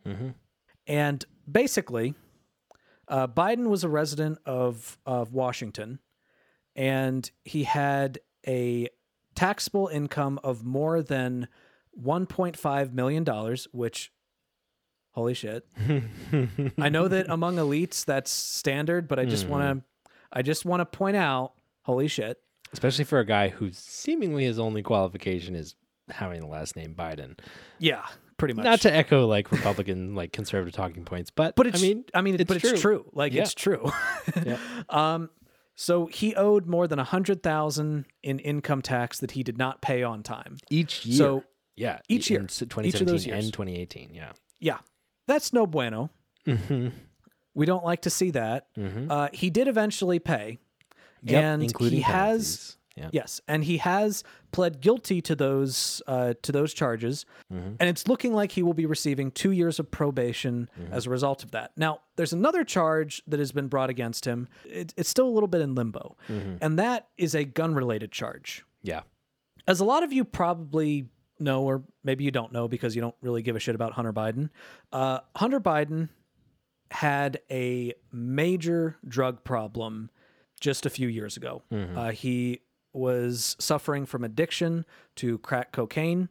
And 0.87 1.25
basically, 1.51 2.15
uh, 3.07 3.27
Biden 3.27 3.69
was 3.69 3.85
a 3.85 3.89
resident 3.89 4.39
of, 4.47 4.99
of 5.05 5.33
Washington 5.33 5.99
and 6.79 7.31
he 7.45 7.65
had 7.65 8.21
a 8.47 8.89
taxable 9.35 9.89
income 9.89 10.39
of 10.45 10.65
more 10.65 11.03
than 11.03 11.49
$1.5 12.01 12.93
million, 12.93 13.57
which 13.73 14.13
Holy 15.19 15.35
shit. 15.35 15.67
I 16.79 16.89
know 16.91 17.09
that 17.09 17.27
among 17.29 17.57
elites 17.57 18.05
that's 18.05 18.31
standard, 18.31 19.09
but 19.09 19.19
I 19.19 19.25
just 19.25 19.49
want 19.49 19.81
to 19.81 19.85
I 20.33 20.43
just 20.43 20.65
want 20.65 20.81
to 20.81 20.85
point 20.87 21.17
out 21.17 21.55
holy 21.83 22.07
shit. 22.07 22.39
Especially 22.73 23.05
for 23.05 23.19
a 23.19 23.25
guy 23.27 23.49
who 23.49 23.71
seemingly 23.73 24.45
his 24.45 24.61
only 24.61 24.81
qualification 24.81 25.57
is 25.57 25.75
having 26.09 26.41
the 26.41 26.47
last 26.47 26.77
name 26.77 26.95
Biden. 26.95 27.37
Yeah, 27.81 28.05
pretty 28.37 28.55
much. 28.55 28.65
Not 28.65 28.81
to 28.83 28.95
echo 28.95 29.27
like 29.27 29.51
Republican, 29.51 30.15
like 30.21 30.33
conservative 30.33 30.73
talking 30.73 31.05
points, 31.05 31.31
but 31.33 31.57
but 31.57 31.67
it's 31.67 31.81
I 31.81 31.83
mean, 31.83 32.05
I 32.15 32.21
mean 32.21 32.35
it's 32.37 32.45
but 32.45 32.61
true. 32.61 32.71
it's 32.71 32.81
true. 32.81 33.11
Like 33.13 33.33
Yeah. 33.33 33.43
it's 33.43 33.55
true. 33.55 33.91
Yep. 34.45 34.61
um 34.91 35.31
so 35.75 36.07
he 36.07 36.37
owed 36.37 36.67
more 36.67 36.87
than 36.87 37.01
a 37.01 37.05
hundred 37.05 37.43
thousand 37.43 38.05
in 38.23 38.39
income 38.39 38.83
tax 38.83 39.19
that 39.19 39.33
he 39.33 39.43
did 39.43 39.59
not 39.59 39.83
pay 39.83 40.05
on 40.05 40.23
time. 40.23 40.59
each 40.71 41.05
year. 41.05 41.17
So 41.19 41.45
yeah, 41.75 41.99
each 42.09 42.31
in 42.31 42.35
year. 42.35 42.45
Each 42.45 42.59
2017 42.59 43.03
of 43.03 43.07
those 43.09 43.27
years. 43.27 43.45
and 43.45 43.53
2018. 43.53 44.11
Yeah. 44.15 44.33
Yeah. 44.61 44.79
That's 45.29 45.53
no 45.53 45.65
bueno. 45.67 46.11
Mm-hmm. 46.47 46.89
We 47.55 47.67
don't 47.67 47.85
like 47.85 48.03
to 48.03 48.11
see 48.11 48.31
that. 48.33 48.67
Uh, 49.09 49.29
he 49.33 49.51
did 49.51 49.69
eventually 49.69 50.19
pay. 50.19 50.59
Yep, 51.23 51.45
and 51.45 51.63
he 51.63 52.01
has 52.01 52.07
penalties. 52.13 52.75
Yeah. 52.97 53.11
Yes, 53.13 53.41
and 53.47 53.63
he 53.63 53.77
has 53.79 54.25
pled 54.51 54.81
guilty 54.81 55.21
to 55.23 55.37
those 55.37 56.03
uh, 56.09 56.35
to 56.43 56.51
those 56.51 56.75
charges, 56.75 57.27
Mm-hmm. 57.53 57.75
and 57.79 57.89
it's 57.89 58.09
looking 58.09 58.33
like 58.35 58.51
he 58.53 58.63
will 58.65 58.75
be 58.75 58.87
receiving 58.87 59.31
two 59.31 59.53
years 59.53 59.79
of 59.79 59.89
probation 59.91 60.69
Mm-hmm. 60.81 60.93
as 60.93 61.07
a 61.07 61.11
result 61.11 61.45
of 61.45 61.53
that. 61.53 61.71
Now, 61.77 62.01
there's 62.17 62.33
another 62.33 62.65
charge 62.65 63.23
that 63.29 63.39
has 63.39 63.53
been 63.53 63.69
brought 63.69 63.89
against 63.91 64.25
him. 64.25 64.49
It, 64.65 64.95
it's 64.97 65.09
still 65.09 65.29
a 65.29 65.31
little 65.31 65.47
bit 65.49 65.61
in 65.61 65.75
limbo, 65.77 66.17
Mm-hmm. 66.29 66.57
and 66.61 66.79
that 66.81 67.09
is 67.17 67.35
a 67.37 67.45
gun-related 67.45 68.11
charge. 68.11 68.65
Yeah. 68.83 69.03
As 69.69 69.79
a 69.81 69.85
lot 69.85 70.03
of 70.03 70.13
you 70.13 70.25
probably 70.25 71.09
know, 71.41 71.63
or 71.63 71.83
maybe 72.05 72.25
you 72.25 72.31
don't 72.31 72.53
know 72.53 72.69
because 72.69 72.95
you 72.95 73.01
don't 73.01 73.15
really 73.23 73.43
give 73.43 73.57
a 73.57 73.61
shit 73.61 73.75
about 73.75 73.93
Hunter 73.93 74.13
Biden. 74.13 74.51
Uh, 74.93 75.21
Hunter 75.37 75.61
Biden 75.61 76.09
had 76.91 77.41
a 77.51 77.93
major 78.13 78.97
drug 79.07 79.45
problem 79.45 80.11
just 80.61 80.87
a 80.87 80.91
few 80.91 81.09
years 81.09 81.37
ago. 81.37 81.63
Uh, 81.97 82.11
he 82.11 82.61
was 82.93 83.57
suffering 83.61 84.07
from 84.07 84.25
addiction 84.25 84.85
to 85.17 85.39
crack 85.39 85.73
cocaine, 85.73 86.29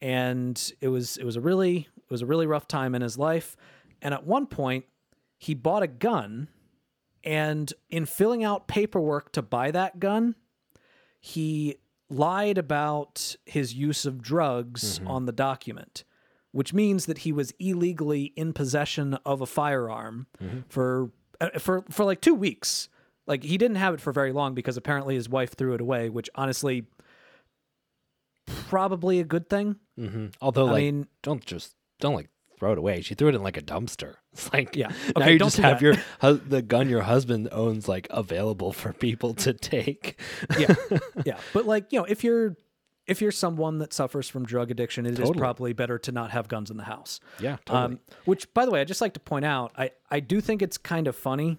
and 0.00 0.72
it 0.80 0.88
was 0.88 1.16
it 1.16 1.24
was 1.24 1.36
a 1.36 1.40
really 1.40 1.88
it 1.96 2.10
was 2.10 2.22
a 2.22 2.26
really 2.26 2.46
rough 2.46 2.68
time 2.68 2.94
in 2.94 3.02
his 3.02 3.16
life. 3.18 3.56
And 4.02 4.12
at 4.12 4.26
one 4.26 4.46
point, 4.46 4.84
he 5.38 5.54
bought 5.54 5.82
a 5.82 5.86
gun, 5.86 6.48
and 7.24 7.72
in 7.88 8.04
filling 8.04 8.44
out 8.44 8.68
paperwork 8.68 9.32
to 9.32 9.42
buy 9.42 9.70
that 9.70 9.98
gun, 10.00 10.34
he 11.20 11.76
lied 12.08 12.58
about 12.58 13.36
his 13.44 13.74
use 13.74 14.04
of 14.06 14.22
drugs 14.22 15.00
on 15.06 15.26
the 15.26 15.32
document, 15.32 16.04
which 16.52 16.72
means 16.72 17.06
that 17.06 17.18
he 17.18 17.32
was 17.32 17.52
illegally 17.58 18.32
in 18.36 18.52
possession 18.52 19.14
of 19.24 19.40
a 19.40 19.46
firearm 19.46 20.26
for 20.68 21.10
uh, 21.40 21.58
for 21.58 21.82
for 21.90 22.04
like 22.04 22.20
2 22.20 22.34
weeks. 22.34 22.88
Like 23.26 23.42
he 23.42 23.58
didn't 23.58 23.76
have 23.78 23.92
it 23.94 24.00
for 24.00 24.12
very 24.12 24.32
long 24.32 24.54
because 24.54 24.76
apparently 24.76 25.16
his 25.16 25.28
wife 25.28 25.54
threw 25.56 25.74
it 25.74 25.80
away, 25.80 26.08
which 26.08 26.30
honestly 26.36 26.86
probably 28.46 29.20
a 29.20 29.24
good 29.24 29.48
thing. 29.48 29.76
hmm 29.98 30.26
Although, 30.40 30.68
I 30.68 30.72
like, 30.72 30.80
mean- 30.82 31.06
don't 31.22 31.44
just 31.44 31.74
don't 32.00 32.14
like 32.14 32.28
throw 32.58 32.72
it 32.72 32.78
away. 32.78 33.00
She 33.02 33.14
threw 33.14 33.28
it 33.28 33.34
in 33.34 33.42
like 33.42 33.56
a 33.56 33.62
dumpster. 33.62 34.14
It's 34.32 34.52
like, 34.52 34.76
Yeah. 34.76 34.90
now 35.16 35.28
you 35.28 35.38
don't 35.38 35.46
just 35.48 35.56
have 35.58 35.80
that. 35.80 35.82
your 35.84 35.94
hus- 36.20 36.40
the 36.46 36.60
gun 36.60 36.88
your 36.90 37.02
husband 37.02 37.48
owns 37.52 37.88
like 37.88 38.06
available 38.10 38.72
for 38.72 38.92
people 38.92 39.32
to 39.34 39.52
take. 39.54 40.20
yeah 40.58 40.74
yeah 41.24 41.38
but 41.54 41.64
like 41.66 41.90
you 41.92 41.98
know 41.98 42.04
if 42.04 42.22
you're 42.22 42.54
if 43.06 43.22
you're 43.22 43.30
someone 43.32 43.78
that 43.78 43.92
suffers 43.94 44.28
from 44.28 44.44
drug 44.44 44.70
addiction 44.70 45.06
it 45.06 45.12
is 45.12 45.18
Totally. 45.20 45.38
probably 45.38 45.72
better 45.72 45.98
to 46.00 46.12
not 46.12 46.32
have 46.32 46.48
guns 46.48 46.70
in 46.70 46.76
the 46.76 46.84
house 46.84 47.18
yeah, 47.40 47.56
totally. 47.64 47.94
um, 47.94 48.00
which 48.26 48.52
by 48.52 48.66
the 48.66 48.70
way 48.72 48.80
i 48.80 48.84
just 48.84 49.00
like 49.00 49.14
to 49.14 49.20
point 49.20 49.44
out 49.46 49.72
i 49.78 49.90
i 50.10 50.18
do 50.20 50.40
think 50.42 50.60
it's 50.60 50.76
kind 50.76 51.06
of 51.08 51.14
funny 51.16 51.56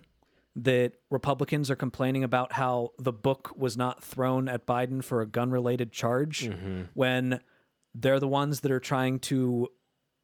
that 0.55 0.93
republicans 1.09 1.71
are 1.71 1.75
complaining 1.77 2.23
about 2.23 2.51
how 2.53 2.91
the 2.99 3.13
book 3.13 3.51
was 3.57 3.75
not 3.77 4.03
thrown 4.03 4.47
at 4.49 4.67
biden 4.67 5.03
for 5.03 5.21
a 5.21 5.25
gun 5.25 5.49
related 5.49 5.91
charge 5.91 6.43
Mm-hmm. 6.43 6.81
when 6.93 7.39
they're 7.95 8.19
the 8.19 8.27
ones 8.27 8.59
that 8.59 8.71
are 8.71 8.79
trying 8.81 9.17
to 9.17 9.69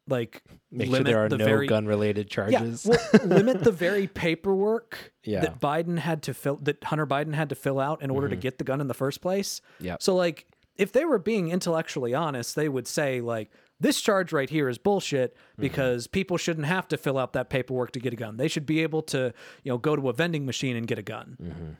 like 0.08 0.42
Make 0.70 0.90
sure 0.90 1.00
there 1.02 1.24
are 1.24 1.28
the 1.28 1.38
no 1.38 1.44
very 1.44 1.66
gun 1.66 1.86
related 1.86 2.28
charges. 2.28 2.84
yeah, 2.86 2.96
well, 3.12 3.24
limit 3.26 3.64
the 3.64 3.72
very 3.72 4.06
paperwork 4.06 5.12
Yeah. 5.24 5.40
that 5.40 5.60
Biden 5.60 5.98
had 5.98 6.22
to 6.24 6.34
fill, 6.34 6.56
that 6.62 6.84
Hunter 6.84 7.06
Biden 7.06 7.34
had 7.34 7.48
to 7.48 7.54
fill 7.54 7.80
out 7.80 8.02
in 8.02 8.10
order 8.10 8.28
to 8.28 8.36
get 8.36 8.58
the 8.58 8.64
gun 8.64 8.80
in 8.80 8.88
the 8.88 8.94
first 8.94 9.20
place. 9.22 9.60
Mm-hmm. 9.82 9.94
So, 10.00 10.14
like, 10.14 10.46
if 10.76 10.92
they 10.92 11.04
were 11.04 11.18
being 11.18 11.48
intellectually 11.50 12.12
honest, 12.14 12.54
they 12.56 12.68
would 12.68 12.86
say, 12.86 13.20
like, 13.20 13.50
this 13.80 14.00
charge 14.00 14.32
right 14.32 14.50
here 14.50 14.68
is 14.68 14.76
bullshit 14.78 15.34
Mm-hmm. 15.34 15.62
because 15.62 16.06
people 16.06 16.36
shouldn't 16.36 16.66
have 16.66 16.86
to 16.88 16.96
fill 16.98 17.16
out 17.16 17.32
that 17.32 17.48
paperwork 17.48 17.92
to 17.92 18.00
get 18.00 18.12
a 18.12 18.16
gun. 18.16 18.36
They 18.36 18.48
should 18.48 18.66
be 18.66 18.82
able 18.82 19.02
to, 19.04 19.32
you 19.62 19.70
know, 19.72 19.78
go 19.78 19.96
to 19.96 20.08
a 20.08 20.12
vending 20.12 20.44
machine 20.44 20.76
and 20.76 20.86
get 20.86 20.98
a 20.98 21.02
gun. 21.02 21.76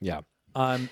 yeah. 0.00 0.20
Um, 0.54 0.88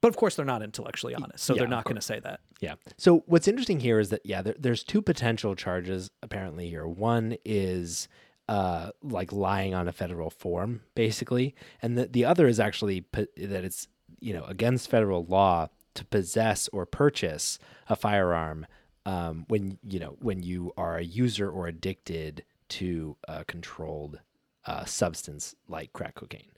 but 0.00 0.08
of 0.08 0.16
course, 0.16 0.34
they're 0.36 0.44
not 0.44 0.62
intellectually 0.62 1.14
honest, 1.14 1.44
so 1.44 1.54
yeah, 1.54 1.60
they're 1.60 1.68
not 1.68 1.84
going 1.84 1.96
to 1.96 2.02
say 2.02 2.20
that. 2.20 2.40
Yeah. 2.60 2.74
So 2.96 3.22
what's 3.26 3.48
interesting 3.48 3.80
here 3.80 3.98
is 3.98 4.10
that 4.10 4.22
yeah, 4.24 4.42
there, 4.42 4.54
there's 4.58 4.82
two 4.82 5.02
potential 5.02 5.54
charges 5.54 6.10
apparently 6.22 6.68
here. 6.68 6.86
One 6.86 7.36
is 7.44 8.08
uh 8.48 8.90
like 9.02 9.32
lying 9.32 9.74
on 9.74 9.86
a 9.88 9.92
federal 9.92 10.30
form 10.30 10.82
basically, 10.94 11.54
and 11.82 11.96
the 11.98 12.06
the 12.06 12.24
other 12.24 12.48
is 12.48 12.58
actually 12.58 13.02
po- 13.02 13.26
that 13.36 13.64
it's 13.64 13.86
you 14.20 14.32
know 14.34 14.44
against 14.44 14.90
federal 14.90 15.24
law 15.24 15.68
to 15.94 16.04
possess 16.06 16.68
or 16.72 16.86
purchase 16.86 17.58
a 17.88 17.96
firearm 17.96 18.66
um, 19.06 19.44
when 19.48 19.78
you 19.88 19.98
know 20.00 20.16
when 20.20 20.42
you 20.42 20.72
are 20.76 20.96
a 20.96 21.04
user 21.04 21.50
or 21.50 21.66
addicted 21.66 22.44
to 22.68 23.16
a 23.28 23.44
controlled 23.44 24.20
uh, 24.66 24.84
substance 24.84 25.54
like 25.68 25.92
crack 25.92 26.14
cocaine. 26.14 26.50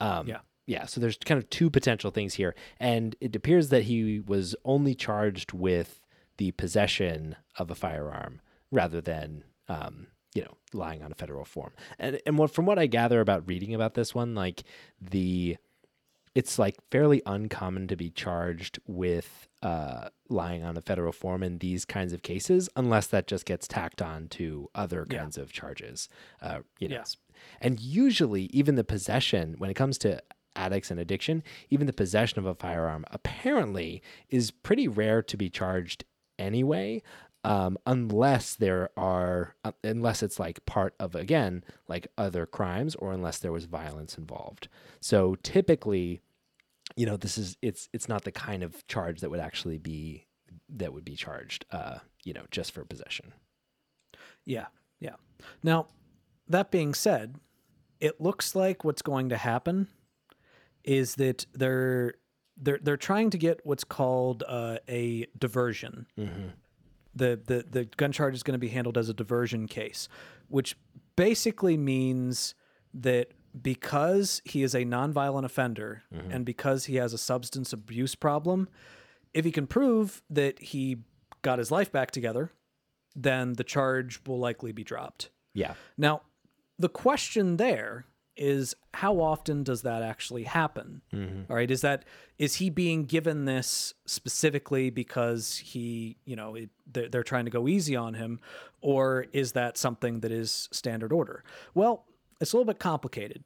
Um, 0.00 0.28
Yeah. 0.28 0.38
Yeah. 0.68 0.84
So 0.86 1.00
there's 1.00 1.16
kind 1.16 1.38
of 1.42 1.48
two 1.50 1.70
potential 1.70 2.10
things 2.12 2.34
here, 2.34 2.54
and 2.78 3.16
it 3.20 3.34
appears 3.34 3.70
that 3.70 3.84
he 3.84 4.20
was 4.20 4.54
only 4.64 4.94
charged 4.94 5.52
with 5.52 6.00
the 6.36 6.52
possession 6.52 7.34
of 7.56 7.70
a 7.70 7.74
firearm 7.74 8.40
rather 8.70 9.00
than 9.00 9.42
um, 9.68 10.06
you 10.34 10.42
know 10.42 10.56
lying 10.72 11.02
on 11.02 11.10
a 11.10 11.14
federal 11.14 11.44
form. 11.46 11.72
And 11.98 12.20
and 12.26 12.36
what 12.38 12.50
from 12.52 12.66
what 12.66 12.78
I 12.78 12.86
gather 12.86 13.20
about 13.20 13.48
reading 13.48 13.74
about 13.74 13.94
this 13.94 14.14
one, 14.14 14.34
like 14.34 14.62
the 15.00 15.56
it's 16.34 16.58
like 16.58 16.76
fairly 16.92 17.20
uncommon 17.26 17.88
to 17.88 17.96
be 17.96 18.10
charged 18.10 18.78
with 18.86 19.48
uh, 19.62 20.10
lying 20.28 20.62
on 20.62 20.76
a 20.76 20.80
federal 20.82 21.10
form 21.12 21.42
in 21.42 21.58
these 21.58 21.84
kinds 21.84 22.12
of 22.12 22.22
cases, 22.22 22.68
unless 22.76 23.08
that 23.08 23.26
just 23.26 23.44
gets 23.46 23.66
tacked 23.66 24.00
on 24.02 24.28
to 24.28 24.68
other 24.74 25.04
Yeah. 25.10 25.18
kinds 25.18 25.36
of 25.38 25.50
charges. 25.50 26.08
Uh, 26.40 26.60
you 26.78 26.88
know, 26.88 26.96
Yeah. 26.96 27.04
and 27.60 27.80
usually 27.80 28.44
even 28.52 28.76
the 28.76 28.84
possession, 28.84 29.54
when 29.58 29.70
it 29.70 29.74
comes 29.74 29.98
to 29.98 30.22
addicts 30.58 30.90
and 30.90 31.00
addiction, 31.00 31.42
even 31.70 31.86
the 31.86 31.92
possession 31.92 32.38
of 32.38 32.46
a 32.46 32.54
firearm 32.54 33.04
apparently 33.10 34.02
is 34.28 34.50
pretty 34.50 34.88
rare 34.88 35.22
to 35.22 35.36
be 35.36 35.48
charged 35.48 36.04
anyway. 36.38 37.02
Um, 37.44 37.78
unless 37.86 38.56
there 38.56 38.90
are, 38.96 39.54
uh, 39.64 39.72
unless 39.84 40.22
it's 40.22 40.40
like 40.40 40.66
part 40.66 40.94
of 40.98 41.14
again 41.14 41.62
like 41.86 42.08
other 42.18 42.46
crimes, 42.46 42.96
or 42.96 43.12
unless 43.12 43.38
there 43.38 43.52
was 43.52 43.64
violence 43.64 44.18
involved. 44.18 44.68
So 45.00 45.36
typically, 45.36 46.20
you 46.96 47.06
know, 47.06 47.16
this 47.16 47.38
is 47.38 47.56
it's 47.62 47.88
it's 47.92 48.08
not 48.08 48.24
the 48.24 48.32
kind 48.32 48.64
of 48.64 48.86
charge 48.88 49.20
that 49.20 49.30
would 49.30 49.40
actually 49.40 49.78
be 49.78 50.26
that 50.68 50.92
would 50.92 51.04
be 51.04 51.14
charged, 51.14 51.64
uh, 51.70 51.98
you 52.24 52.34
know, 52.34 52.44
just 52.50 52.72
for 52.72 52.84
possession. 52.84 53.32
Yeah, 54.44 54.66
yeah. 54.98 55.16
Now, 55.62 55.86
that 56.48 56.70
being 56.70 56.92
said, 56.92 57.36
it 58.00 58.20
looks 58.20 58.54
like 58.54 58.84
what's 58.84 59.02
going 59.02 59.28
to 59.28 59.36
happen 59.36 59.88
is 60.88 61.16
that 61.16 61.46
they're 61.52 62.14
they're 62.56 62.80
they're 62.82 62.96
trying 62.96 63.28
to 63.30 63.38
get 63.38 63.60
what's 63.62 63.84
called 63.84 64.42
uh, 64.48 64.78
a 64.88 65.26
diversion. 65.38 66.06
Mm-hmm. 66.18 66.48
The, 67.14 67.40
the 67.44 67.64
the 67.70 67.84
gun 67.84 68.10
charge 68.10 68.34
is 68.34 68.42
going 68.42 68.54
to 68.54 68.58
be 68.58 68.68
handled 68.68 68.96
as 68.96 69.08
a 69.08 69.14
diversion 69.14 69.68
case, 69.68 70.08
which 70.48 70.76
basically 71.14 71.76
means 71.76 72.54
that 72.94 73.32
because 73.60 74.40
he 74.44 74.62
is 74.62 74.74
a 74.74 74.84
nonviolent 74.84 75.44
offender 75.44 76.04
and 76.30 76.44
because 76.44 76.84
he 76.84 76.96
has 76.96 77.12
a 77.12 77.18
substance 77.18 77.72
abuse 77.72 78.14
problem, 78.14 78.68
if 79.34 79.44
he 79.44 79.50
can 79.50 79.66
prove 79.66 80.22
that 80.30 80.60
he 80.60 80.98
got 81.42 81.58
his 81.58 81.70
life 81.70 81.90
back 81.90 82.12
together, 82.12 82.52
then 83.16 83.54
the 83.54 83.64
charge 83.64 84.20
will 84.26 84.38
likely 84.38 84.70
be 84.70 84.84
dropped. 84.84 85.30
Yeah. 85.54 85.74
Now, 85.96 86.22
the 86.78 86.88
question 86.88 87.56
there 87.56 88.06
is 88.38 88.74
how 88.94 89.20
often 89.20 89.62
does 89.62 89.82
that 89.82 90.02
actually 90.02 90.44
happen? 90.44 91.02
All 91.50 91.56
right, 91.56 91.70
is 91.70 91.80
that 91.82 92.04
is 92.38 92.56
he 92.56 92.70
being 92.70 93.04
given 93.04 93.44
this 93.44 93.94
specifically 94.06 94.90
because 94.90 95.56
he, 95.58 96.16
you 96.24 96.36
know, 96.36 96.54
it, 96.54 96.70
they're, 96.90 97.08
they're 97.08 97.22
trying 97.22 97.44
to 97.44 97.50
go 97.50 97.68
easy 97.68 97.96
on 97.96 98.14
him, 98.14 98.40
or 98.80 99.26
is 99.32 99.52
that 99.52 99.76
something 99.76 100.20
that 100.20 100.32
is 100.32 100.68
standard 100.72 101.12
order? 101.12 101.42
Well, 101.74 102.04
it's 102.40 102.52
a 102.52 102.56
little 102.56 102.72
bit 102.72 102.78
complicated. 102.78 103.44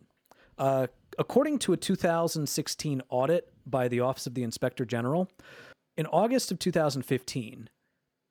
Uh, 0.58 0.88
according 1.18 1.58
to 1.60 1.72
a 1.72 1.76
2016 1.76 3.02
audit 3.08 3.52
by 3.66 3.88
the 3.88 4.00
Office 4.00 4.26
of 4.26 4.34
the 4.34 4.42
Inspector 4.42 4.84
General, 4.84 5.28
in 5.96 6.06
August 6.06 6.52
of 6.52 6.58
2015, 6.58 7.68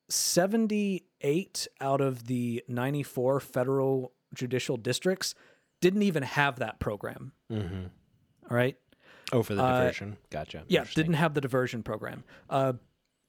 78 0.09 1.67
out 1.79 2.01
of 2.01 2.27
the 2.27 2.63
94 2.67 3.39
federal 3.39 4.11
judicial 4.33 4.77
districts 4.77 5.35
didn't 5.81 6.03
even 6.03 6.23
have 6.23 6.59
that 6.59 6.79
program. 6.79 7.33
Mm-hmm. 7.51 7.85
All 8.49 8.57
right. 8.57 8.77
Oh, 9.33 9.43
for 9.43 9.55
the 9.55 9.61
diversion. 9.61 10.17
gotcha. 10.29 10.59
Uh, 10.59 10.63
Yeah, 10.67 10.83
didn't 10.95 11.13
have 11.13 11.33
the 11.33 11.41
diversion 11.41 11.83
program. 11.83 12.23
Uh, 12.49 12.73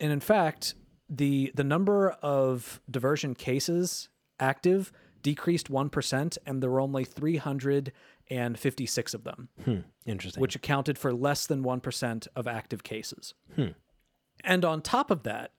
and 0.00 0.12
in 0.12 0.20
fact, 0.20 0.74
the 1.08 1.52
the 1.54 1.64
number 1.64 2.10
of 2.22 2.80
diversion 2.90 3.34
cases 3.34 4.08
active 4.40 4.92
decreased 5.22 5.70
one 5.70 5.88
percent, 5.90 6.38
and 6.46 6.62
there 6.62 6.70
were 6.70 6.80
only 6.80 7.04
three 7.04 7.36
hundred 7.36 7.92
and 8.30 8.58
fifty 8.58 8.86
six 8.86 9.14
of 9.14 9.24
them, 9.24 9.48
Hmm. 9.64 9.78
Interesting. 10.06 10.40
which 10.40 10.56
accounted 10.56 10.98
for 10.98 11.12
less 11.12 11.46
than 11.46 11.62
one 11.62 11.80
percent 11.80 12.26
of 12.34 12.46
active 12.48 12.82
cases. 12.82 13.34
Hmm. 13.54 13.68
And 14.42 14.64
on 14.64 14.82
top 14.82 15.10
of 15.12 15.22
that, 15.22 15.52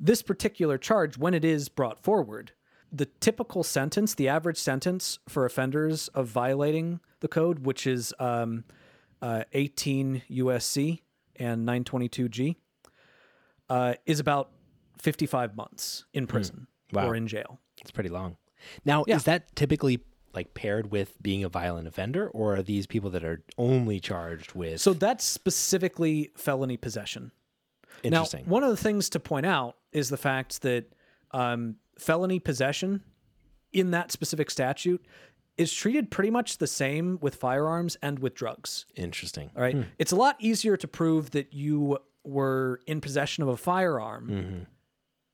this 0.00 0.22
particular 0.22 0.78
charge, 0.78 1.18
when 1.18 1.34
it 1.34 1.44
is 1.44 1.68
brought 1.68 2.02
forward, 2.02 2.52
the 2.92 3.06
typical 3.06 3.62
sentence, 3.62 4.14
the 4.14 4.28
average 4.28 4.56
sentence 4.58 5.18
for 5.28 5.44
offenders 5.44 6.08
of 6.08 6.26
violating 6.28 7.00
the 7.20 7.28
code, 7.28 7.60
which 7.66 7.86
is 7.86 8.14
um, 8.18 8.64
uh, 9.20 9.44
18 9.52 10.22
USC 10.30 11.00
and 11.36 11.66
922G, 11.66 12.56
uh, 13.68 13.94
is 14.06 14.20
about 14.20 14.50
55 15.00 15.56
months 15.56 16.04
in 16.12 16.26
prison 16.26 16.66
Wow. 16.92 17.08
or 17.08 17.14
in 17.14 17.26
jail. 17.26 17.60
It's 17.80 17.90
pretty 17.90 18.08
long. 18.08 18.36
Now, 18.84 19.04
Yeah. 19.06 19.16
is 19.16 19.24
that 19.24 19.54
typically 19.54 20.00
like 20.34 20.54
paired 20.54 20.90
with 20.90 21.20
being 21.22 21.42
a 21.42 21.48
violent 21.48 21.88
offender, 21.88 22.28
or 22.28 22.56
are 22.56 22.62
these 22.62 22.86
people 22.86 23.10
that 23.10 23.24
are 23.24 23.42
only 23.56 23.98
charged 23.98 24.52
with? 24.54 24.80
So 24.80 24.92
that's 24.92 25.24
specifically 25.24 26.30
felony 26.36 26.76
possession. 26.76 27.32
interesting. 28.04 28.44
Now, 28.44 28.50
one 28.50 28.62
of 28.62 28.70
the 28.70 28.76
things 28.76 29.08
to 29.10 29.20
point 29.20 29.44
out 29.46 29.76
is 29.92 30.08
the 30.08 30.16
fact 30.16 30.62
that 30.62 30.92
um, 31.32 31.76
felony 31.98 32.38
possession 32.38 33.02
in 33.72 33.90
that 33.90 34.10
specific 34.12 34.50
statute 34.50 35.04
is 35.56 35.72
treated 35.72 36.10
pretty 36.10 36.30
much 36.30 36.58
the 36.58 36.66
same 36.66 37.18
with 37.20 37.34
firearms 37.34 37.96
and 38.00 38.18
with 38.20 38.34
drugs. 38.34 38.86
interesting. 38.96 39.50
All 39.56 39.62
right. 39.62 39.76
It's 39.98 40.12
a 40.12 40.16
lot 40.16 40.36
easier 40.38 40.76
to 40.76 40.86
prove 40.88 41.32
that 41.32 41.52
you 41.52 41.98
were 42.24 42.80
in 42.86 43.00
possession 43.00 43.42
of 43.42 43.48
a 43.48 43.56
firearm 43.56 44.28
Mm-hmm. 44.28 44.62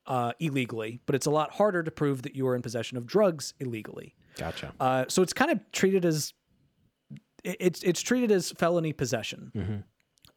uh, 0.07 0.31
illegally, 0.39 0.99
but 1.05 1.13
it's 1.15 1.25
a 1.27 1.31
lot 1.31 1.51
harder 1.51 1.83
to 1.83 1.91
prove 1.91 2.23
that 2.23 2.35
you 2.35 2.45
were 2.45 2.55
in 2.55 2.61
possession 2.61 2.97
of 2.97 3.05
drugs 3.05 3.53
illegally. 3.59 4.15
Gotcha. 4.37 4.73
Uh, 4.79 5.05
so 5.07 5.21
it's 5.21 5.33
kind 5.33 5.51
of 5.51 5.59
treated 5.71 6.05
as 6.05 6.33
it's 7.43 7.83
it's 7.83 8.01
treated 8.01 8.31
as 8.31 8.51
felony 8.51 8.93
possession. 8.93 9.51
Mm-hmm. 9.55 9.75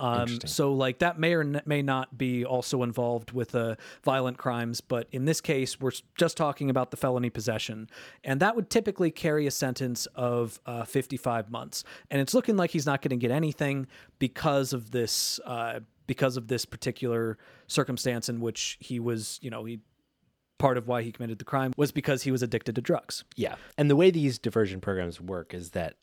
Um, 0.00 0.38
so 0.44 0.72
like 0.72 1.00
that 1.00 1.18
may 1.18 1.34
or 1.34 1.40
n- 1.40 1.62
may 1.66 1.82
not 1.82 2.16
be 2.16 2.44
also 2.44 2.82
involved 2.82 3.32
with 3.32 3.54
uh, 3.54 3.76
violent 4.04 4.38
crimes, 4.38 4.80
but 4.80 5.08
in 5.10 5.24
this 5.24 5.40
case, 5.40 5.80
we're 5.80 5.92
just 6.16 6.36
talking 6.36 6.70
about 6.70 6.90
the 6.90 6.96
felony 6.96 7.30
possession, 7.30 7.88
and 8.22 8.40
that 8.40 8.54
would 8.54 8.70
typically 8.70 9.10
carry 9.10 9.46
a 9.46 9.50
sentence 9.50 10.06
of 10.14 10.60
uh, 10.66 10.84
55 10.84 11.50
months. 11.50 11.84
And 12.10 12.20
it's 12.20 12.34
looking 12.34 12.56
like 12.56 12.70
he's 12.70 12.86
not 12.86 13.02
going 13.02 13.10
to 13.10 13.16
get 13.16 13.30
anything 13.30 13.86
because 14.18 14.72
of 14.72 14.90
this 14.92 15.40
uh, 15.44 15.80
because 16.06 16.36
of 16.36 16.48
this 16.48 16.64
particular 16.64 17.38
circumstance 17.66 18.28
in 18.28 18.40
which 18.40 18.78
he 18.80 18.98
was, 18.98 19.38
you 19.42 19.50
know, 19.50 19.64
he 19.64 19.80
part 20.58 20.76
of 20.76 20.88
why 20.88 21.02
he 21.02 21.12
committed 21.12 21.38
the 21.38 21.44
crime 21.44 21.72
was 21.76 21.92
because 21.92 22.22
he 22.22 22.32
was 22.32 22.42
addicted 22.42 22.74
to 22.74 22.80
drugs. 22.80 23.24
Yeah. 23.36 23.54
And 23.76 23.88
the 23.88 23.96
way 23.96 24.10
these 24.10 24.38
diversion 24.38 24.80
programs 24.80 25.20
work 25.20 25.54
is 25.54 25.70
that, 25.70 25.94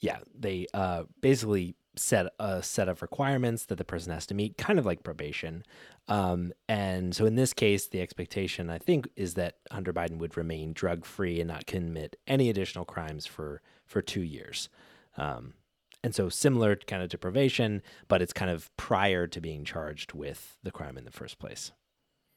yeah, 0.00 0.18
they 0.38 0.66
uh, 0.74 1.04
basically 1.20 1.74
set 1.94 2.26
a 2.38 2.62
set 2.62 2.88
of 2.88 3.02
requirements 3.02 3.66
that 3.66 3.76
the 3.76 3.84
person 3.84 4.12
has 4.12 4.26
to 4.26 4.34
meet, 4.34 4.56
kind 4.56 4.78
of 4.78 4.86
like 4.86 5.02
probation. 5.02 5.62
Um, 6.08 6.52
and 6.68 7.14
so 7.14 7.26
in 7.26 7.34
this 7.34 7.52
case, 7.52 7.88
the 7.88 8.00
expectation, 8.00 8.70
I 8.70 8.78
think, 8.78 9.08
is 9.16 9.34
that 9.34 9.56
Hunter 9.70 9.92
Biden 9.92 10.18
would 10.18 10.36
remain 10.36 10.72
drug 10.72 11.04
free 11.04 11.40
and 11.40 11.48
not 11.48 11.66
commit 11.66 12.16
any 12.26 12.48
additional 12.48 12.84
crimes 12.84 13.26
for, 13.26 13.60
for 13.86 14.00
two 14.00 14.22
years. 14.22 14.68
Um, 15.16 15.54
and 16.02 16.14
so 16.14 16.28
similar 16.28 16.76
kind 16.76 17.02
of 17.02 17.10
to 17.10 17.18
probation, 17.18 17.82
but 18.08 18.22
it's 18.22 18.32
kind 18.32 18.50
of 18.50 18.74
prior 18.76 19.26
to 19.26 19.40
being 19.40 19.64
charged 19.64 20.14
with 20.14 20.58
the 20.62 20.72
crime 20.72 20.96
in 20.96 21.04
the 21.04 21.12
first 21.12 21.38
place. 21.38 21.72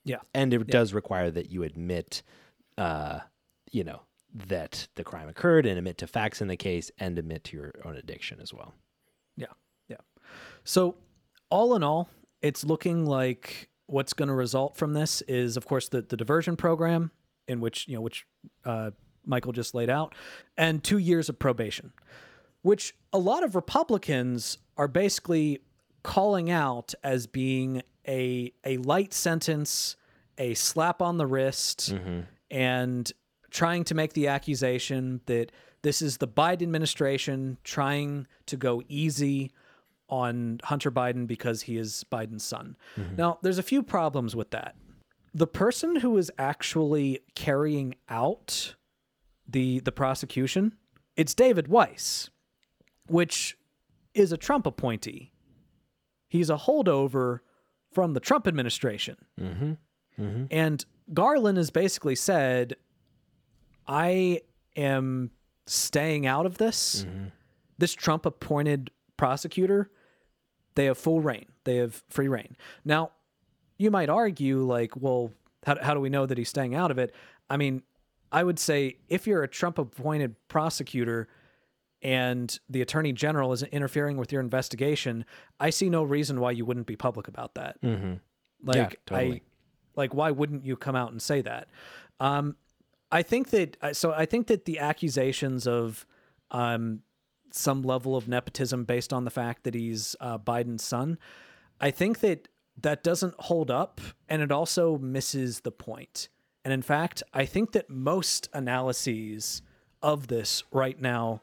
Yeah. 0.04 0.20
And 0.34 0.54
it 0.54 0.68
does 0.68 0.94
require 0.94 1.32
that 1.32 1.50
you 1.50 1.64
admit, 1.64 2.22
uh, 2.78 3.22
you 3.72 3.84
know, 3.84 4.02
that 4.34 4.88
the 4.96 5.04
crime 5.04 5.30
occurred 5.30 5.66
and 5.66 5.78
admit 5.78 5.98
to 6.00 6.08
facts 6.08 6.42
in 6.42 6.48
the 6.48 6.58
case 6.58 6.92
and 7.00 7.18
admit 7.18 7.46
to 7.46 7.58
your 7.58 7.72
own 7.84 7.96
addiction 7.96 8.40
as 8.40 8.54
well. 8.54 8.74
Yeah, 9.38 9.48
yeah. 9.88 9.98
So, 10.64 10.96
all 11.50 11.76
in 11.76 11.84
all, 11.84 12.10
it's 12.42 12.64
looking 12.64 13.06
like 13.06 13.70
what's 13.88 14.14
going 14.14 14.28
to 14.28 14.34
result 14.34 14.76
from 14.76 14.94
this 14.94 15.22
is, 15.24 15.58
of 15.58 15.66
course, 15.66 15.90
the 15.90 16.02
the 16.02 16.18
diversion 16.18 16.56
program, 16.56 17.12
in 17.48 17.60
which 17.60 17.88
you 17.88 17.96
know 17.96 18.02
which 18.02 18.26
uh, 18.66 18.92
Michael 19.26 19.52
just 19.52 19.74
laid 19.74 19.90
out, 19.90 20.14
and 20.58 20.84
two 20.84 20.98
years 20.98 21.30
of 21.30 21.40
probation, 21.40 21.94
which 22.62 22.96
a 23.14 23.18
lot 23.20 23.44
of 23.44 23.56
Republicans 23.56 24.58
are 24.78 24.88
basically 24.88 25.60
calling 26.04 26.52
out 26.52 26.94
as 27.04 27.28
being 27.28 27.82
a 28.08 28.54
a 28.64 28.78
light 28.78 29.14
sentence, 29.14 29.96
a 30.38 30.54
slap 30.54 31.02
on 31.02 31.18
the 31.18 31.26
wrist, 31.26 31.94
and 32.52 33.12
trying 33.50 33.84
to 33.86 33.96
make 33.96 34.14
the 34.14 34.28
accusation 34.28 35.22
that 35.26 35.52
this 35.86 36.02
is 36.02 36.18
the 36.18 36.28
Biden 36.28 36.64
administration 36.64 37.58
trying 37.64 38.26
to 38.48 38.58
go 38.58 38.82
easy 38.90 39.52
on 40.10 40.60
Hunter 40.64 40.92
Biden 40.92 41.28
because 41.28 41.62
he 41.64 41.78
is 41.78 42.04
Biden's 42.12 42.44
son. 42.44 42.76
Mm-hmm. 42.98 43.16
Now, 43.16 43.38
there's 43.44 43.60
a 43.60 43.64
few 43.64 43.84
problems 43.84 44.36
with 44.36 44.50
that. 44.52 44.76
the 45.36 45.46
person 45.48 45.98
who 45.98 46.18
is 46.18 46.32
actually 46.38 47.20
carrying 47.36 47.94
out 48.10 48.76
the 49.48 49.80
the 49.82 49.92
prosecution, 49.92 50.74
it's 51.16 51.36
David 51.36 51.68
Weiss, 51.68 52.30
which 53.08 53.58
is 54.14 54.32
a 54.32 54.38
Trump 54.38 54.66
appointee. 54.66 55.32
He's 56.30 56.50
a 56.50 56.56
holdover 56.56 57.40
from 57.92 58.14
the 58.14 58.20
Trump 58.20 58.48
administration. 58.48 59.18
Mm-hmm. 59.40 59.74
Mm-hmm. 60.20 60.46
And 60.50 60.86
Garland 61.14 61.58
has 61.58 61.70
basically 61.70 62.16
said, 62.16 62.78
I 63.88 64.42
am 64.76 65.32
staying 65.66 66.26
out 66.26 66.46
of 66.46 66.58
this. 66.58 67.06
This 67.78 67.94
Trump 67.94 68.26
appointed 68.26 68.92
prosecutor, 69.18 69.90
they 70.76 70.86
have 70.86 70.98
full 70.98 71.22
reign, 71.22 71.46
they 71.64 71.78
have 71.78 72.04
free 72.10 72.28
reign. 72.28 72.56
Now, 72.84 73.12
you 73.78 73.92
might 73.92 74.10
argue, 74.10 74.60
like, 74.64 74.96
well, 74.96 75.32
how, 75.66 75.78
how 75.82 75.94
do 75.94 76.00
we 76.00 76.10
know 76.10 76.26
that 76.26 76.38
he's 76.38 76.50
staying 76.50 76.76
out 76.76 76.92
of 76.92 76.98
it? 76.98 77.14
I 77.50 77.58
mean, 77.58 77.84
I 78.32 78.44
would 78.44 78.60
say 78.60 78.98
if 79.10 79.28
you're 79.28 79.44
a 79.44 79.48
Trump 79.48 79.78
appointed 79.78 80.36
prosecutor 80.48 81.28
and 82.02 82.58
the 82.70 82.82
attorney 82.82 83.14
general 83.14 83.52
isn't 83.54 83.72
interfering 83.74 84.18
with 84.18 84.32
your 84.32 84.42
investigation, 84.42 85.26
I 85.60 85.70
see 85.70 85.90
no 85.90 86.04
reason 86.04 86.40
why 86.40 86.52
you 86.52 86.66
wouldn't 86.66 86.88
be 86.88 86.96
public 86.96 87.28
about 87.28 87.56
that. 87.56 87.82
Mm-hmm. 87.82 88.14
Like, 88.64 88.76
Yeah, 88.76 88.90
totally. 89.06 89.36
I, 89.36 89.42
like, 89.96 90.14
why 90.14 90.32
wouldn't 90.32 90.66
you 90.66 90.76
come 90.76 90.96
out 90.96 91.12
and 91.12 91.22
say 91.22 91.42
that? 91.42 91.68
Um, 92.20 92.56
I 93.12 93.22
think 93.22 93.50
that 93.52 93.78
uh, 93.82 93.94
so. 93.94 94.12
I 94.12 94.26
think 94.26 94.48
that 94.48 94.66
the 94.66 94.80
accusations 94.80 95.68
of 95.68 96.06
um, 96.52 97.02
some 97.52 97.82
level 97.82 98.16
of 98.16 98.28
nepotism 98.28 98.84
based 98.84 99.14
on 99.14 99.26
the 99.26 99.32
fact 99.32 99.64
that 99.64 99.74
he's 99.74 100.16
uh, 100.20 100.38
Biden's 100.38 100.84
son, 100.84 101.18
I 101.80 101.92
think 101.92 102.20
that 102.20 102.48
that 102.82 103.04
doesn't 103.04 103.36
hold 103.40 103.72
up, 103.72 104.02
and 104.28 104.42
it 104.42 104.52
also 104.52 104.98
misses 104.98 105.62
the 105.62 105.72
point. 105.72 106.30
And 106.64 106.74
in 106.74 106.82
fact, 106.82 107.22
I 107.34 107.46
think 107.46 107.72
that 107.74 107.90
most 107.90 108.50
analyses 108.54 109.62
of 110.02 110.28
this 110.28 110.64
right 110.72 111.00
now 111.00 111.42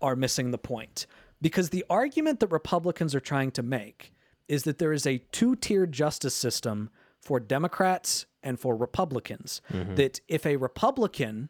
are 0.00 0.16
missing 0.16 0.50
the 0.50 0.58
point 0.58 1.06
because 1.40 1.70
the 1.70 1.84
argument 1.90 2.40
that 2.40 2.52
Republicans 2.52 3.14
are 3.14 3.20
trying 3.20 3.50
to 3.52 3.62
make 3.62 4.12
is 4.48 4.62
that 4.64 4.78
there 4.78 4.92
is 4.92 5.06
a 5.06 5.18
two 5.32 5.56
tier 5.56 5.86
justice 5.86 6.34
system 6.34 6.90
for 7.20 7.40
Democrats 7.40 8.26
and 8.42 8.58
for 8.60 8.76
Republicans. 8.76 9.60
That 9.70 10.20
if 10.28 10.44
a 10.46 10.56
Republican 10.56 11.48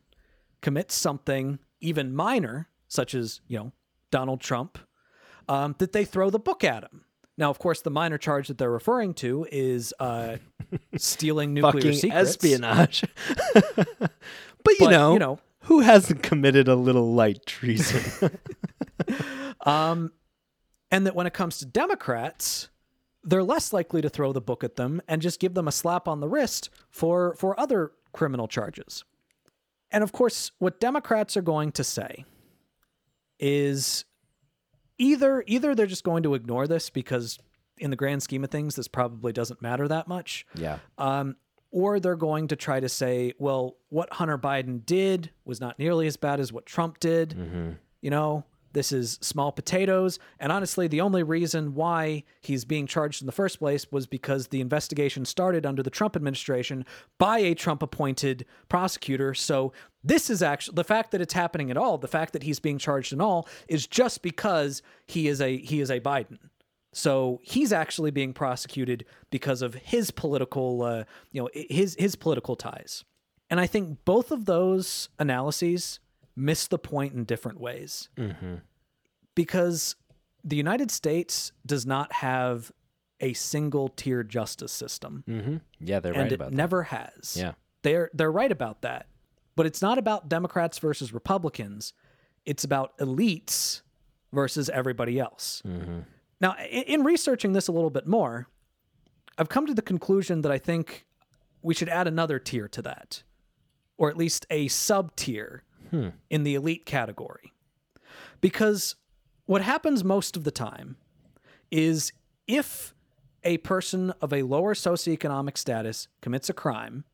commits 0.60 0.94
something 0.94 1.58
even 1.80 2.14
minor, 2.14 2.68
such 2.88 3.14
as, 3.14 3.40
you 3.48 3.58
know, 3.58 3.72
Donald 4.10 4.40
Trump, 4.40 4.78
um, 5.48 5.74
that 5.78 5.92
they 5.92 6.04
throw 6.04 6.30
the 6.30 6.38
book 6.38 6.62
at 6.62 6.84
him. 6.84 7.04
Now, 7.38 7.50
of 7.50 7.58
course, 7.58 7.80
the 7.80 7.90
minor 7.90 8.18
charge 8.18 8.48
that 8.48 8.58
they're 8.58 8.70
referring 8.70 9.14
to 9.14 9.46
is 9.50 9.92
uh, 9.98 10.36
stealing 10.96 11.54
nuclear 11.54 11.72
Fucking 11.72 11.92
secrets. 11.94 12.28
espionage. 12.30 13.04
but 13.54 14.10
you 14.66 14.76
But, 14.80 14.90
know, 14.90 15.12
you 15.14 15.18
know, 15.18 15.38
who 15.62 15.80
hasn't 15.80 16.22
committed 16.22 16.68
a 16.68 16.76
little 16.76 17.12
light 17.14 17.46
treason? 17.46 18.30
Um, 19.64 20.12
and 20.90 21.06
that 21.06 21.14
when 21.14 21.26
it 21.26 21.32
comes 21.32 21.58
to 21.58 21.66
Democrats, 21.66 22.68
they're 23.24 23.42
less 23.44 23.72
likely 23.72 24.02
to 24.02 24.08
throw 24.08 24.32
the 24.32 24.40
book 24.40 24.64
at 24.64 24.76
them 24.76 25.00
and 25.06 25.22
just 25.22 25.38
give 25.40 25.54
them 25.54 25.68
a 25.68 25.72
slap 25.72 26.08
on 26.08 26.20
the 26.20 26.28
wrist 26.28 26.70
for 26.90 27.34
for 27.36 27.58
other 27.58 27.92
criminal 28.12 28.48
charges. 28.48 29.04
And 29.90 30.02
of 30.02 30.12
course, 30.12 30.52
what 30.58 30.80
Democrats 30.80 31.36
are 31.36 31.42
going 31.42 31.72
to 31.72 31.84
say 31.84 32.24
is 33.38 34.04
either 34.98 35.44
either 35.46 35.74
they're 35.74 35.86
just 35.86 36.04
going 36.04 36.22
to 36.22 36.34
ignore 36.34 36.66
this 36.66 36.90
because 36.90 37.38
in 37.78 37.90
the 37.90 37.96
grand 37.96 38.22
scheme 38.22 38.44
of 38.44 38.50
things 38.50 38.76
this 38.76 38.88
probably 38.88 39.32
doesn't 39.32 39.60
matter 39.62 39.88
that 39.88 40.06
much. 40.08 40.46
yeah. 40.54 40.78
Um, 40.98 41.36
or 41.74 41.98
they're 42.00 42.16
going 42.16 42.48
to 42.48 42.56
try 42.56 42.80
to 42.80 42.88
say, 42.88 43.32
well, 43.38 43.76
what 43.88 44.12
Hunter 44.12 44.36
Biden 44.36 44.84
did 44.84 45.30
was 45.46 45.58
not 45.58 45.78
nearly 45.78 46.06
as 46.06 46.18
bad 46.18 46.38
as 46.38 46.52
what 46.52 46.66
Trump 46.66 47.00
did. 47.00 47.32
You 48.02 48.10
know, 48.10 48.44
this 48.72 48.92
is 48.92 49.18
small 49.20 49.52
potatoes. 49.52 50.18
And 50.38 50.50
honestly, 50.50 50.88
the 50.88 51.00
only 51.00 51.22
reason 51.22 51.74
why 51.74 52.24
he's 52.40 52.64
being 52.64 52.86
charged 52.86 53.22
in 53.22 53.26
the 53.26 53.32
first 53.32 53.58
place 53.58 53.90
was 53.90 54.06
because 54.06 54.48
the 54.48 54.60
investigation 54.60 55.24
started 55.24 55.66
under 55.66 55.82
the 55.82 55.90
Trump 55.90 56.16
administration 56.16 56.84
by 57.18 57.38
a 57.38 57.54
Trump 57.54 57.82
appointed 57.82 58.44
prosecutor. 58.68 59.34
So 59.34 59.72
this 60.02 60.30
is 60.30 60.42
actually 60.42 60.74
the 60.74 60.84
fact 60.84 61.10
that 61.12 61.20
it's 61.20 61.34
happening 61.34 61.70
at 61.70 61.76
all, 61.76 61.98
the 61.98 62.08
fact 62.08 62.32
that 62.32 62.42
he's 62.42 62.60
being 62.60 62.78
charged 62.78 63.12
and 63.12 63.22
all 63.22 63.48
is 63.68 63.86
just 63.86 64.22
because 64.22 64.82
he 65.06 65.28
is 65.28 65.40
a 65.40 65.58
he 65.58 65.80
is 65.80 65.90
a 65.90 66.00
Biden. 66.00 66.38
So 66.94 67.40
he's 67.42 67.72
actually 67.72 68.10
being 68.10 68.34
prosecuted 68.34 69.06
because 69.30 69.62
of 69.62 69.74
his 69.74 70.10
political, 70.10 70.82
uh, 70.82 71.04
you 71.30 71.42
know, 71.42 71.48
his 71.54 71.96
his 71.98 72.16
political 72.16 72.56
ties. 72.56 73.04
And 73.48 73.60
I 73.60 73.66
think 73.66 74.04
both 74.04 74.30
of 74.30 74.46
those 74.46 75.08
analyses 75.18 76.00
miss 76.36 76.66
the 76.66 76.78
point 76.78 77.12
in 77.14 77.24
different 77.24 77.60
ways. 77.60 78.08
Because 79.34 79.96
the 80.44 80.56
United 80.56 80.90
States 80.90 81.52
does 81.64 81.86
not 81.86 82.12
have 82.14 82.72
a 83.20 83.32
single 83.34 83.88
tier 83.88 84.22
justice 84.24 84.72
system, 84.72 85.22
Mm-hmm. 85.28 85.56
Yeah, 85.80 86.00
they're 86.00 86.12
and 86.12 86.22
right 86.22 86.32
it 86.32 86.34
about 86.34 86.50
that. 86.50 86.56
never 86.56 86.82
has. 86.84 87.36
Yeah. 87.38 87.52
they're 87.82 88.10
they're 88.12 88.32
right 88.32 88.50
about 88.52 88.82
that. 88.82 89.06
But 89.54 89.66
it's 89.66 89.80
not 89.82 89.98
about 89.98 90.28
Democrats 90.28 90.78
versus 90.78 91.12
Republicans. 91.12 91.92
It's 92.44 92.64
about 92.64 92.96
elites 92.98 93.82
versus 94.32 94.68
everybody 94.70 95.20
else. 95.20 95.62
Now, 96.40 96.52
i- 96.58 96.64
in 96.64 97.04
researching 97.04 97.52
this 97.52 97.68
a 97.68 97.72
little 97.72 97.90
bit 97.90 98.06
more, 98.06 98.48
I've 99.38 99.48
come 99.48 99.66
to 99.66 99.74
the 99.74 99.82
conclusion 99.82 100.40
that 100.42 100.50
I 100.50 100.58
think 100.58 101.06
we 101.62 101.74
should 101.74 101.88
add 101.88 102.08
another 102.08 102.38
tier 102.40 102.66
to 102.68 102.82
that, 102.82 103.22
or 103.96 104.08
at 104.10 104.16
least 104.16 104.46
a 104.50 104.66
sub 104.68 105.14
tier 105.14 105.62
in 106.30 106.42
the 106.44 106.54
elite 106.54 106.86
category. 106.86 107.52
Because 108.40 108.96
what 109.46 109.62
happens 109.62 110.02
most 110.04 110.36
of 110.36 110.44
the 110.44 110.50
time 110.50 110.96
is 111.70 112.12
if 112.46 112.94
a 113.44 113.58
person 113.58 114.10
of 114.20 114.32
a 114.32 114.42
lower 114.42 114.74
socioeconomic 114.74 115.56
status 115.58 116.08
commits 116.20 116.48
a 116.48 116.52
crime, 116.54 117.04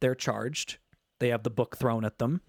they're 0.00 0.14
charged. 0.14 0.78
They 1.20 1.28
have 1.28 1.42
the 1.42 1.50
book 1.50 1.76
thrown 1.76 2.04
at 2.04 2.18
them. 2.18 2.40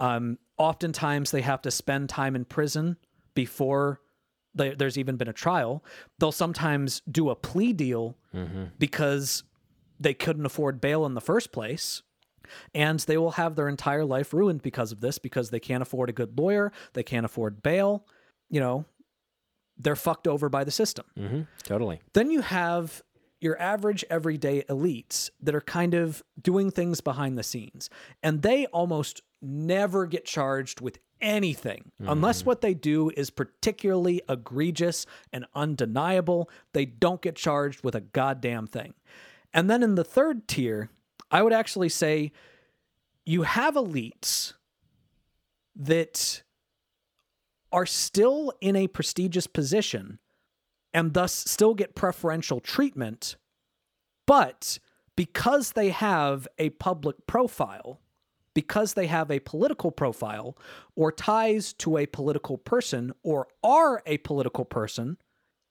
Um, 0.00 0.38
oftentimes, 0.56 1.30
they 1.30 1.42
have 1.42 1.62
to 1.62 1.70
spend 1.70 2.08
time 2.08 2.34
in 2.36 2.44
prison 2.44 2.96
before 3.34 4.00
they, 4.54 4.74
there's 4.74 4.96
even 4.96 5.16
been 5.16 5.28
a 5.28 5.32
trial. 5.32 5.84
They'll 6.18 6.32
sometimes 6.32 7.02
do 7.10 7.28
a 7.30 7.34
plea 7.34 7.72
deal 7.72 8.16
because 8.78 9.42
they 9.98 10.14
couldn't 10.14 10.46
afford 10.46 10.80
bail 10.80 11.04
in 11.06 11.14
the 11.14 11.20
first 11.20 11.50
place. 11.52 12.02
And 12.74 13.00
they 13.00 13.16
will 13.16 13.32
have 13.32 13.54
their 13.54 13.68
entire 13.68 14.04
life 14.04 14.32
ruined 14.32 14.62
because 14.62 14.92
of 14.92 15.00
this, 15.00 15.18
because 15.18 15.50
they 15.50 15.60
can't 15.60 15.82
afford 15.82 16.08
a 16.10 16.12
good 16.12 16.38
lawyer, 16.38 16.72
they 16.92 17.02
can't 17.02 17.26
afford 17.26 17.62
bail. 17.62 18.06
You 18.50 18.60
know, 18.60 18.84
they're 19.76 19.96
fucked 19.96 20.28
over 20.28 20.48
by 20.48 20.64
the 20.64 20.70
system. 20.70 21.06
Mm-hmm. 21.18 21.42
Totally. 21.64 22.00
Then 22.12 22.30
you 22.30 22.42
have 22.42 23.02
your 23.40 23.60
average 23.60 24.04
everyday 24.08 24.62
elites 24.70 25.28
that 25.40 25.54
are 25.54 25.60
kind 25.60 25.94
of 25.94 26.22
doing 26.40 26.70
things 26.70 27.00
behind 27.00 27.36
the 27.36 27.42
scenes, 27.42 27.90
and 28.22 28.42
they 28.42 28.66
almost 28.66 29.22
never 29.42 30.06
get 30.06 30.24
charged 30.24 30.80
with 30.80 30.98
anything 31.20 31.90
unless 32.00 32.44
what 32.44 32.60
they 32.60 32.74
do 32.74 33.10
is 33.16 33.30
particularly 33.30 34.22
egregious 34.28 35.06
and 35.32 35.44
undeniable. 35.54 36.48
They 36.72 36.84
don't 36.84 37.20
get 37.20 37.36
charged 37.36 37.84
with 37.84 37.94
a 37.94 38.00
goddamn 38.00 38.66
thing. 38.66 38.94
And 39.52 39.70
then 39.70 39.82
in 39.82 39.94
the 39.94 40.04
third 40.04 40.48
tier, 40.48 40.90
I 41.34 41.42
would 41.42 41.52
actually 41.52 41.88
say 41.88 42.30
you 43.26 43.42
have 43.42 43.74
elites 43.74 44.52
that 45.74 46.44
are 47.72 47.86
still 47.86 48.52
in 48.60 48.76
a 48.76 48.86
prestigious 48.86 49.48
position 49.48 50.20
and 50.92 51.12
thus 51.12 51.32
still 51.32 51.74
get 51.74 51.96
preferential 51.96 52.60
treatment, 52.60 53.34
but 54.28 54.78
because 55.16 55.72
they 55.72 55.88
have 55.88 56.46
a 56.56 56.70
public 56.70 57.26
profile, 57.26 58.00
because 58.54 58.94
they 58.94 59.08
have 59.08 59.28
a 59.28 59.40
political 59.40 59.90
profile 59.90 60.56
or 60.94 61.10
ties 61.10 61.72
to 61.72 61.98
a 61.98 62.06
political 62.06 62.58
person 62.58 63.12
or 63.24 63.48
are 63.64 64.04
a 64.06 64.18
political 64.18 64.64
person, 64.64 65.18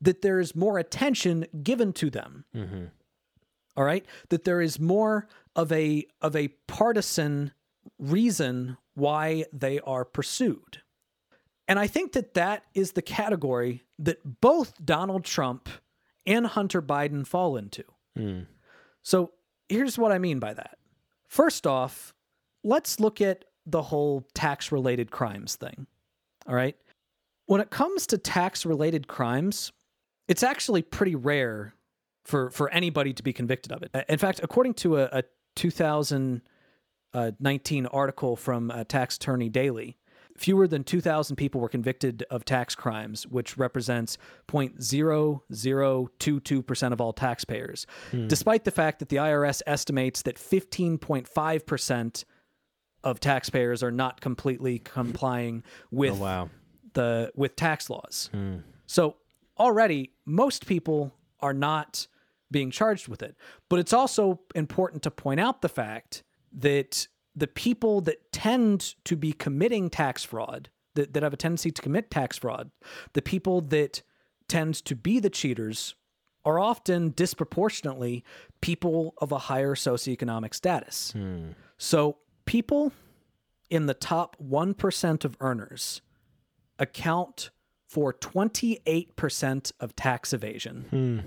that 0.02 0.22
there 0.24 0.42
is 0.42 0.58
more 0.58 0.78
attention 0.78 1.46
given 1.64 1.94
to 1.94 2.10
them. 2.10 2.44
Mm-hmm. 2.54 2.86
All 3.78 3.86
right? 3.86 4.06
That 4.28 4.44
there 4.44 4.60
is 4.60 4.78
more 4.78 5.28
of 5.56 5.72
a 5.72 6.06
of 6.22 6.36
a 6.36 6.50
partisan 6.68 7.52
reason 8.00 8.78
why 8.96 9.46
they 9.52 9.80
are 9.82 10.06
pursued. 10.06 10.82
And 11.68 11.80
I 11.80 11.88
think 11.88 12.14
that 12.14 12.34
that 12.34 12.64
is 12.74 12.92
the 12.92 13.02
category 13.02 13.84
that 14.00 14.42
both 14.42 14.74
Donald 14.84 15.24
Trump 15.24 15.70
and 16.26 16.46
Hunter 16.46 16.82
Biden 16.82 17.26
fall 17.26 17.56
into. 17.58 17.84
Hmm. 18.16 18.42
So 19.02 19.32
here's 19.70 19.98
what 19.98 20.12
I 20.12 20.20
mean 20.20 20.40
by 20.40 20.54
that. 20.54 20.78
First 21.28 21.66
off, 21.66 22.14
let's 22.64 23.00
look 23.00 23.22
at 23.22 23.46
the 23.66 23.82
whole 23.82 24.28
tax 24.34 24.72
related 24.72 25.10
crimes 25.10 25.56
thing. 25.56 25.88
All 26.48 26.56
right. 26.56 26.76
When 27.46 27.62
it 27.62 27.70
comes 27.70 28.08
to 28.08 28.18
tax 28.18 28.66
related 28.66 29.08
crimes, 29.08 29.72
it's 30.28 30.44
actually 30.44 30.82
pretty 30.82 31.16
rare 31.16 31.74
for 32.26 32.50
for 32.52 32.70
anybody 32.70 33.14
to 33.14 33.24
be 33.24 33.34
convicted 33.34 33.72
of 33.72 33.84
it. 33.84 33.92
In 34.08 34.18
fact, 34.18 34.40
according 34.44 34.76
to 34.76 34.98
a, 34.98 35.10
a 35.12 35.24
2019 35.56 37.86
article 37.88 38.36
from 38.36 38.70
uh, 38.72 38.84
Tax 38.86 39.16
Attorney 39.18 39.50
Daily, 39.50 39.98
fewer 40.38 40.68
than 40.68 40.84
2,000 40.84 41.36
people 41.36 41.60
were 41.62 41.70
convicted 41.70 42.24
of 42.32 42.44
tax 42.46 42.74
crimes, 42.76 43.28
which 43.28 43.56
represents 43.58 44.18
0.0022% 44.48 46.92
of 46.94 47.02
all 47.02 47.14
taxpayers, 47.14 47.86
despite 48.28 48.64
the 48.64 48.72
fact 48.72 48.98
that 49.00 49.10
the 49.10 49.18
IRS 49.18 49.62
estimates 49.68 50.22
that 50.24 50.38
15.5% 50.38 52.24
of 53.04 53.20
taxpayers 53.20 53.84
are 53.84 53.92
not 53.92 54.22
completely 54.22 54.80
complying 54.80 55.62
with 55.92 56.14
Oh, 56.14 56.24
wow. 56.24 56.50
the 56.94 57.32
with 57.36 57.56
tax 57.56 57.90
laws. 57.90 58.30
So 58.88 59.18
already 59.60 60.12
most 60.26 60.66
people 60.66 61.14
are 61.42 61.54
not 61.54 62.08
being 62.54 62.72
charged 62.72 63.10
with 63.10 63.22
it. 63.22 63.36
But 63.70 63.80
it's 63.80 63.92
also 63.92 64.40
important 64.56 65.04
to 65.04 65.12
point 65.12 65.42
out 65.42 65.62
the 65.62 65.68
fact 65.68 66.24
that 66.54 67.08
the 67.36 67.48
people 67.48 68.00
that 68.02 68.32
tend 68.32 68.96
to 69.04 69.18
be 69.18 69.34
committing 69.34 69.90
tax 69.90 70.24
fraud, 70.24 70.70
that, 70.96 71.14
that 71.14 71.24
have 71.24 71.34
a 71.34 71.38
tendency 71.38 71.72
to 71.72 71.82
commit 71.82 72.10
tax 72.10 72.38
fraud, 72.38 72.72
the 73.12 73.22
people 73.22 73.60
that 73.60 74.04
tend 74.48 74.76
to 74.86 74.96
be 74.96 75.20
the 75.20 75.30
cheaters 75.30 75.96
are 76.46 76.60
often 76.60 77.10
disproportionately 77.10 78.24
people 78.62 79.14
of 79.18 79.32
a 79.32 79.38
higher 79.38 79.76
socioeconomic 79.76 80.54
status. 80.54 81.12
Hmm. 81.12 81.52
So 81.78 82.18
people 82.46 82.92
in 83.70 83.88
the 83.88 83.94
top 83.94 84.36
1% 84.42 85.26
of 85.26 85.38
earners 85.40 86.02
account 86.78 87.50
for 87.88 88.14
28% 88.14 89.72
of 89.80 89.96
tax 89.96 90.34
evasion. 90.34 90.86
Hmm. 90.90 91.20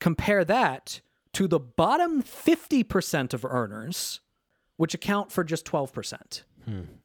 Compare 0.00 0.44
that 0.44 1.00
to 1.32 1.48
the 1.48 1.60
bottom 1.60 2.22
50% 2.22 3.34
of 3.34 3.44
earners, 3.44 4.20
which 4.76 4.94
account 4.94 5.30
for 5.32 5.44
just 5.44 5.64
12%. 5.64 6.42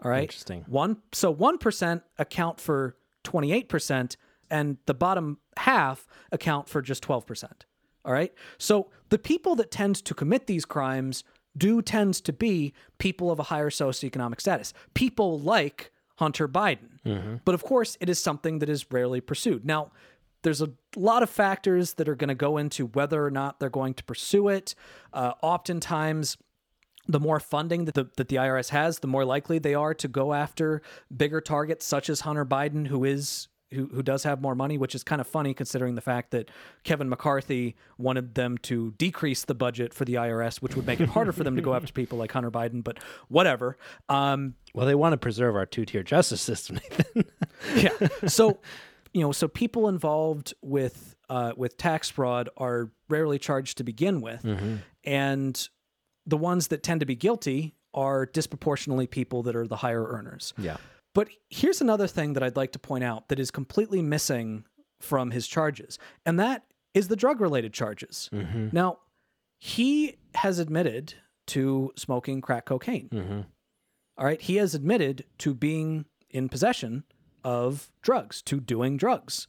All 0.03 0.11
right. 0.11 0.23
Interesting. 0.23 0.65
One 0.67 0.97
so 1.11 1.33
1% 1.33 2.01
account 2.17 2.59
for 2.59 2.97
28% 3.23 4.15
and 4.49 4.77
the 4.85 4.93
bottom 4.93 5.39
half 5.57 6.05
account 6.31 6.67
for 6.69 6.81
just 6.81 7.03
12%. 7.03 7.45
All 8.05 8.13
right? 8.13 8.33
So 8.57 8.89
the 9.09 9.17
people 9.17 9.55
that 9.55 9.71
tend 9.71 9.95
to 10.03 10.13
commit 10.13 10.47
these 10.47 10.65
crimes 10.65 11.23
do 11.57 11.81
tends 11.81 12.19
to 12.21 12.33
be 12.33 12.73
people 12.97 13.31
of 13.31 13.39
a 13.39 13.43
higher 13.43 13.69
socioeconomic 13.69 14.41
status. 14.41 14.73
People 14.93 15.39
like 15.39 15.91
Hunter 16.17 16.47
Biden. 16.47 16.99
Mm-hmm. 17.05 17.35
But 17.45 17.55
of 17.55 17.63
course, 17.63 17.97
it 17.99 18.09
is 18.09 18.19
something 18.19 18.59
that 18.59 18.69
is 18.69 18.91
rarely 18.91 19.21
pursued. 19.21 19.65
Now, 19.65 19.91
there's 20.43 20.61
a 20.61 20.69
lot 20.95 21.23
of 21.23 21.29
factors 21.29 21.93
that 21.95 22.07
are 22.07 22.15
going 22.15 22.27
to 22.29 22.35
go 22.35 22.57
into 22.57 22.85
whether 22.87 23.25
or 23.25 23.31
not 23.31 23.59
they're 23.59 23.69
going 23.69 23.93
to 23.95 24.03
pursue 24.03 24.47
it. 24.49 24.75
Uh, 25.11 25.33
oftentimes, 25.41 26.37
the 27.07 27.19
more 27.19 27.39
funding 27.39 27.85
that 27.85 27.95
the, 27.95 28.05
that 28.17 28.29
the 28.29 28.37
IRS 28.37 28.69
has, 28.69 28.99
the 28.99 29.07
more 29.07 29.25
likely 29.25 29.59
they 29.59 29.73
are 29.73 29.93
to 29.95 30.07
go 30.07 30.33
after 30.33 30.81
bigger 31.15 31.41
targets 31.41 31.85
such 31.85 32.09
as 32.09 32.21
Hunter 32.21 32.45
Biden, 32.45 32.87
who 32.87 33.03
is 33.03 33.47
who, 33.73 33.87
who 33.87 34.03
does 34.03 34.23
have 34.23 34.39
more 34.39 34.53
money, 34.53 34.77
which 34.77 34.93
is 34.93 35.03
kind 35.03 35.19
of 35.19 35.25
funny 35.25 35.53
considering 35.53 35.95
the 35.95 36.01
fact 36.01 36.29
that 36.29 36.49
Kevin 36.83 37.09
McCarthy 37.09 37.75
wanted 37.97 38.35
them 38.35 38.57
to 38.59 38.91
decrease 38.99 39.45
the 39.45 39.55
budget 39.55 39.95
for 39.95 40.05
the 40.05 40.13
IRS, 40.13 40.57
which 40.61 40.75
would 40.75 40.85
make 40.85 40.99
it 40.99 41.09
harder 41.09 41.31
for 41.31 41.43
them 41.43 41.55
to 41.55 41.61
go 41.61 41.73
after 41.73 41.91
people 41.91 42.19
like 42.19 42.31
Hunter 42.31 42.51
Biden. 42.51 42.83
But 42.83 42.99
whatever. 43.29 43.75
Um, 44.09 44.53
Well, 44.75 44.85
they 44.85 44.93
want 44.93 45.13
to 45.13 45.17
preserve 45.17 45.55
our 45.55 45.65
two 45.65 45.85
tier 45.85 46.03
justice 46.03 46.39
system, 46.41 46.75
Nathan. 46.91 47.25
yeah. 47.75 48.27
So, 48.27 48.59
you 49.13 49.21
know, 49.21 49.31
so 49.31 49.47
people 49.47 49.87
involved 49.87 50.53
with 50.61 51.15
uh, 51.29 51.53
with 51.55 51.77
tax 51.77 52.09
fraud 52.09 52.49
are 52.57 52.91
rarely 53.09 53.39
charged 53.39 53.77
to 53.77 53.83
begin 53.83 54.21
with, 54.21 54.43
mm-hmm. 54.43 54.77
and 55.03 55.69
the 56.25 56.37
ones 56.37 56.67
that 56.69 56.83
tend 56.83 56.99
to 56.99 57.05
be 57.05 57.15
guilty 57.15 57.75
are 57.93 58.25
disproportionately 58.25 59.07
people 59.07 59.43
that 59.43 59.55
are 59.55 59.67
the 59.67 59.77
higher 59.77 60.05
earners. 60.07 60.53
yeah. 60.57 60.77
But 61.13 61.27
here's 61.51 61.79
another 61.79 62.07
thing 62.07 62.33
that 62.33 62.41
I'd 62.41 62.55
like 62.55 62.71
to 62.71 62.79
point 62.79 63.03
out 63.03 63.27
that 63.27 63.39
is 63.39 63.51
completely 63.51 64.01
missing 64.01 64.65
from 64.99 65.29
his 65.29 65.47
charges, 65.47 65.99
and 66.25 66.39
that 66.39 66.63
is 66.95 67.07
the 67.07 67.15
drug 67.15 67.39
related 67.39 67.71
charges. 67.71 68.29
Mm-hmm. 68.33 68.69
Now, 68.71 68.97
he 69.59 70.17
has 70.35 70.57
admitted 70.57 71.13
to 71.47 71.91
smoking 71.95 72.41
crack 72.41 72.65
cocaine. 72.65 73.09
Mm-hmm. 73.09 73.41
All 74.17 74.25
right. 74.25 74.41
He 74.41 74.55
has 74.57 74.75
admitted 74.75 75.25
to 75.39 75.53
being 75.53 76.05
in 76.29 76.49
possession 76.49 77.03
of 77.43 77.91
drugs, 78.01 78.41
to 78.43 78.59
doing 78.59 78.97
drugs. 78.97 79.47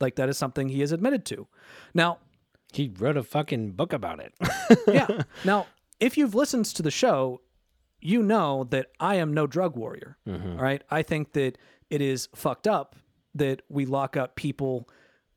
Like 0.00 0.16
that 0.16 0.28
is 0.28 0.36
something 0.38 0.68
he 0.68 0.80
has 0.80 0.92
admitted 0.92 1.24
to. 1.26 1.46
Now, 1.94 2.18
He 2.72 2.92
wrote 2.98 3.16
a 3.16 3.22
fucking 3.22 3.72
book 3.72 3.92
about 3.92 4.18
it. 4.20 4.34
yeah. 4.88 5.22
Now, 5.44 5.66
if 6.00 6.16
you've 6.18 6.34
listened 6.34 6.64
to 6.66 6.82
the 6.82 6.90
show, 6.90 7.40
you 8.00 8.22
know 8.22 8.64
that 8.70 8.88
I 9.00 9.14
am 9.16 9.32
no 9.32 9.46
drug 9.46 9.76
warrior. 9.76 10.18
all 10.28 10.34
right. 10.62 10.82
I 10.90 11.02
think 11.02 11.32
that 11.32 11.56
it 11.90 12.00
is 12.02 12.28
fucked 12.34 12.66
up 12.66 12.96
that 13.34 13.62
we 13.68 13.86
lock 13.86 14.16
up 14.16 14.34
people 14.36 14.88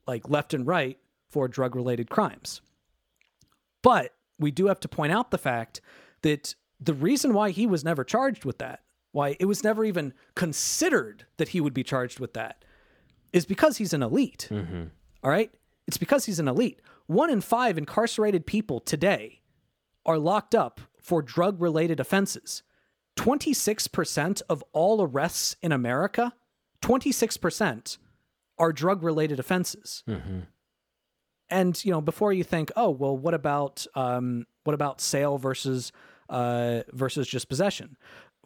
like 0.08 0.30
left 0.30 0.54
and 0.54 0.66
right 0.66 0.98
for 1.30 1.48
drug 1.48 1.76
related 1.76 2.10
crimes. 2.10 2.62
But 3.82 4.14
we 4.39 4.52
do 4.52 4.68
have 4.68 4.80
to 4.82 4.88
point 4.88 5.12
out 5.12 5.32
the 5.32 5.38
fact 5.38 5.82
that 6.24 6.56
the 6.80 6.93
reason 6.93 7.34
why 7.34 7.52
he 7.52 7.66
was 7.68 7.84
never 7.84 8.04
charged 8.04 8.45
with 8.45 8.58
that, 8.60 8.82
why 9.18 9.36
it 9.39 9.45
was 9.45 9.63
never 9.63 9.84
even 9.84 10.13
considered 10.36 11.26
that 11.38 11.49
he 11.49 11.59
would 11.59 11.74
be 11.74 11.84
charged 11.84 12.20
with 12.20 12.34
that, 12.34 12.63
is 13.34 13.45
because 13.45 13.78
he's 13.78 13.93
an 13.93 14.03
elite. 14.03 14.47
All 15.24 15.32
right? 15.32 15.51
It's 15.88 15.97
because 15.97 16.26
he's 16.26 16.39
an 16.39 16.47
elite. 16.47 16.82
One 17.07 17.30
in 17.32 17.41
five 17.41 17.78
incarcerated 17.78 18.45
people 18.45 18.80
today 18.80 19.41
are 20.05 20.20
locked 20.20 20.53
up 20.53 20.82
for 21.01 21.22
drug 21.22 21.59
related 21.61 21.99
offenses. 21.99 22.61
26% 23.18 24.41
of 24.49 24.63
all 24.72 25.01
arrests 25.01 25.55
in 25.63 25.72
America, 25.72 26.34
26% 26.84 27.97
are 28.59 28.72
drug 28.72 29.01
related 29.03 29.39
offenses. 29.39 30.03
And 31.49 31.84
you 31.84 31.91
know, 31.91 32.01
before 32.01 32.34
you 32.34 32.43
think, 32.43 32.72
oh 32.76 32.89
well, 32.91 33.18
what 33.18 33.34
about 33.34 33.88
um, 33.95 34.45
what 34.65 34.74
about 34.74 34.99
sale 35.01 35.38
versus 35.38 35.91
uh, 36.30 36.82
versus 36.91 37.26
just 37.28 37.47
possession? 37.47 37.95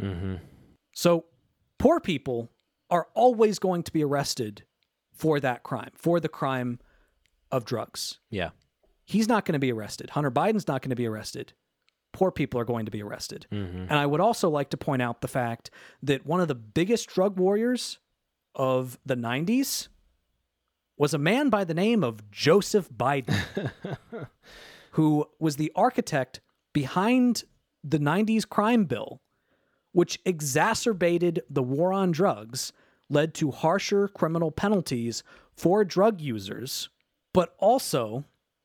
So 0.94 1.26
poor 1.78 2.00
people 2.00 2.50
are 2.90 3.08
always 3.14 3.60
going 3.60 3.84
to 3.84 3.94
be 3.94 4.04
arrested 4.04 4.64
for 5.14 5.40
that 5.40 5.62
crime, 5.62 5.92
for 5.94 6.20
the 6.20 6.30
crime 6.30 6.80
of 7.52 7.66
drugs. 7.66 8.18
yeah. 8.32 8.50
He's 9.06 9.28
not 9.28 9.46
going 9.46 9.54
to 9.54 9.60
be 9.60 9.72
arrested. 9.72 10.12
Hunter 10.12 10.32
Biden's 10.32 10.68
not 10.68 10.82
going 10.82 10.92
to 10.92 10.96
be 10.96 11.08
arrested. 11.08 11.54
Poor 12.12 12.32
people 12.32 12.60
are 12.60 12.66
going 12.66 12.86
to 12.86 12.92
be 12.92 13.02
arrested. 13.02 13.48
Mm-hmm. 13.52 13.78
And 13.90 13.94
I 13.94 14.06
would 14.06 14.22
also 14.22 14.50
like 14.50 14.70
to 14.70 14.78
point 14.78 15.02
out 15.02 15.22
the 15.22 15.28
fact 15.28 15.72
that 16.04 16.26
one 16.26 16.42
of 16.42 16.48
the 16.48 16.56
biggest 16.56 17.10
drug 17.10 17.38
warriors 17.38 18.00
of 18.56 19.00
the 19.06 19.16
90s 19.16 19.88
was 20.98 21.14
a 21.14 21.18
man 21.18 21.50
by 21.50 21.64
the 21.64 21.74
name 21.74 22.04
of 22.04 22.30
Joseph 22.32 22.90
Biden, 22.90 23.36
who 24.92 25.26
was 25.40 25.56
the 25.56 25.72
architect 25.76 26.40
behind 26.72 27.44
the 27.84 28.00
90s 28.00 28.48
crime 28.48 28.86
bill, 28.86 29.22
which 29.92 30.20
exacerbated 30.26 31.42
the 31.50 31.64
war 31.64 31.92
on 31.92 32.12
drugs, 32.12 32.72
led 33.10 33.34
to 33.36 33.52
harsher 33.52 34.08
criminal 34.08 34.52
penalties 34.52 35.24
for 35.56 35.84
drug 35.84 36.22
users, 36.22 36.90
but 37.34 37.56
also 37.58 38.24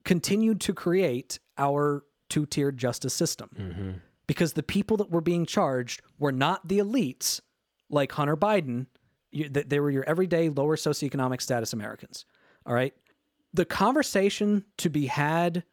continued 0.09 0.59
to 0.59 0.73
create 0.73 1.37
our 1.59 2.03
two 2.31 2.47
tiered 2.47 2.79
justice 2.79 3.13
system. 3.13 3.47
Mm-hmm. 3.55 3.91
Because 4.25 4.53
the 4.53 4.63
people 4.63 4.97
that 4.97 5.11
were 5.11 5.21
being 5.21 5.45
charged 5.45 6.01
were 6.17 6.31
not 6.31 6.67
the 6.67 6.79
elites 6.79 7.41
like 7.91 8.11
Hunter 8.13 8.35
Biden, 8.35 8.87
they 9.31 9.79
were 9.79 9.91
your 9.91 10.03
everyday 10.09 10.49
lower 10.49 10.77
socioeconomic 10.77 11.43
status 11.43 11.73
Americans. 11.73 12.25
All 12.65 12.73
right. 12.73 12.95
The 13.53 13.65
conversation 13.65 14.65
to 14.77 14.89
be 14.89 15.05
had 15.05 15.63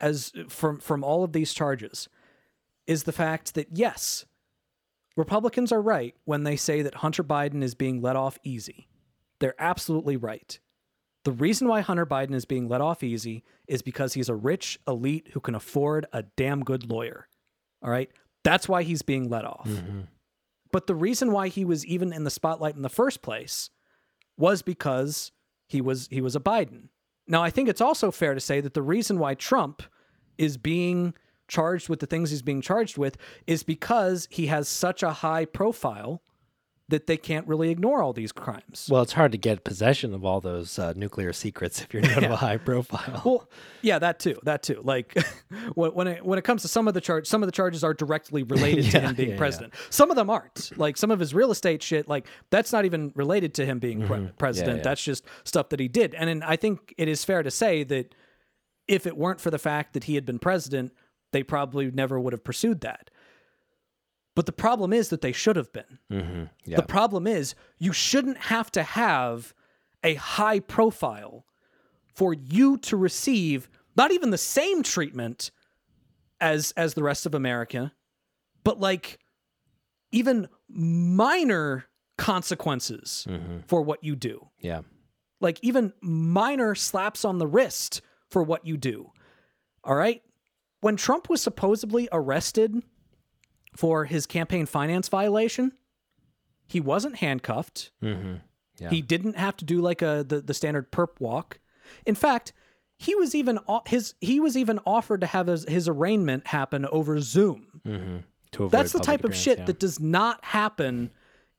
as 0.00 0.32
from 0.48 0.78
from 0.78 1.02
all 1.02 1.24
of 1.24 1.32
these 1.32 1.52
charges 1.52 2.08
is 2.86 3.02
the 3.02 3.12
fact 3.12 3.54
that 3.54 3.76
yes, 3.76 4.24
Republicans 5.16 5.72
are 5.72 5.82
right 5.82 6.14
when 6.26 6.44
they 6.44 6.54
say 6.54 6.82
that 6.82 6.94
Hunter 6.94 7.24
Biden 7.24 7.64
is 7.64 7.74
being 7.74 8.00
let 8.00 8.14
off 8.14 8.38
easy. 8.44 8.86
They're 9.40 9.60
absolutely 9.60 10.16
right. 10.16 10.60
The 11.28 11.34
reason 11.34 11.68
why 11.68 11.82
Hunter 11.82 12.06
Biden 12.06 12.32
is 12.32 12.46
being 12.46 12.68
let 12.68 12.80
off 12.80 13.02
easy 13.02 13.44
is 13.66 13.82
because 13.82 14.14
he's 14.14 14.30
a 14.30 14.34
rich 14.34 14.80
elite 14.88 15.28
who 15.34 15.40
can 15.40 15.54
afford 15.54 16.06
a 16.10 16.22
damn 16.22 16.64
good 16.64 16.88
lawyer. 16.88 17.28
All 17.82 17.90
right? 17.90 18.10
That's 18.44 18.66
why 18.66 18.82
he's 18.82 19.02
being 19.02 19.28
let 19.28 19.44
off. 19.44 19.68
Mm-hmm. 19.68 20.00
But 20.72 20.86
the 20.86 20.94
reason 20.94 21.30
why 21.30 21.48
he 21.48 21.66
was 21.66 21.84
even 21.84 22.14
in 22.14 22.24
the 22.24 22.30
spotlight 22.30 22.76
in 22.76 22.80
the 22.80 22.88
first 22.88 23.20
place 23.20 23.68
was 24.38 24.62
because 24.62 25.30
he 25.66 25.82
was 25.82 26.08
he 26.10 26.22
was 26.22 26.34
a 26.34 26.40
Biden. 26.40 26.88
Now, 27.26 27.42
I 27.42 27.50
think 27.50 27.68
it's 27.68 27.82
also 27.82 28.10
fair 28.10 28.32
to 28.32 28.40
say 28.40 28.62
that 28.62 28.72
the 28.72 28.80
reason 28.80 29.18
why 29.18 29.34
Trump 29.34 29.82
is 30.38 30.56
being 30.56 31.12
charged 31.46 31.90
with 31.90 32.00
the 32.00 32.06
things 32.06 32.30
he's 32.30 32.40
being 32.40 32.62
charged 32.62 32.96
with 32.96 33.18
is 33.46 33.62
because 33.62 34.28
he 34.30 34.46
has 34.46 34.66
such 34.66 35.02
a 35.02 35.12
high 35.12 35.44
profile 35.44 36.22
that 36.88 37.06
they 37.06 37.18
can't 37.18 37.46
really 37.46 37.70
ignore 37.70 38.02
all 38.02 38.14
these 38.14 38.32
crimes. 38.32 38.88
Well, 38.90 39.02
it's 39.02 39.12
hard 39.12 39.32
to 39.32 39.38
get 39.38 39.62
possession 39.62 40.14
of 40.14 40.24
all 40.24 40.40
those 40.40 40.78
uh, 40.78 40.94
nuclear 40.96 41.34
secrets 41.34 41.82
if 41.82 41.92
you're 41.92 42.02
not 42.02 42.24
of 42.24 42.30
a 42.30 42.36
high 42.48 42.56
profile. 42.56 43.22
Well, 43.24 43.48
yeah, 43.82 43.98
that 43.98 44.18
too, 44.18 44.38
that 44.44 44.62
too. 44.62 44.80
Like 44.82 45.16
when 45.74 45.90
when 45.92 46.06
it, 46.06 46.24
when 46.24 46.38
it 46.38 46.44
comes 46.44 46.62
to 46.62 46.68
some 46.68 46.88
of 46.88 46.94
the 46.94 47.00
charge, 47.00 47.26
some 47.26 47.42
of 47.42 47.46
the 47.46 47.52
charges 47.52 47.84
are 47.84 47.92
directly 47.92 48.42
related 48.44 48.90
to 48.92 49.00
him 49.00 49.14
being 49.14 49.28
yeah, 49.28 49.34
yeah. 49.34 49.38
president. 49.38 49.74
Some 49.90 50.10
of 50.10 50.16
them 50.16 50.30
aren't. 50.30 50.76
Like 50.78 50.96
some 50.96 51.10
of 51.10 51.20
his 51.20 51.34
real 51.34 51.50
estate 51.50 51.82
shit, 51.82 52.08
like 52.08 52.26
that's 52.50 52.72
not 52.72 52.86
even 52.86 53.12
related 53.14 53.54
to 53.54 53.66
him 53.66 53.78
being 53.78 54.06
pre- 54.06 54.30
president. 54.38 54.70
Mm-hmm. 54.70 54.78
yeah. 54.78 54.84
That's 54.84 55.04
just 55.04 55.24
stuff 55.44 55.68
that 55.68 55.80
he 55.80 55.88
did. 55.88 56.14
And, 56.14 56.30
and 56.30 56.42
I 56.42 56.56
think 56.56 56.94
it 56.96 57.08
is 57.08 57.24
fair 57.24 57.42
to 57.42 57.50
say 57.50 57.84
that 57.84 58.14
if 58.86 59.06
it 59.06 59.16
weren't 59.16 59.40
for 59.40 59.50
the 59.50 59.58
fact 59.58 59.92
that 59.92 60.04
he 60.04 60.14
had 60.14 60.24
been 60.24 60.38
president, 60.38 60.92
they 61.32 61.42
probably 61.42 61.90
never 61.90 62.18
would 62.18 62.32
have 62.32 62.42
pursued 62.42 62.80
that. 62.80 63.10
But 64.38 64.46
the 64.46 64.52
problem 64.52 64.92
is 64.92 65.08
that 65.08 65.20
they 65.20 65.32
should 65.32 65.56
have 65.56 65.72
been. 65.72 65.98
Mm-hmm. 66.12 66.44
Yeah. 66.64 66.76
The 66.76 66.84
problem 66.84 67.26
is 67.26 67.56
you 67.76 67.92
shouldn't 67.92 68.38
have 68.38 68.70
to 68.70 68.84
have 68.84 69.52
a 70.04 70.14
high 70.14 70.60
profile 70.60 71.44
for 72.14 72.34
you 72.34 72.78
to 72.78 72.96
receive 72.96 73.68
not 73.96 74.12
even 74.12 74.30
the 74.30 74.38
same 74.38 74.84
treatment 74.84 75.50
as 76.40 76.72
as 76.76 76.94
the 76.94 77.02
rest 77.02 77.26
of 77.26 77.34
America, 77.34 77.92
but 78.62 78.78
like 78.78 79.18
even 80.12 80.46
minor 80.68 81.86
consequences 82.16 83.26
for 83.66 83.82
what 83.82 84.04
you 84.04 84.14
do. 84.14 84.46
yeah. 84.60 84.82
Like 85.40 85.58
even 85.62 85.92
minor 86.00 86.76
slaps 86.76 87.24
on 87.24 87.38
the 87.38 87.48
wrist 87.48 88.02
for 88.30 88.44
what 88.44 88.64
you 88.64 88.76
do. 88.76 89.10
All 89.82 89.96
right? 89.96 90.22
When 90.80 90.94
Trump 90.94 91.28
was 91.28 91.42
supposedly 91.42 92.08
arrested 92.12 92.84
for 93.76 94.04
his 94.04 94.26
campaign 94.26 94.66
finance 94.66 95.08
violation, 95.08 95.72
he 96.66 96.80
wasn't 96.80 97.16
handcuffed. 97.16 97.90
Mm-hmm. 98.02 98.34
Yeah. 98.78 98.90
He 98.90 99.02
didn't 99.02 99.36
have 99.36 99.56
to 99.58 99.64
do 99.64 99.80
like 99.80 100.02
a 100.02 100.24
the, 100.26 100.40
the 100.40 100.54
standard 100.54 100.92
perp 100.92 101.20
walk. 101.20 101.58
In 102.06 102.14
fact, 102.14 102.52
he 102.96 103.14
was 103.14 103.34
even 103.34 103.58
his 103.86 104.14
he 104.20 104.40
was 104.40 104.56
even 104.56 104.78
offered 104.86 105.20
to 105.22 105.26
have 105.26 105.46
his, 105.46 105.64
his 105.68 105.88
arraignment 105.88 106.46
happen 106.46 106.86
over 106.86 107.20
Zoom. 107.20 107.80
Mm-hmm. 107.86 108.68
That's 108.68 108.92
the 108.92 109.00
type 109.00 109.24
of 109.24 109.34
shit 109.34 109.58
yeah. 109.58 109.64
that 109.66 109.78
does 109.78 110.00
not 110.00 110.44
happen 110.44 111.10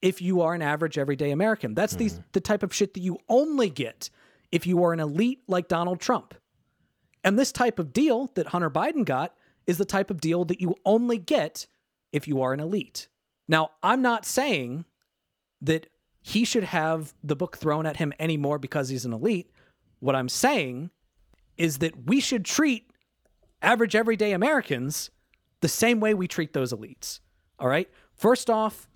if 0.01 0.21
you 0.21 0.41
are 0.41 0.53
an 0.53 0.61
average 0.61 0.97
everyday 0.97 1.31
American. 1.31 1.73
That's 1.73 1.95
the 1.95 2.11
the 2.31 2.41
type 2.41 2.63
of 2.63 2.73
shit 2.73 2.93
that 2.93 3.01
you 3.01 3.19
only 3.27 3.69
get 3.69 4.09
if 4.51 4.65
you 4.65 4.83
are 4.83 4.93
an 4.93 4.99
elite 4.99 5.41
like 5.47 5.67
Donald 5.67 5.99
Trump. 5.99 6.33
And 7.23 7.37
this 7.37 7.51
type 7.51 7.79
of 7.79 7.93
deal 7.93 8.31
that 8.35 8.47
Hunter 8.47 8.69
Biden 8.69 9.05
got 9.05 9.35
is 9.67 9.77
the 9.77 9.85
type 9.85 10.09
of 10.09 10.21
deal 10.21 10.45
that 10.45 10.61
you 10.61 10.75
only 10.85 11.17
get 11.17 11.67
if 12.11 12.27
you 12.27 12.41
are 12.41 12.53
an 12.53 12.59
elite. 12.59 13.07
Now, 13.47 13.71
I'm 13.81 14.01
not 14.01 14.25
saying 14.25 14.85
that 15.61 15.87
he 16.21 16.45
should 16.45 16.63
have 16.65 17.13
the 17.23 17.35
book 17.35 17.57
thrown 17.57 17.85
at 17.85 17.97
him 17.97 18.13
anymore 18.19 18.59
because 18.59 18.89
he's 18.89 19.05
an 19.05 19.13
elite. 19.13 19.51
What 19.99 20.15
I'm 20.15 20.29
saying 20.29 20.91
is 21.57 21.79
that 21.79 22.05
we 22.05 22.19
should 22.19 22.45
treat 22.45 22.91
average 23.61 23.95
everyday 23.95 24.31
Americans 24.31 25.09
the 25.61 25.67
same 25.67 25.99
way 25.99 26.13
we 26.13 26.27
treat 26.27 26.53
those 26.53 26.71
elites. 26.71 27.19
All 27.59 27.67
right? 27.67 27.89
First 28.13 28.49
off, 28.49 28.87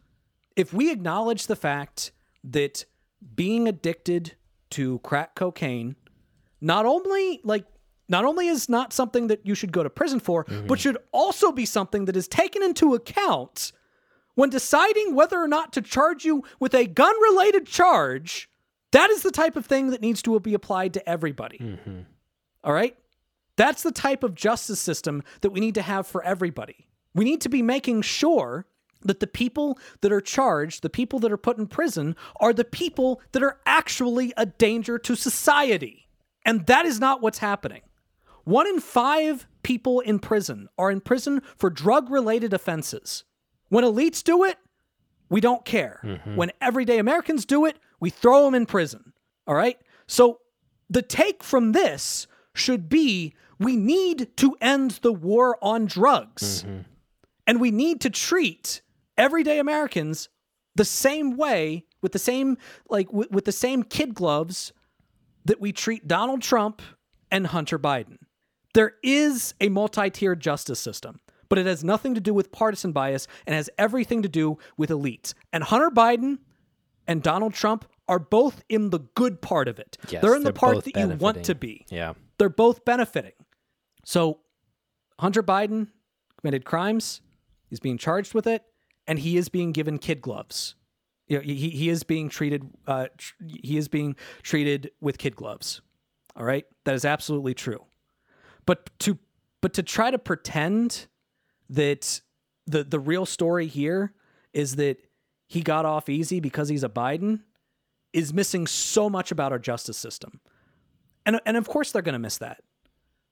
if 0.56 0.74
we 0.74 0.92
acknowledge 0.92 1.48
the 1.48 1.56
fact 1.56 2.12
that 2.44 2.86
being 3.36 3.68
addicted 3.68 4.36
to 4.72 5.00
crack 5.00 5.36
cocaine 5.36 5.96
not 6.62 6.86
only 6.86 7.42
like 7.44 7.66
not 8.10 8.26
only 8.26 8.48
is 8.48 8.70
not 8.70 8.94
something 8.94 9.28
that 9.28 9.46
you 9.46 9.56
should 9.56 9.72
go 9.72 9.84
to 9.84 9.90
prison 9.90 10.20
for, 10.20 10.44
but 10.44 10.54
mm-hmm. 10.54 10.74
should 10.76 10.98
also 11.12 11.52
be 11.52 11.66
something 11.66 12.06
that 12.06 12.18
is 12.18 12.28
taken 12.28 12.62
into 12.62 12.94
account 12.94 13.72
when 14.36 14.50
deciding 14.50 15.16
whether 15.16 15.42
or 15.42 15.48
not 15.48 15.74
to 15.74 15.82
charge 15.82 16.26
you 16.26 16.44
with 16.60 16.74
a 16.74 16.86
gun 16.86 17.16
related 17.22 17.66
charge. 17.66 18.50
That 18.92 19.10
is 19.10 19.24
the 19.24 19.32
type 19.32 19.56
of 19.56 19.66
thing 19.66 19.92
that 19.92 20.02
needs 20.02 20.22
to 20.24 20.40
be 20.40 20.54
applied 20.54 20.94
to 20.94 21.10
everybody. 21.10 21.58
Mm-hmm. 21.58 22.02
All 22.64 22.74
right? 22.74 22.96
That's 23.56 23.84
the 23.84 23.92
type 23.92 24.24
of 24.24 24.36
justice 24.36 24.80
system 24.80 25.24
that 25.42 25.52
we 25.52 25.60
need 25.60 25.76
to 25.76 25.82
have 25.82 26.08
for 26.08 26.24
everybody. 26.24 26.88
We 27.14 27.26
need 27.26 27.42
to 27.42 27.50
be 27.50 27.62
making 27.62 28.02
sure 28.02 28.66
that 29.02 29.20
the 29.20 29.28
people 29.28 29.78
that 30.02 30.12
are 30.12 30.22
charged, 30.22 30.82
the 30.82 30.90
people 30.90 31.20
that 31.20 31.32
are 31.32 31.38
put 31.38 31.58
in 31.58 31.68
prison, 31.68 32.16
are 32.40 32.54
the 32.54 32.64
people 32.64 33.22
that 33.34 33.44
are 33.44 33.60
actually 33.66 34.34
a 34.38 34.46
danger 34.46 34.98
to 35.00 35.16
society. 35.16 36.08
And 36.46 36.66
that 36.68 36.86
is 36.86 37.00
not 37.00 37.22
what's 37.22 37.40
happening. 37.40 37.82
One 38.44 38.68
in 38.68 38.80
five 38.80 39.48
people 39.64 40.00
in 40.02 40.20
prison 40.20 40.68
are 40.78 40.92
in 40.92 41.02
prison 41.02 41.42
for 41.56 41.70
drug 41.70 42.10
related 42.10 42.54
offenses. 42.54 43.24
When 43.70 43.84
elites 43.84 44.24
do 44.24 44.44
it, 44.44 44.58
we 45.30 45.42
don't 45.42 45.66
care. 45.66 46.00
Mm-hmm. 46.04 46.36
When 46.36 46.52
everyday 46.62 47.00
Americans 47.00 47.46
do 47.46 47.66
it, 47.66 47.78
we 48.00 48.10
throw 48.10 48.44
them 48.46 48.54
in 48.54 48.66
prison. 48.66 49.14
All 49.48 49.56
right? 49.56 49.78
So 50.08 50.40
the 50.90 51.02
take 51.02 51.44
from 51.44 51.72
this 51.72 52.28
should 52.54 52.90
be 52.90 53.34
we 53.60 53.76
need 53.76 54.36
to 54.38 54.56
end 54.62 55.00
the 55.02 55.14
war 55.14 55.58
on 55.62 55.86
drugs. 55.86 56.64
Mm-hmm. 56.64 56.80
And 57.48 57.60
we 57.60 57.72
need 57.72 58.02
to 58.02 58.10
treat 58.10 58.82
everyday 59.18 59.60
Americans 59.60 60.30
the 60.76 60.86
same 60.86 61.38
way 61.38 61.86
with 62.02 62.12
the 62.12 62.20
same 62.20 62.58
like 62.90 63.12
with, 63.12 63.32
with 63.32 63.46
the 63.46 63.52
same 63.52 63.84
kid 63.84 64.14
gloves 64.14 64.74
that 65.46 65.60
we 65.60 65.72
treat 65.72 66.08
Donald 66.08 66.42
Trump 66.42 66.82
and 67.32 67.48
Hunter 67.48 67.80
Biden. 67.80 68.18
There 68.74 68.94
is 69.04 69.54
a 69.62 69.70
multi-tiered 69.70 70.40
justice 70.40 70.80
system, 70.80 71.20
but 71.50 71.60
it 71.60 71.66
has 71.66 71.84
nothing 71.84 72.16
to 72.16 72.22
do 72.22 72.34
with 72.34 72.52
partisan 72.52 72.92
bias 72.92 73.28
and 73.46 73.56
has 73.56 73.70
everything 73.78 74.24
to 74.24 74.30
do 74.30 74.58
with 74.78 74.90
elites. 74.90 75.34
And 75.52 75.64
Hunter 75.64 75.90
Biden 75.90 76.40
and 77.08 77.22
Donald 77.22 77.54
Trump 77.54 77.86
are 78.08 78.20
both 78.20 78.64
in 78.70 78.90
the 78.90 79.00
good 79.00 79.42
part 79.42 79.68
of 79.68 79.80
it. 79.80 79.98
Yes, 80.10 80.22
they're 80.22 80.36
in 80.36 80.44
the 80.44 80.54
part 80.54 80.84
that 80.86 80.98
you 80.98 81.08
want 81.18 81.44
to 81.46 81.56
be. 81.56 81.86
Yeah. 81.90 82.14
They're 82.38 82.50
both 82.50 82.84
benefiting. 82.84 83.34
So 84.04 84.40
Hunter 85.20 85.44
Biden 85.44 85.88
committed 86.40 86.66
crimes. 86.66 87.22
He's 87.70 87.80
being 87.80 87.98
charged 87.98 88.34
with 88.34 88.48
it, 88.48 88.64
and 89.08 89.20
he 89.20 89.38
is 89.38 89.50
being 89.50 89.72
given 89.72 89.98
kid 90.00 90.22
gloves. 90.22 90.76
You 91.28 91.38
know, 91.38 91.44
he, 91.44 91.70
he 91.70 91.90
is 91.90 92.04
being 92.04 92.28
treated. 92.30 92.70
Uh, 92.86 93.08
tr- 93.18 93.36
he 93.48 93.78
is 93.78 93.88
being 93.88 94.16
treated 94.42 94.92
with 95.00 95.18
kid 95.18 95.36
gloves. 95.36 95.82
All 96.36 96.44
right, 96.44 96.66
that 96.84 96.96
is 96.96 97.06
absolutely 97.06 97.54
true. 97.54 97.86
But 98.66 98.90
to 99.00 99.20
but 99.62 99.74
to 99.74 99.84
try 99.84 100.12
to 100.12 100.20
pretend 100.20 101.08
that 101.70 102.22
the 102.68 102.84
the 102.84 103.00
real 103.00 103.26
story 103.26 103.68
here 103.68 104.14
is 104.54 104.76
that 104.76 104.98
he 105.48 105.62
got 105.62 105.86
off 105.86 106.10
easy 106.10 106.40
because 106.40 106.70
he's 106.70 106.84
a 106.84 106.90
Biden 106.90 107.42
is 108.12 108.34
missing 108.34 108.68
so 108.68 109.10
much 109.10 109.32
about 109.32 109.52
our 109.52 109.60
justice 109.60 109.98
system. 109.98 110.40
And 111.26 111.40
and 111.46 111.58
of 111.58 111.68
course 111.68 111.92
they're 111.92 112.02
going 112.02 112.14
to 112.14 112.20
miss 112.20 112.38
that. 112.38 112.62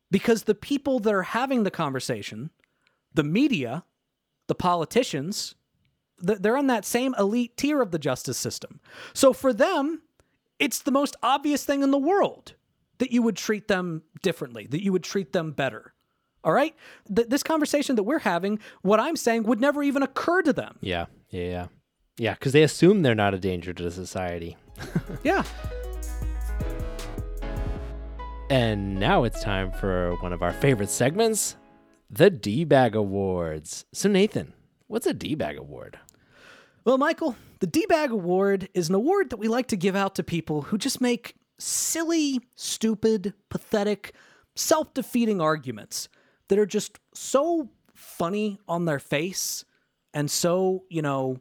Because 0.09 0.43
the 0.43 0.55
people 0.55 0.99
that 0.99 1.13
are 1.13 1.23
having 1.23 1.63
the 1.63 1.71
conversation, 1.71 2.49
the 3.13 3.23
media, 3.23 3.86
the 4.47 4.55
politicians, 4.55 5.55
they're 6.17 6.57
on 6.57 6.67
that 6.67 6.86
same 6.86 7.15
elite 7.17 7.55
tier 7.55 7.82
of 7.82 7.91
the 7.91 7.99
justice 7.99 8.38
system. 8.38 8.82
So 9.13 9.32
for 9.32 9.53
them, 9.53 10.01
it's 10.59 10.79
the 10.79 10.91
most 10.91 11.15
obvious 11.23 11.63
thing 11.65 11.82
in 11.82 11.91
the 11.91 11.97
world 11.97 12.55
that 13.01 13.11
you 13.11 13.23
would 13.23 13.35
treat 13.35 13.67
them 13.67 14.03
differently, 14.21 14.67
that 14.69 14.83
you 14.83 14.91
would 14.91 15.03
treat 15.03 15.33
them 15.33 15.53
better. 15.53 15.91
All 16.43 16.53
right? 16.53 16.75
Th- 17.13 17.27
this 17.27 17.41
conversation 17.41 17.95
that 17.95 18.03
we're 18.03 18.19
having, 18.19 18.59
what 18.83 18.99
I'm 18.99 19.15
saying 19.15 19.43
would 19.43 19.59
never 19.59 19.81
even 19.81 20.03
occur 20.03 20.43
to 20.43 20.53
them. 20.53 20.77
Yeah. 20.81 21.07
Yeah. 21.31 21.41
Yeah. 21.41 21.67
Yeah. 22.19 22.33
Because 22.35 22.53
they 22.53 22.61
assume 22.61 23.01
they're 23.01 23.15
not 23.15 23.33
a 23.33 23.39
danger 23.39 23.73
to 23.73 23.89
society. 23.91 24.55
Yeah. 25.23 25.43
And 28.51 28.99
now 28.99 29.23
it's 29.23 29.41
time 29.41 29.71
for 29.71 30.15
one 30.21 30.33
of 30.33 30.43
our 30.43 30.51
favorite 30.51 30.89
segments 30.89 31.55
the 32.09 32.29
D 32.29 32.65
Bag 32.65 32.95
Awards. 32.95 33.85
So, 33.93 34.09
Nathan, 34.09 34.53
what's 34.87 35.07
a 35.07 35.13
D 35.13 35.35
Bag 35.35 35.57
Award? 35.57 35.97
Well, 36.83 36.97
Michael, 36.97 37.35
the 37.59 37.67
D 37.67 37.85
Bag 37.87 38.11
Award 38.11 38.67
is 38.73 38.89
an 38.89 38.95
award 38.95 39.29
that 39.29 39.37
we 39.37 39.47
like 39.47 39.67
to 39.67 39.77
give 39.77 39.95
out 39.95 40.15
to 40.15 40.23
people 40.23 40.63
who 40.63 40.77
just 40.77 40.99
make 40.99 41.35
silly, 41.62 42.41
stupid, 42.55 43.34
pathetic, 43.49 44.14
self 44.55 44.93
defeating 44.93 45.39
arguments 45.39 46.09
that 46.47 46.59
are 46.59 46.66
just 46.66 46.99
so 47.14 47.70
funny 47.93 48.59
on 48.68 48.86
their 48.86 48.99
face 48.99 49.64
and 50.14 50.30
so, 50.30 50.84
you 50.89 51.01
know, 51.01 51.38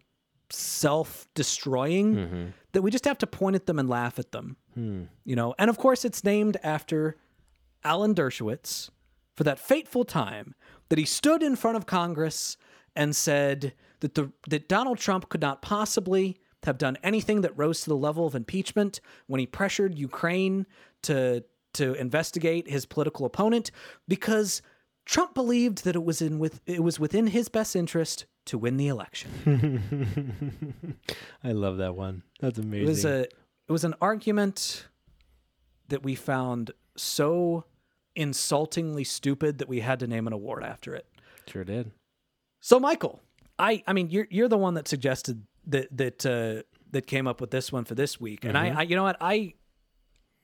self 0.50 1.26
destroying 1.34 2.14
mm-hmm. 2.14 2.46
that 2.72 2.82
we 2.82 2.90
just 2.90 3.04
have 3.04 3.18
to 3.18 3.26
point 3.26 3.56
at 3.56 3.66
them 3.66 3.78
and 3.78 3.88
laugh 3.88 4.18
at 4.18 4.32
them. 4.32 4.56
Hmm. 4.74 5.04
You 5.24 5.36
know, 5.36 5.54
and 5.58 5.70
of 5.70 5.78
course, 5.78 6.04
it's 6.04 6.22
named 6.22 6.56
after 6.62 7.16
Alan 7.82 8.14
Dershowitz 8.14 8.90
for 9.36 9.44
that 9.44 9.58
fateful 9.58 10.04
time 10.04 10.54
that 10.88 10.98
he 10.98 11.04
stood 11.04 11.42
in 11.42 11.56
front 11.56 11.76
of 11.76 11.86
Congress 11.86 12.56
and 12.94 13.16
said 13.16 13.72
that 14.00 14.14
the 14.14 14.32
that 14.48 14.68
Donald 14.68 14.98
Trump 14.98 15.28
could 15.28 15.40
not 15.40 15.62
possibly 15.62 16.38
have 16.64 16.78
done 16.78 16.98
anything 17.02 17.40
that 17.40 17.56
rose 17.56 17.80
to 17.82 17.90
the 17.90 17.96
level 17.96 18.26
of 18.26 18.34
impeachment 18.34 19.00
when 19.26 19.40
he 19.40 19.46
pressured 19.46 19.98
Ukraine 19.98 20.66
to 21.02 21.44
to 21.72 21.94
investigate 21.94 22.68
his 22.68 22.84
political 22.84 23.24
opponent 23.24 23.70
because 24.08 24.60
Trump 25.06 25.34
believed 25.34 25.84
that 25.84 25.96
it 25.96 26.04
was 26.04 26.20
in 26.20 26.38
with 26.38 26.60
it 26.66 26.82
was 26.82 27.00
within 27.00 27.28
his 27.28 27.48
best 27.48 27.74
interest 27.74 28.26
to 28.46 28.58
win 28.58 28.76
the 28.76 28.88
election. 28.88 30.96
I 31.44 31.52
love 31.52 31.78
that 31.78 31.94
one. 31.94 32.22
That's 32.40 32.58
amazing. 32.58 32.86
It 32.86 32.88
was 32.88 33.04
a 33.04 33.20
it 33.22 33.72
was 33.72 33.84
an 33.84 33.94
argument 34.00 34.86
that 35.88 36.02
we 36.02 36.14
found 36.14 36.72
so 36.96 37.64
insultingly 38.14 39.04
stupid 39.04 39.58
that 39.58 39.68
we 39.68 39.80
had 39.80 40.00
to 40.00 40.06
name 40.06 40.26
an 40.26 40.32
award 40.32 40.64
after 40.64 40.94
it. 40.94 41.06
sure 41.48 41.64
did. 41.64 41.90
So 42.60 42.78
Michael, 42.78 43.20
I 43.58 43.82
I 43.86 43.92
mean 43.92 44.10
you're 44.10 44.26
you're 44.30 44.48
the 44.48 44.58
one 44.58 44.74
that 44.74 44.88
suggested 44.88 45.44
that 45.66 45.96
that 45.96 46.26
uh, 46.26 46.62
that 46.92 47.06
came 47.06 47.26
up 47.26 47.40
with 47.40 47.50
this 47.50 47.72
one 47.72 47.84
for 47.84 47.94
this 47.94 48.20
week, 48.20 48.44
and 48.44 48.56
I, 48.56 48.80
I 48.80 48.82
you 48.82 48.96
know 48.96 49.02
what 49.02 49.16
I 49.20 49.54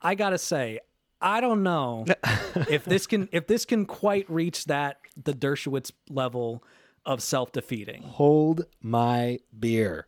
I 0.01 0.15
gotta 0.15 0.37
say 0.37 0.79
I 1.21 1.41
don't 1.41 1.63
know 1.63 2.05
if 2.69 2.85
this 2.85 3.07
can 3.07 3.29
if 3.31 3.47
this 3.47 3.65
can 3.65 3.85
quite 3.85 4.29
reach 4.29 4.65
that 4.65 4.97
the 5.21 5.33
Dershowitz 5.33 5.91
level 6.09 6.63
of 7.05 7.21
self 7.21 7.51
defeating. 7.51 8.03
Hold 8.03 8.65
my 8.81 9.39
beer. 9.57 10.07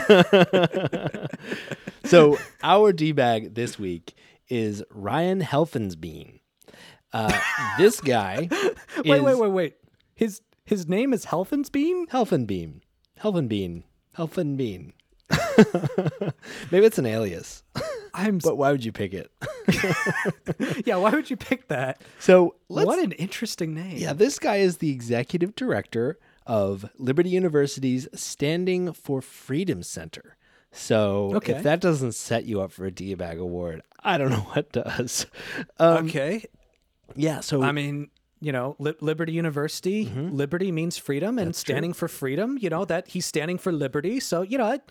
so 2.04 2.38
our 2.62 2.92
D 2.92 3.12
bag 3.12 3.54
this 3.54 3.78
week 3.78 4.14
is 4.48 4.84
Ryan 4.90 5.40
Helfensbean. 5.40 6.40
Uh, 7.12 7.38
this 7.78 8.00
guy 8.00 8.48
Wait, 9.04 9.18
is 9.18 9.22
wait, 9.22 9.38
wait, 9.38 9.50
wait. 9.50 9.74
His 10.14 10.42
his 10.64 10.86
name 10.88 11.12
is 11.12 11.26
Helfensbeam? 11.26 12.08
Helfenbeam. 12.08 12.80
Helfenbean. 14.16 14.92
Helfenbean. 15.30 16.32
Maybe 16.70 16.86
it's 16.86 16.98
an 16.98 17.06
alias, 17.06 17.62
I'm 18.14 18.36
s- 18.36 18.42
but 18.42 18.56
why 18.56 18.70
would 18.70 18.84
you 18.84 18.92
pick 18.92 19.14
it? 19.14 19.30
yeah, 20.86 20.96
why 20.96 21.10
would 21.10 21.30
you 21.30 21.36
pick 21.36 21.68
that? 21.68 22.00
So 22.18 22.56
let's 22.68 22.86
what 22.86 22.98
an 22.98 23.12
interesting 23.12 23.74
name. 23.74 23.96
Yeah, 23.98 24.12
this 24.12 24.38
guy 24.38 24.56
is 24.56 24.78
the 24.78 24.90
executive 24.90 25.54
director 25.54 26.18
of 26.46 26.90
Liberty 26.98 27.30
University's 27.30 28.08
Standing 28.14 28.92
for 28.92 29.20
Freedom 29.22 29.82
Center. 29.82 30.36
So 30.72 31.32
Okay. 31.36 31.54
if 31.54 31.62
that 31.62 31.80
doesn't 31.80 32.12
set 32.12 32.44
you 32.44 32.60
up 32.62 32.72
for 32.72 32.84
a 32.86 32.90
D-Bag 32.90 33.38
award, 33.38 33.82
I 34.00 34.18
don't 34.18 34.30
know 34.30 34.36
what 34.52 34.72
does. 34.72 35.26
Um, 35.78 36.06
Okay. 36.06 36.44
Yeah, 37.14 37.40
so 37.40 37.62
I 37.62 37.72
mean, 37.72 38.08
you 38.42 38.52
know, 38.52 38.76
Li- 38.78 38.94
Liberty 39.00 39.32
University, 39.32 40.06
Mm-hmm. 40.06 40.34
liberty 40.36 40.70
means 40.72 40.98
freedom, 40.98 41.38
and 41.38 41.54
standing 41.56 41.92
for 41.94 42.08
freedom, 42.08 42.58
you 42.60 42.68
know, 42.68 42.84
that 42.84 43.08
he's 43.08 43.24
standing 43.24 43.56
for 43.58 43.72
liberty. 43.72 44.20
So, 44.20 44.42
you 44.42 44.58
know, 44.58 44.70
it 44.72 44.82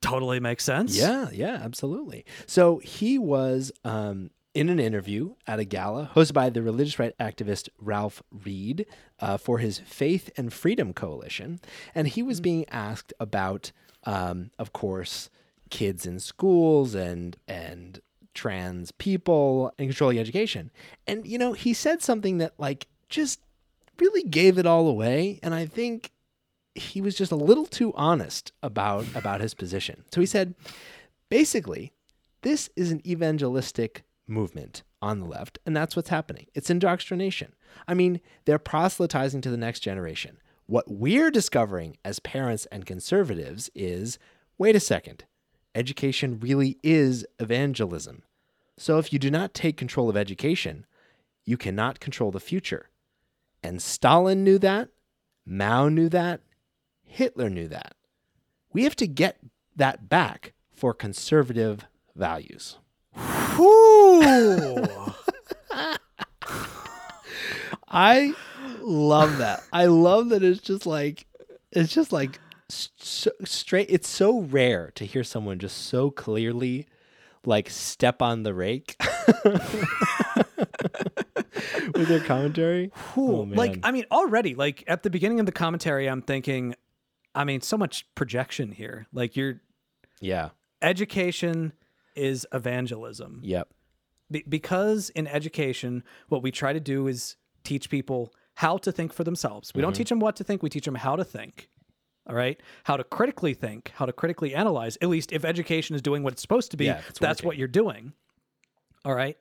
totally 0.00 0.40
makes 0.40 0.64
sense. 0.64 0.96
Yeah, 0.96 1.28
yeah, 1.32 1.58
absolutely. 1.62 2.24
So 2.46 2.78
he 2.78 3.18
was 3.18 3.72
um, 3.84 4.30
in 4.54 4.68
an 4.68 4.78
interview 4.78 5.34
at 5.46 5.58
a 5.58 5.64
gala 5.64 6.10
hosted 6.14 6.34
by 6.34 6.50
the 6.50 6.62
religious 6.62 6.98
right 6.98 7.14
activist 7.18 7.68
Ralph 7.80 8.22
Reed 8.30 8.86
uh, 9.20 9.36
for 9.38 9.58
his 9.58 9.78
Faith 9.80 10.30
and 10.36 10.52
Freedom 10.52 10.92
Coalition. 10.92 11.58
And 11.94 12.06
he 12.08 12.22
was 12.22 12.40
being 12.40 12.64
asked 12.70 13.12
about, 13.18 13.72
um, 14.04 14.50
of 14.58 14.72
course, 14.72 15.30
kids 15.70 16.06
in 16.06 16.20
schools 16.20 16.94
and, 16.94 17.36
and, 17.48 18.00
trans 18.34 18.92
people 18.92 19.72
and 19.78 19.88
controlling 19.88 20.18
education 20.18 20.70
and 21.06 21.26
you 21.26 21.38
know 21.38 21.52
he 21.52 21.72
said 21.72 22.02
something 22.02 22.38
that 22.38 22.52
like 22.58 22.86
just 23.08 23.40
really 23.98 24.22
gave 24.24 24.58
it 24.58 24.66
all 24.66 24.88
away 24.88 25.38
and 25.42 25.54
i 25.54 25.64
think 25.64 26.10
he 26.74 27.00
was 27.00 27.14
just 27.14 27.32
a 27.32 27.36
little 27.36 27.66
too 27.66 27.92
honest 27.94 28.52
about 28.62 29.06
about 29.14 29.40
his 29.40 29.54
position. 29.54 30.04
So 30.12 30.20
he 30.20 30.26
said, 30.26 30.54
basically, 31.28 31.92
this 32.42 32.68
is 32.76 32.90
an 32.90 33.06
evangelistic 33.06 34.04
movement 34.26 34.82
on 35.00 35.20
the 35.20 35.26
left, 35.26 35.58
and 35.64 35.76
that's 35.76 35.94
what's 35.94 36.08
happening. 36.08 36.46
It's 36.54 36.70
indoctrination. 36.70 37.54
I 37.86 37.94
mean, 37.94 38.20
they're 38.44 38.58
proselytizing 38.58 39.40
to 39.42 39.50
the 39.50 39.56
next 39.56 39.80
generation. 39.80 40.38
What 40.66 40.90
we're 40.90 41.30
discovering 41.30 41.98
as 42.04 42.18
parents 42.20 42.66
and 42.66 42.86
conservatives 42.86 43.70
is 43.74 44.18
wait 44.56 44.76
a 44.76 44.80
second, 44.80 45.24
education 45.74 46.38
really 46.40 46.78
is 46.82 47.26
evangelism. 47.38 48.22
So 48.76 48.98
if 48.98 49.12
you 49.12 49.18
do 49.18 49.30
not 49.30 49.54
take 49.54 49.76
control 49.76 50.08
of 50.08 50.16
education, 50.16 50.86
you 51.44 51.56
cannot 51.56 52.00
control 52.00 52.30
the 52.30 52.40
future. 52.40 52.90
And 53.62 53.80
Stalin 53.80 54.44
knew 54.44 54.58
that, 54.58 54.88
Mao 55.46 55.88
knew 55.88 56.08
that, 56.08 56.40
Hitler 57.02 57.48
knew 57.48 57.68
that. 57.68 57.94
We 58.72 58.84
have 58.84 58.96
to 58.96 59.06
get 59.06 59.38
that 59.76 60.08
back 60.08 60.52
for 60.72 60.92
conservative 60.92 61.86
values. 62.16 62.78
I 67.88 68.34
love 68.80 69.38
that. 69.38 69.62
I 69.72 69.86
love 69.86 70.30
that 70.30 70.42
it's 70.42 70.60
just 70.60 70.86
like 70.86 71.26
it's 71.70 71.92
just 71.92 72.12
like 72.12 72.40
so 72.68 73.30
straight 73.44 73.86
it's 73.90 74.08
so 74.08 74.40
rare 74.40 74.90
to 74.94 75.04
hear 75.04 75.22
someone 75.22 75.58
just 75.58 75.76
so 75.86 76.10
clearly 76.10 76.86
like 77.44 77.68
step 77.68 78.22
on 78.22 78.42
the 78.42 78.54
rake 78.54 78.96
with 81.94 82.08
their 82.08 82.20
commentary. 82.20 82.90
Oh, 83.16 83.46
like. 83.50 83.78
I 83.82 83.90
mean, 83.92 84.04
already, 84.10 84.54
like 84.54 84.84
at 84.86 85.02
the 85.02 85.10
beginning 85.10 85.40
of 85.40 85.46
the 85.46 85.52
commentary, 85.52 86.08
I'm 86.08 86.22
thinking, 86.22 86.74
I 87.34 87.44
mean, 87.44 87.60
so 87.60 87.76
much 87.76 88.06
projection 88.14 88.72
here. 88.72 89.06
Like, 89.12 89.36
you're, 89.36 89.60
yeah. 90.20 90.50
education 90.82 91.72
is 92.16 92.46
evangelism. 92.52 93.40
Yep. 93.42 93.68
Be- 94.30 94.44
because 94.48 95.10
in 95.10 95.26
education, 95.26 96.02
what 96.28 96.42
we 96.42 96.50
try 96.50 96.72
to 96.72 96.80
do 96.80 97.06
is 97.08 97.36
teach 97.62 97.90
people 97.90 98.32
how 98.54 98.76
to 98.78 98.92
think 98.92 99.12
for 99.12 99.24
themselves. 99.24 99.72
We 99.74 99.78
Mm-hmm. 99.78 99.86
don't 99.86 99.92
teach 99.94 100.08
them 100.08 100.20
what 100.20 100.36
to 100.36 100.44
think, 100.44 100.62
we 100.62 100.70
teach 100.70 100.84
them 100.84 100.94
how 100.94 101.16
to 101.16 101.24
think. 101.24 101.68
All 102.26 102.34
right. 102.34 102.58
How 102.84 102.96
to 102.96 103.04
critically 103.04 103.52
think, 103.54 103.92
how 103.94 104.06
to 104.06 104.12
critically 104.12 104.54
analyze, 104.54 104.96
at 105.02 105.08
least 105.08 105.32
if 105.32 105.44
education 105.44 105.94
is 105.94 106.00
doing 106.02 106.22
what 106.22 106.32
it's 106.32 106.42
supposed 106.42 106.70
to 106.70 106.76
be, 106.76 106.86
Yeah, 106.86 107.02
that's 107.20 107.42
what 107.42 107.56
you're 107.58 107.68
doing. 107.68 108.12
All 109.04 109.14
right. 109.14 109.36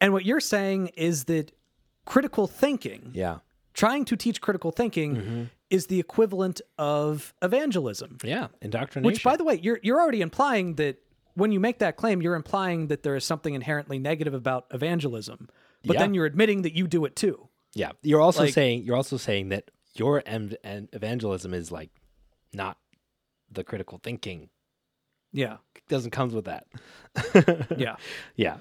And 0.00 0.12
what 0.12 0.24
you're 0.26 0.40
saying 0.40 0.88
is 0.96 1.24
that 1.24 1.52
critical 2.04 2.46
thinking, 2.46 3.10
Yeah. 3.14 3.38
trying 3.72 4.04
to 4.06 4.16
teach 4.16 4.40
critical 4.42 4.70
thinking, 4.70 5.16
Mm-hmm. 5.16 5.42
is 5.70 5.86
the 5.86 5.98
equivalent 5.98 6.60
of 6.78 7.32
evangelism. 7.40 8.18
Yeah. 8.22 8.48
Indoctrination. 8.60 9.06
Which, 9.06 9.24
by 9.24 9.36
the 9.36 9.44
way, 9.44 9.58
you're 9.62 9.80
you're 9.82 10.00
already 10.00 10.20
implying 10.20 10.74
that 10.74 10.98
when 11.34 11.50
you 11.52 11.58
make 11.58 11.78
that 11.78 11.96
claim, 11.96 12.20
you're 12.22 12.34
implying 12.36 12.88
that 12.88 13.02
there 13.02 13.16
is 13.16 13.24
something 13.24 13.54
inherently 13.54 13.98
negative 13.98 14.34
about 14.34 14.66
evangelism. 14.72 15.48
But 15.84 15.94
Yeah. 15.94 16.00
then 16.00 16.14
you're 16.14 16.26
admitting 16.26 16.62
that 16.62 16.74
you 16.74 16.86
do 16.86 17.04
it 17.06 17.16
too. 17.16 17.48
Yeah, 17.74 17.92
you're 18.02 18.20
also 18.20 18.42
Like- 18.44 18.52
saying 18.52 18.84
you're 18.84 18.94
also 18.96 19.16
saying 19.16 19.48
that 19.48 19.70
your 19.94 20.22
evangelism 20.26 21.54
is 21.54 21.70
like 21.72 21.90
not 22.52 22.78
the 23.50 23.64
critical 23.64 23.98
thinking. 24.02 24.48
Yeah. 25.32 25.58
It 25.76 25.82
doesn't 25.88 26.10
comes 26.12 26.34
with 26.34 26.46
that. 26.46 26.66
Yeah. 27.76 27.96
yeah, 28.36 28.56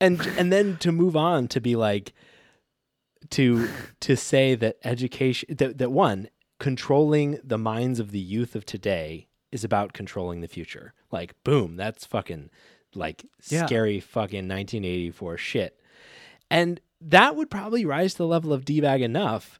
and 0.00 0.20
and 0.38 0.52
then 0.52 0.76
to 0.78 0.92
move 0.92 1.16
on 1.16 1.48
to 1.48 1.60
be 1.60 1.76
like 1.76 2.12
to 3.30 3.68
to 4.00 4.16
say 4.16 4.54
that 4.54 4.76
education 4.84 5.54
that 5.56 5.78
that 5.78 5.90
one 5.92 6.28
controlling 6.60 7.38
the 7.42 7.58
minds 7.58 7.98
of 8.00 8.10
the 8.10 8.18
youth 8.20 8.54
of 8.54 8.64
today 8.66 9.28
is 9.52 9.64
about 9.64 9.92
controlling 9.92 10.40
the 10.40 10.48
future. 10.48 10.92
Like 11.10 11.34
boom, 11.44 11.76
that's 11.76 12.04
fucking 12.04 12.50
like 12.94 13.24
Yeah. 13.48 13.66
scary 13.66 14.00
fucking 14.00 14.48
1984 14.48 15.38
shit. 15.38 15.80
And 16.50 16.80
that 17.00 17.36
would 17.36 17.50
probably 17.50 17.84
rise 17.84 18.12
to 18.12 18.18
the 18.18 18.26
level 18.26 18.52
of 18.52 18.64
D-bag 18.64 19.00
enough. 19.02 19.58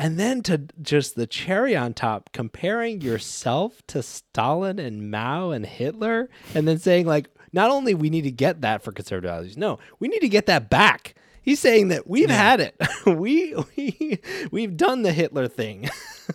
And 0.00 0.18
then 0.18 0.40
to 0.44 0.62
just 0.80 1.14
the 1.14 1.26
cherry 1.26 1.76
on 1.76 1.92
top, 1.92 2.30
comparing 2.32 3.02
yourself 3.02 3.82
to 3.88 4.02
Stalin 4.02 4.78
and 4.78 5.10
Mao 5.10 5.50
and 5.50 5.66
Hitler, 5.66 6.30
and 6.54 6.66
then 6.66 6.78
saying, 6.78 7.04
like, 7.06 7.28
not 7.52 7.70
only 7.70 7.92
we 7.92 8.08
need 8.08 8.22
to 8.22 8.30
get 8.30 8.62
that 8.62 8.82
for 8.82 8.92
conservative 8.92 9.30
values, 9.30 9.58
no, 9.58 9.78
we 9.98 10.08
need 10.08 10.20
to 10.20 10.28
get 10.30 10.46
that 10.46 10.70
back. 10.70 11.14
He's 11.42 11.60
saying 11.60 11.88
that 11.88 12.06
we've 12.08 12.30
had 12.30 12.60
it. 12.60 12.76
we 13.06 13.54
we 13.76 14.20
we've 14.50 14.74
done 14.74 15.02
the 15.02 15.12
Hitler 15.12 15.48
thing 15.48 15.90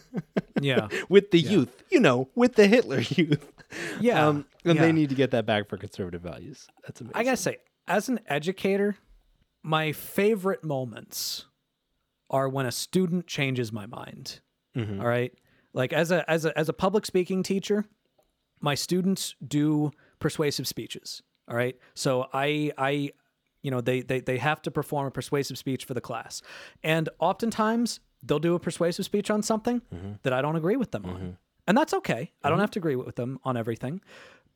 Yeah. 0.62 0.90
with 1.10 1.32
the 1.32 1.40
youth, 1.40 1.84
you 1.90 2.00
know, 2.00 2.30
with 2.36 2.54
the 2.54 2.68
Hitler 2.68 3.00
youth. 3.00 3.52
Yeah. 4.00 4.28
Um, 4.28 4.46
and 4.64 4.76
yeah. 4.76 4.82
they 4.84 4.92
need 4.92 5.10
to 5.10 5.16
get 5.16 5.32
that 5.32 5.48
back 5.48 5.70
for 5.70 5.78
conservative 5.78 6.22
values. 6.22 6.68
That's 6.84 7.02
amazing. 7.02 7.18
I 7.18 7.24
gotta 7.24 7.38
say, 7.38 7.58
as 7.88 8.10
an 8.10 8.20
educator, 8.28 8.98
my 9.64 9.92
favorite 9.92 10.64
moments 10.64 11.46
are 12.30 12.50
when 12.50 12.66
a 12.66 12.72
student 12.72 13.28
changes 13.28 13.72
my 13.72 13.86
mind. 13.86 14.40
Mhm. 14.76 15.00
All 15.00 15.08
right. 15.08 15.34
Like 15.74 15.94
as 15.94 16.12
a 16.12 16.30
as 16.30 16.46
a 16.46 16.58
as 16.58 16.70
a 16.70 16.74
public 16.74 17.06
speaking 17.06 17.44
teacher, 17.44 17.86
my 18.62 18.76
students 18.76 19.36
do 19.46 19.92
persuasive 20.20 20.68
speeches. 20.68 21.22
All 21.48 21.56
right. 21.56 21.78
So 21.94 22.28
I 22.34 22.72
I 22.78 23.12
you 23.62 23.72
know 23.72 23.82
they 23.82 24.02
they 24.02 24.20
they 24.22 24.38
have 24.38 24.62
to 24.64 24.72
perform 24.72 25.08
a 25.08 25.12
persuasive 25.12 25.58
speech 25.58 25.86
for 25.86 25.94
the 25.94 26.02
class. 26.02 26.42
And 26.84 27.10
oftentimes 27.20 28.00
they'll 28.24 28.40
do 28.40 28.56
a 28.56 28.60
persuasive 28.60 29.06
speech 29.06 29.30
on 29.30 29.44
something 29.44 29.82
that 30.24 30.34
I 30.34 30.42
don't 30.42 30.56
agree 30.56 30.78
with 30.78 30.92
them 30.92 31.06
on. 31.06 31.38
and 31.68 31.78
that's 31.78 31.94
okay. 31.94 32.14
I 32.14 32.24
Mm-hmm. 32.24 32.50
don't 32.50 32.60
have 32.60 32.72
to 32.72 32.80
agree 32.80 32.96
with 32.96 33.16
them 33.16 33.40
on 33.44 33.56
everything. 33.58 34.02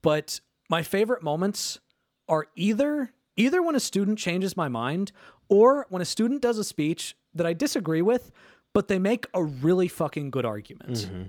But 0.01 0.39
my 0.69 0.81
favorite 0.83 1.21
moments 1.23 1.79
are 2.27 2.47
either 2.55 3.11
either 3.39 3.63
when 3.63 3.75
a 3.75 3.79
student 3.79 4.19
changes 4.19 4.55
my 4.57 4.67
mind 4.67 5.11
or 5.47 5.87
when 5.89 6.01
a 6.01 6.05
student 6.05 6.41
does 6.41 6.57
a 6.57 6.63
speech 6.63 7.15
that 7.33 7.47
I 7.47 7.53
disagree 7.53 8.01
with, 8.01 8.31
but 8.73 8.87
they 8.87 8.99
make 8.99 9.25
a 9.33 9.43
really 9.43 9.87
fucking 9.87 10.29
good 10.29 10.45
argument. 10.45 10.93
Mm-hmm. 10.93 11.23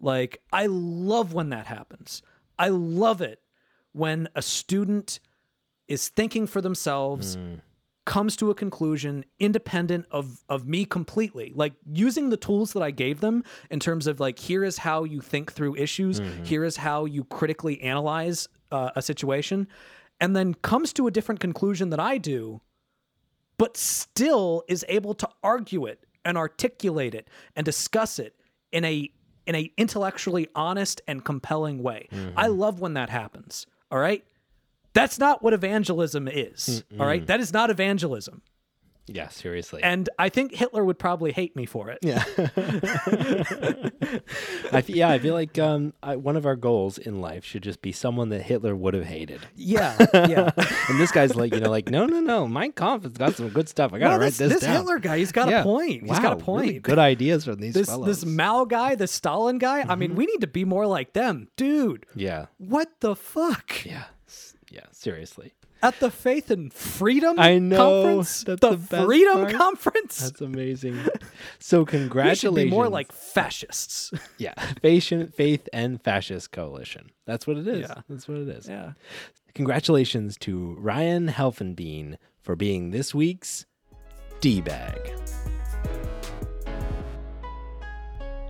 Like 0.00 0.40
I 0.52 0.66
love 0.66 1.34
when 1.34 1.50
that 1.50 1.66
happens. 1.66 2.22
I 2.58 2.68
love 2.68 3.20
it 3.20 3.40
when 3.92 4.28
a 4.34 4.42
student 4.42 5.20
is 5.88 6.08
thinking 6.08 6.46
for 6.46 6.60
themselves, 6.60 7.36
comes 8.04 8.34
to 8.36 8.50
a 8.50 8.54
conclusion 8.54 9.24
independent 9.38 10.06
of 10.10 10.42
of 10.48 10.66
me 10.66 10.84
completely. 10.84 11.52
Like 11.54 11.74
using 11.92 12.30
the 12.30 12.36
tools 12.36 12.72
that 12.72 12.82
I 12.82 12.90
gave 12.90 13.20
them 13.20 13.44
in 13.70 13.78
terms 13.78 14.06
of 14.06 14.18
like 14.18 14.38
here 14.38 14.64
is 14.64 14.78
how 14.78 15.04
you 15.04 15.20
think 15.20 15.52
through 15.52 15.76
issues, 15.76 16.20
here 16.44 16.64
is 16.64 16.76
how 16.76 17.04
you 17.04 17.24
critically 17.24 17.80
analyze 17.82 18.48
uh, 18.72 18.90
a 18.96 19.02
situation, 19.02 19.68
and 20.22 20.36
then 20.36 20.54
comes 20.54 20.92
to 20.92 21.08
a 21.08 21.10
different 21.10 21.40
conclusion 21.40 21.90
than 21.90 21.98
I 21.98 22.16
do, 22.16 22.60
but 23.58 23.76
still 23.76 24.62
is 24.68 24.84
able 24.88 25.14
to 25.14 25.28
argue 25.42 25.84
it 25.84 26.06
and 26.24 26.38
articulate 26.38 27.12
it 27.12 27.28
and 27.56 27.64
discuss 27.64 28.20
it 28.20 28.36
in 28.70 28.84
a 28.84 29.10
in 29.46 29.56
a 29.56 29.72
intellectually 29.76 30.46
honest 30.54 31.00
and 31.08 31.24
compelling 31.24 31.82
way. 31.82 32.08
Mm-hmm. 32.12 32.38
I 32.38 32.46
love 32.46 32.80
when 32.80 32.94
that 32.94 33.10
happens. 33.10 33.66
All 33.90 33.98
right? 33.98 34.24
That's 34.94 35.18
not 35.18 35.42
what 35.42 35.52
evangelism 35.54 36.28
is. 36.28 36.84
All 37.00 37.06
right? 37.06 37.26
That 37.26 37.40
is 37.40 37.52
not 37.52 37.70
evangelism. 37.70 38.42
Yeah, 39.08 39.28
seriously. 39.30 39.82
And 39.82 40.08
I 40.18 40.28
think 40.28 40.54
Hitler 40.54 40.84
would 40.84 40.98
probably 40.98 41.32
hate 41.32 41.56
me 41.56 41.66
for 41.66 41.90
it. 41.90 41.98
yeah. 42.02 42.22
I 44.72 44.80
fe- 44.82 44.92
yeah, 44.94 45.08
I 45.10 45.18
feel 45.18 45.34
like 45.34 45.58
um, 45.58 45.92
I, 46.02 46.16
one 46.16 46.36
of 46.36 46.46
our 46.46 46.56
goals 46.56 46.98
in 46.98 47.20
life 47.20 47.44
should 47.44 47.62
just 47.62 47.82
be 47.82 47.92
someone 47.92 48.28
that 48.30 48.42
Hitler 48.42 48.74
would 48.76 48.94
have 48.94 49.04
hated. 49.04 49.40
Yeah. 49.56 49.96
Yeah. 50.14 50.50
And 50.88 51.00
this 51.00 51.10
guy's 51.12 51.34
like, 51.34 51.54
you 51.54 51.60
know, 51.60 51.70
like, 51.70 51.88
no, 51.90 52.06
no, 52.06 52.20
no, 52.20 52.46
Mein 52.46 52.72
Kampf 52.72 53.04
has 53.04 53.12
got 53.12 53.34
some 53.34 53.48
good 53.48 53.68
stuff. 53.68 53.92
I 53.94 53.98
gotta 53.98 54.14
No, 54.14 54.20
write 54.20 54.26
this, 54.34 54.38
this, 54.38 54.52
this 54.54 54.60
down. 54.62 54.76
Hitler 54.76 54.98
guy, 54.98 55.18
he's 55.18 55.32
got 55.32 55.48
Yeah. 55.48 55.60
a 55.60 55.64
point. 55.64 56.02
He's 56.02 56.10
Wow, 56.10 56.20
got 56.22 56.32
a 56.34 56.36
point. 56.44 56.66
really 56.66 56.78
good 56.80 56.98
ideas 56.98 57.44
from 57.44 57.56
these 57.60 57.74
this 57.74 57.88
fellows. 57.88 58.06
this 58.06 58.24
Mao 58.24 58.64
guy, 58.64 58.94
the 58.94 59.06
Stalin 59.06 59.58
guy. 59.58 59.84
I 59.88 59.94
mean, 59.94 60.14
we 60.14 60.26
need 60.26 60.40
to 60.42 60.46
be 60.46 60.64
more 60.64 60.86
like 60.86 61.12
them, 61.12 61.48
dude. 61.56 62.04
yeah, 62.14 62.46
What 62.58 62.90
the 63.00 63.14
fuck? 63.16 63.84
yeah, 63.86 64.04
yeah. 64.70 64.80
Seriously, 64.90 65.54
At 65.82 65.98
the 65.98 66.10
Faith 66.12 66.50
and 66.52 66.72
Freedom 66.72 67.40
I 67.40 67.58
know, 67.58 67.76
conference, 68.04 68.44
that's 68.44 68.60
the, 68.60 68.70
the 68.70 68.76
best 68.76 69.04
Freedom 69.04 69.38
part. 69.40 69.52
Conference. 69.54 70.18
that's 70.18 70.40
amazing. 70.40 70.98
So 71.58 71.80
we 71.80 71.84
should 71.84 71.88
congratulations. 72.00 72.54
be 72.54 72.70
more 72.70 72.88
like 72.88 73.10
fascists. 73.12 74.12
yeah, 74.38 74.54
Faith, 74.80 75.34
Faith 75.34 75.68
and 75.72 76.00
Fascist 76.02 76.52
Coalition. 76.52 77.10
That's 77.26 77.46
what 77.46 77.56
it 77.56 77.66
is. 77.66 77.88
Yeah. 77.88 78.02
That's 78.08 78.28
what 78.28 78.38
it 78.38 78.48
is. 78.48 78.68
yeah. 78.68 78.92
Congratulations 79.54 80.36
to 80.38 80.74
Ryan 80.78 81.28
Helfenbein 81.28 82.16
for 82.40 82.54
being 82.56 82.90
this 82.90 83.14
week's 83.14 83.66
D 84.40 84.60
bag. 84.60 85.12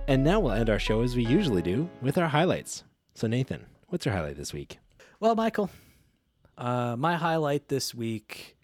And 0.07 0.23
now 0.23 0.39
we'll 0.39 0.51
end 0.51 0.69
our 0.69 0.79
show 0.79 1.01
as 1.01 1.15
we 1.15 1.25
usually 1.25 1.61
do 1.61 1.89
with 2.01 2.17
our 2.17 2.27
highlights. 2.27 2.83
So, 3.15 3.27
Nathan, 3.27 3.65
what's 3.87 4.05
your 4.05 4.13
highlight 4.13 4.35
this 4.37 4.53
week? 4.53 4.79
Well, 5.19 5.35
Michael, 5.35 5.69
uh, 6.57 6.95
my 6.97 7.15
highlight 7.15 7.67
this 7.67 7.93
week 7.93 8.55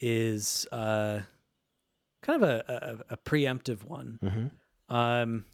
is 0.00 0.66
uh, 0.72 1.20
kind 2.22 2.42
of 2.42 2.48
a, 2.48 2.64
a, 3.10 3.14
a 3.14 3.16
preemptive 3.18 3.84
one, 3.84 4.18
Mm-hmm. 4.22 4.94
um, 4.94 5.44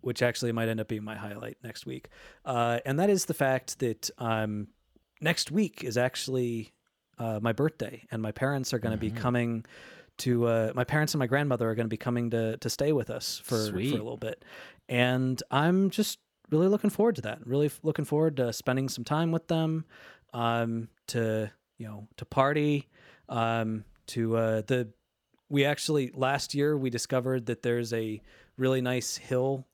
which 0.00 0.22
actually 0.22 0.52
might 0.52 0.68
end 0.68 0.80
up 0.80 0.88
being 0.88 1.02
my 1.04 1.16
highlight 1.16 1.56
next 1.64 1.86
week. 1.86 2.08
Uh, 2.44 2.78
and 2.84 2.98
that 3.00 3.08
is 3.08 3.24
the 3.24 3.34
fact 3.34 3.78
that 3.78 4.10
um, 4.18 4.68
next 5.20 5.50
week 5.50 5.82
is 5.82 5.96
actually 5.96 6.72
uh, 7.18 7.38
my 7.40 7.52
birthday, 7.52 8.02
and 8.10 8.20
my 8.20 8.32
parents 8.32 8.74
are 8.74 8.78
going 8.78 8.92
to 8.92 8.98
be 9.00 9.10
coming 9.10 9.64
to. 10.18 10.46
Uh, 10.46 10.72
my 10.74 10.84
parents 10.84 11.14
and 11.14 11.18
my 11.20 11.26
grandmother 11.26 11.70
are 11.70 11.74
going 11.74 11.86
to 11.86 11.90
be 11.90 11.96
coming 11.96 12.30
to 12.30 12.56
to 12.58 12.68
stay 12.68 12.92
with 12.92 13.08
us 13.08 13.40
for 13.44 13.56
for 13.72 13.96
a 13.96 14.02
little 14.02 14.16
bit, 14.16 14.44
and 14.88 15.42
I'm 15.50 15.90
just 15.90 16.18
really 16.50 16.68
looking 16.68 16.90
forward 16.90 17.14
to 17.16 17.22
that. 17.22 17.46
Really 17.46 17.66
f- 17.66 17.80
looking 17.82 18.04
forward 18.04 18.36
to 18.36 18.52
spending 18.52 18.88
some 18.90 19.04
time 19.04 19.32
with 19.32 19.46
them, 19.48 19.84
um, 20.34 20.88
to 21.08 21.50
you 21.78 21.86
know 21.86 22.08
to 22.18 22.24
party, 22.26 22.88
um, 23.30 23.84
to 24.08 24.36
uh, 24.36 24.62
the. 24.66 24.88
We 25.48 25.64
actually 25.64 26.10
last 26.14 26.54
year 26.54 26.76
we 26.76 26.90
discovered 26.90 27.46
that 27.46 27.62
there's 27.62 27.92
a 27.92 28.20
really 28.56 28.80
nice 28.80 29.16
hill 29.16 29.66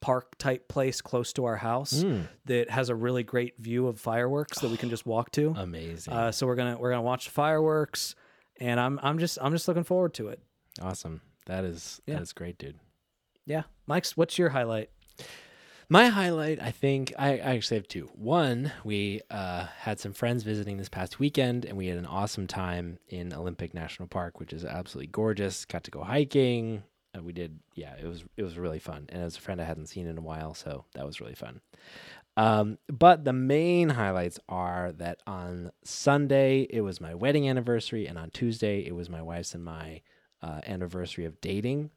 park 0.00 0.36
type 0.38 0.68
place 0.68 1.00
close 1.00 1.32
to 1.32 1.44
our 1.44 1.56
house 1.56 2.04
Mm, 2.04 2.28
that 2.44 2.70
has 2.70 2.88
a 2.88 2.94
really 2.94 3.22
great 3.24 3.58
view 3.58 3.86
of 3.88 3.98
fireworks 3.98 4.60
that 4.60 4.70
we 4.70 4.76
can 4.76 4.90
just 4.90 5.06
walk 5.06 5.32
to. 5.32 5.54
amazing. 5.56 6.12
Uh, 6.12 6.30
so 6.32 6.46
we're 6.46 6.54
gonna 6.56 6.76
we're 6.78 6.90
gonna 6.90 7.02
watch 7.02 7.24
the 7.26 7.30
fireworks, 7.30 8.14
and 8.60 8.78
I'm 8.78 8.98
I'm 9.02 9.18
just 9.18 9.38
I'm 9.40 9.52
just 9.52 9.66
looking 9.66 9.84
forward 9.84 10.14
to 10.14 10.28
it. 10.28 10.40
awesome. 10.82 11.20
That 11.46 11.64
is 11.64 12.00
Yeah. 12.06 12.14
that 12.16 12.22
is 12.22 12.32
great, 12.32 12.58
dude. 12.58 12.78
Yeah, 13.46 13.62
Mike's. 13.86 14.16
What's 14.16 14.38
your 14.38 14.50
highlight? 14.50 14.90
My 15.90 16.08
highlight, 16.08 16.60
I 16.60 16.70
think, 16.70 17.14
I, 17.18 17.38
I 17.38 17.56
actually 17.56 17.78
have 17.78 17.88
two. 17.88 18.10
One, 18.14 18.72
we 18.84 19.22
uh, 19.30 19.66
had 19.78 19.98
some 19.98 20.12
friends 20.12 20.42
visiting 20.42 20.76
this 20.76 20.90
past 20.90 21.18
weekend, 21.18 21.64
and 21.64 21.78
we 21.78 21.86
had 21.86 21.96
an 21.96 22.04
awesome 22.04 22.46
time 22.46 22.98
in 23.08 23.32
Olympic 23.32 23.72
National 23.72 24.06
Park, 24.06 24.38
which 24.38 24.52
is 24.52 24.66
absolutely 24.66 25.06
gorgeous. 25.06 25.64
Got 25.64 25.84
to 25.84 25.90
go 25.90 26.02
hiking. 26.02 26.82
And 27.14 27.24
we 27.24 27.32
did, 27.32 27.58
yeah, 27.74 27.94
it 27.94 28.06
was 28.06 28.22
it 28.36 28.42
was 28.42 28.58
really 28.58 28.78
fun, 28.78 29.06
and 29.08 29.22
it 29.22 29.24
was 29.24 29.38
a 29.38 29.40
friend 29.40 29.62
I 29.62 29.64
hadn't 29.64 29.86
seen 29.86 30.06
in 30.06 30.18
a 30.18 30.20
while, 30.22 30.52
so 30.52 30.84
that 30.94 31.06
was 31.06 31.22
really 31.22 31.34
fun. 31.34 31.62
Um, 32.36 32.76
but 32.86 33.24
the 33.24 33.32
main 33.32 33.88
highlights 33.88 34.38
are 34.46 34.92
that 34.92 35.22
on 35.26 35.72
Sunday 35.84 36.66
it 36.68 36.82
was 36.82 37.00
my 37.00 37.14
wedding 37.14 37.48
anniversary, 37.48 38.06
and 38.06 38.18
on 38.18 38.28
Tuesday 38.30 38.80
it 38.86 38.94
was 38.94 39.08
my 39.08 39.22
wife's 39.22 39.54
and 39.54 39.64
my 39.64 40.02
uh, 40.42 40.60
anniversary 40.66 41.24
of 41.24 41.40
dating. 41.40 41.90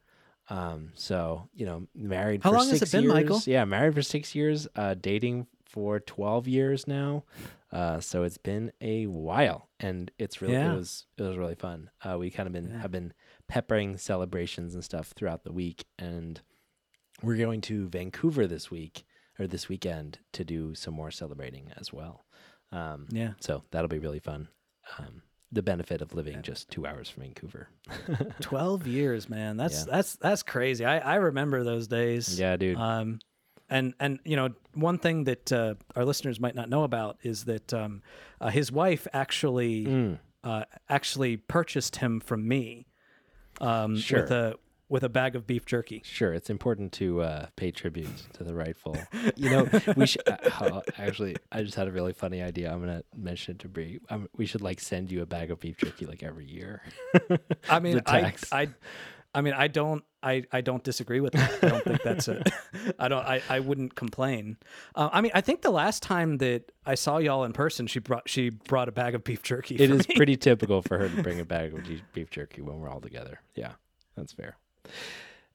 Um, 0.52 0.92
so 0.94 1.48
you 1.54 1.64
know, 1.66 1.86
married 1.94 2.42
How 2.42 2.50
for 2.50 2.58
long 2.58 2.68
has 2.68 2.78
six 2.80 2.92
it 2.92 2.96
been, 2.98 3.04
years. 3.04 3.14
Michael? 3.14 3.42
Yeah, 3.46 3.64
married 3.64 3.94
for 3.94 4.02
six 4.02 4.34
years. 4.34 4.68
Uh, 4.76 4.94
dating 4.94 5.46
for 5.64 5.98
twelve 6.00 6.46
years 6.46 6.86
now. 6.86 7.24
Uh, 7.72 8.00
so 8.00 8.22
it's 8.22 8.36
been 8.36 8.70
a 8.82 9.06
while, 9.06 9.70
and 9.80 10.10
it's 10.18 10.42
really 10.42 10.52
Yeah. 10.54 10.72
it 10.74 10.76
was 10.76 11.06
it 11.16 11.22
was 11.22 11.38
really 11.38 11.54
fun. 11.54 11.90
Uh, 12.04 12.18
we 12.18 12.30
kind 12.30 12.46
of 12.46 12.52
been 12.52 12.68
Yeah. 12.70 12.80
have 12.82 12.90
been 12.90 13.14
peppering 13.48 13.96
celebrations 13.96 14.74
and 14.74 14.84
stuff 14.84 15.12
throughout 15.16 15.44
the 15.44 15.52
week, 15.52 15.84
and 15.98 16.40
we're 17.22 17.36
going 17.38 17.62
to 17.62 17.88
Vancouver 17.88 18.46
this 18.46 18.70
week 18.70 19.04
or 19.38 19.46
this 19.46 19.68
weekend 19.70 20.18
to 20.32 20.44
do 20.44 20.74
some 20.74 20.92
more 20.92 21.10
celebrating 21.10 21.72
as 21.78 21.92
well. 21.92 22.26
Um, 22.70 23.06
Yeah, 23.10 23.32
so 23.40 23.64
that'll 23.70 23.88
be 23.88 23.98
really 23.98 24.18
fun. 24.20 24.48
Um, 24.98 25.22
the 25.52 25.62
benefit 25.62 26.00
of 26.00 26.14
living 26.14 26.40
just 26.42 26.70
two 26.70 26.86
hours 26.86 27.08
from 27.10 27.24
Vancouver. 27.24 27.68
twelve 28.40 28.86
years, 28.86 29.28
man. 29.28 29.56
That's 29.56 29.80
Yeah. 29.86 29.92
that's 29.92 30.16
that's 30.16 30.42
crazy. 30.42 30.84
I 30.84 30.98
I 30.98 31.14
remember 31.16 31.62
those 31.64 31.86
days. 31.88 32.38
yeah, 32.40 32.56
dude. 32.56 32.78
Um, 32.78 33.18
and 33.68 33.94
and 34.00 34.18
you 34.24 34.36
know 34.36 34.50
one 34.74 34.98
thing 34.98 35.24
that 35.24 35.52
uh, 35.52 35.74
our 35.96 36.04
listeners 36.04 36.40
might 36.40 36.54
not 36.54 36.68
know 36.68 36.84
about 36.84 37.18
is 37.22 37.44
that 37.44 37.72
um, 37.74 38.02
uh, 38.40 38.48
his 38.50 38.72
wife 38.72 39.06
actually 39.12 39.86
Mm, 39.86 40.18
uh, 40.44 40.64
actually 40.88 41.36
purchased 41.36 41.96
him 41.96 42.20
from 42.20 42.48
me 42.48 42.86
um, 43.60 43.96
Sure. 43.96 44.22
with 44.22 44.30
a 44.30 44.54
with 44.92 45.02
a 45.02 45.08
bag 45.08 45.34
of 45.34 45.46
beef 45.46 45.64
jerky. 45.64 46.02
sure, 46.04 46.34
it's 46.34 46.50
important 46.50 46.92
to 46.92 47.22
uh, 47.22 47.46
pay 47.56 47.70
tribute 47.70 48.12
to 48.34 48.44
the 48.44 48.54
rightful. 48.54 48.96
You 49.36 49.50
know, 49.50 49.68
we 49.96 50.06
should 50.06 50.28
uh, 50.28 50.36
oh, 50.60 50.82
actually. 50.98 51.36
I 51.50 51.62
just 51.62 51.74
had 51.74 51.88
a 51.88 51.92
really 51.92 52.12
funny 52.12 52.42
idea. 52.42 52.70
I'm 52.70 52.80
gonna 52.80 53.02
mention 53.16 53.54
it 53.54 53.60
to 53.60 53.68
Bree. 53.68 53.98
Um, 54.10 54.28
we 54.36 54.44
should 54.46 54.60
like 54.60 54.78
send 54.78 55.10
you 55.10 55.22
a 55.22 55.26
bag 55.26 55.50
of 55.50 55.60
beef 55.60 55.78
jerky 55.78 56.04
like 56.04 56.22
every 56.22 56.44
year. 56.44 56.82
I 57.68 57.80
mean, 57.80 58.02
I. 58.06 58.34
I, 58.52 58.68
I 59.34 59.40
mean, 59.40 59.54
I 59.54 59.68
don't, 59.68 60.04
I, 60.22 60.44
I 60.52 60.60
don't 60.60 60.84
disagree 60.84 61.20
with 61.20 61.32
that. 61.32 61.64
I 61.64 61.68
don't 61.68 61.84
think 61.84 62.02
that's 62.02 62.28
a, 62.28 62.42
I 62.98 63.08
don't, 63.08 63.24
I, 63.24 63.40
I 63.48 63.60
wouldn't 63.60 63.94
complain. 63.94 64.58
Uh, 64.94 65.08
I 65.10 65.22
mean, 65.22 65.32
I 65.34 65.40
think 65.40 65.62
the 65.62 65.70
last 65.70 66.02
time 66.02 66.36
that 66.38 66.70
I 66.84 66.96
saw 66.96 67.16
y'all 67.16 67.44
in 67.44 67.54
person, 67.54 67.86
she 67.86 67.98
brought, 67.98 68.28
she 68.28 68.50
brought 68.50 68.88
a 68.90 68.92
bag 68.92 69.14
of 69.14 69.24
beef 69.24 69.42
jerky. 69.42 69.76
It 69.76 69.90
is 69.90 70.06
me. 70.06 70.16
pretty 70.16 70.36
typical 70.36 70.82
for 70.82 70.98
her 70.98 71.08
to 71.08 71.22
bring 71.22 71.40
a 71.40 71.46
bag 71.46 71.72
of 71.72 71.80
beef 72.12 72.28
jerky 72.28 72.60
when 72.60 72.78
we're 72.78 72.90
all 72.90 73.00
together. 73.00 73.40
Yeah, 73.54 73.72
that's 74.16 74.34
fair. 74.34 74.58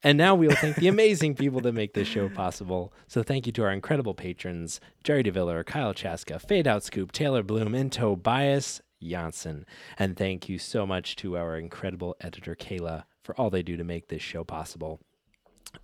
And 0.03 0.17
now 0.17 0.35
we'll 0.35 0.51
thank 0.51 0.75
the 0.75 0.87
amazing 0.87 1.35
people 1.35 1.59
that 1.61 1.73
make 1.73 1.93
this 1.93 2.07
show 2.07 2.29
possible. 2.29 2.93
So 3.07 3.23
thank 3.23 3.47
you 3.47 3.51
to 3.53 3.63
our 3.63 3.71
incredible 3.71 4.13
patrons, 4.13 4.79
Jerry 5.03 5.23
DeViller, 5.23 5.65
Kyle 5.65 5.93
Chaska, 5.93 6.39
Fade 6.39 6.67
Out 6.67 6.83
Scoop, 6.83 7.11
Taylor 7.11 7.43
Bloom, 7.43 7.73
and 7.73 7.91
Tobias 7.91 8.81
Janssen. 9.01 9.65
And 9.97 10.15
thank 10.15 10.47
you 10.47 10.59
so 10.59 10.85
much 10.85 11.15
to 11.17 11.37
our 11.37 11.57
incredible 11.57 12.15
editor, 12.21 12.55
Kayla, 12.55 13.05
for 13.23 13.35
all 13.39 13.49
they 13.49 13.63
do 13.63 13.75
to 13.75 13.83
make 13.83 14.07
this 14.07 14.21
show 14.21 14.43
possible. 14.43 14.99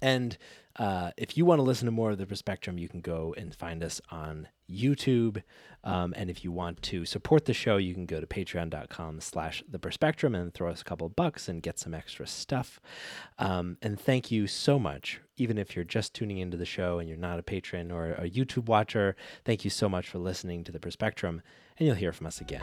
And 0.01 0.37
uh, 0.75 1.11
if 1.17 1.37
you 1.37 1.45
want 1.45 1.59
to 1.59 1.63
listen 1.63 1.85
to 1.85 1.91
more 1.91 2.11
of 2.11 2.17
the 2.17 2.25
Perspectrum, 2.25 2.77
you 2.77 2.89
can 2.89 3.01
go 3.01 3.33
and 3.37 3.53
find 3.53 3.83
us 3.83 4.01
on 4.09 4.47
YouTube. 4.69 5.43
Um, 5.83 6.13
and 6.17 6.29
if 6.29 6.43
you 6.43 6.51
want 6.51 6.81
to 6.83 7.05
support 7.05 7.45
the 7.45 7.53
show, 7.53 7.77
you 7.77 7.93
can 7.93 8.05
go 8.05 8.19
to 8.19 8.25
patreon.com 8.25 9.21
slash 9.21 9.63
the 9.69 9.79
Perspectrum 9.79 10.33
and 10.33 10.53
throw 10.53 10.71
us 10.71 10.81
a 10.81 10.83
couple 10.83 11.07
bucks 11.09 11.47
and 11.47 11.61
get 11.61 11.77
some 11.77 11.93
extra 11.93 12.25
stuff. 12.25 12.79
Um, 13.37 13.77
and 13.81 13.99
thank 13.99 14.31
you 14.31 14.47
so 14.47 14.79
much. 14.79 15.21
Even 15.37 15.57
if 15.57 15.75
you're 15.75 15.85
just 15.85 16.13
tuning 16.13 16.37
into 16.37 16.57
the 16.57 16.65
show 16.65 16.99
and 16.99 17.07
you're 17.07 17.17
not 17.17 17.39
a 17.39 17.43
patron 17.43 17.91
or 17.91 18.13
a 18.13 18.29
YouTube 18.29 18.65
watcher, 18.65 19.15
thank 19.45 19.63
you 19.63 19.69
so 19.69 19.87
much 19.87 20.07
for 20.07 20.17
listening 20.17 20.63
to 20.63 20.71
the 20.71 20.79
Perspectrum. 20.79 21.41
And 21.77 21.87
you'll 21.87 21.95
hear 21.95 22.13
from 22.13 22.27
us 22.27 22.41
again. 22.41 22.61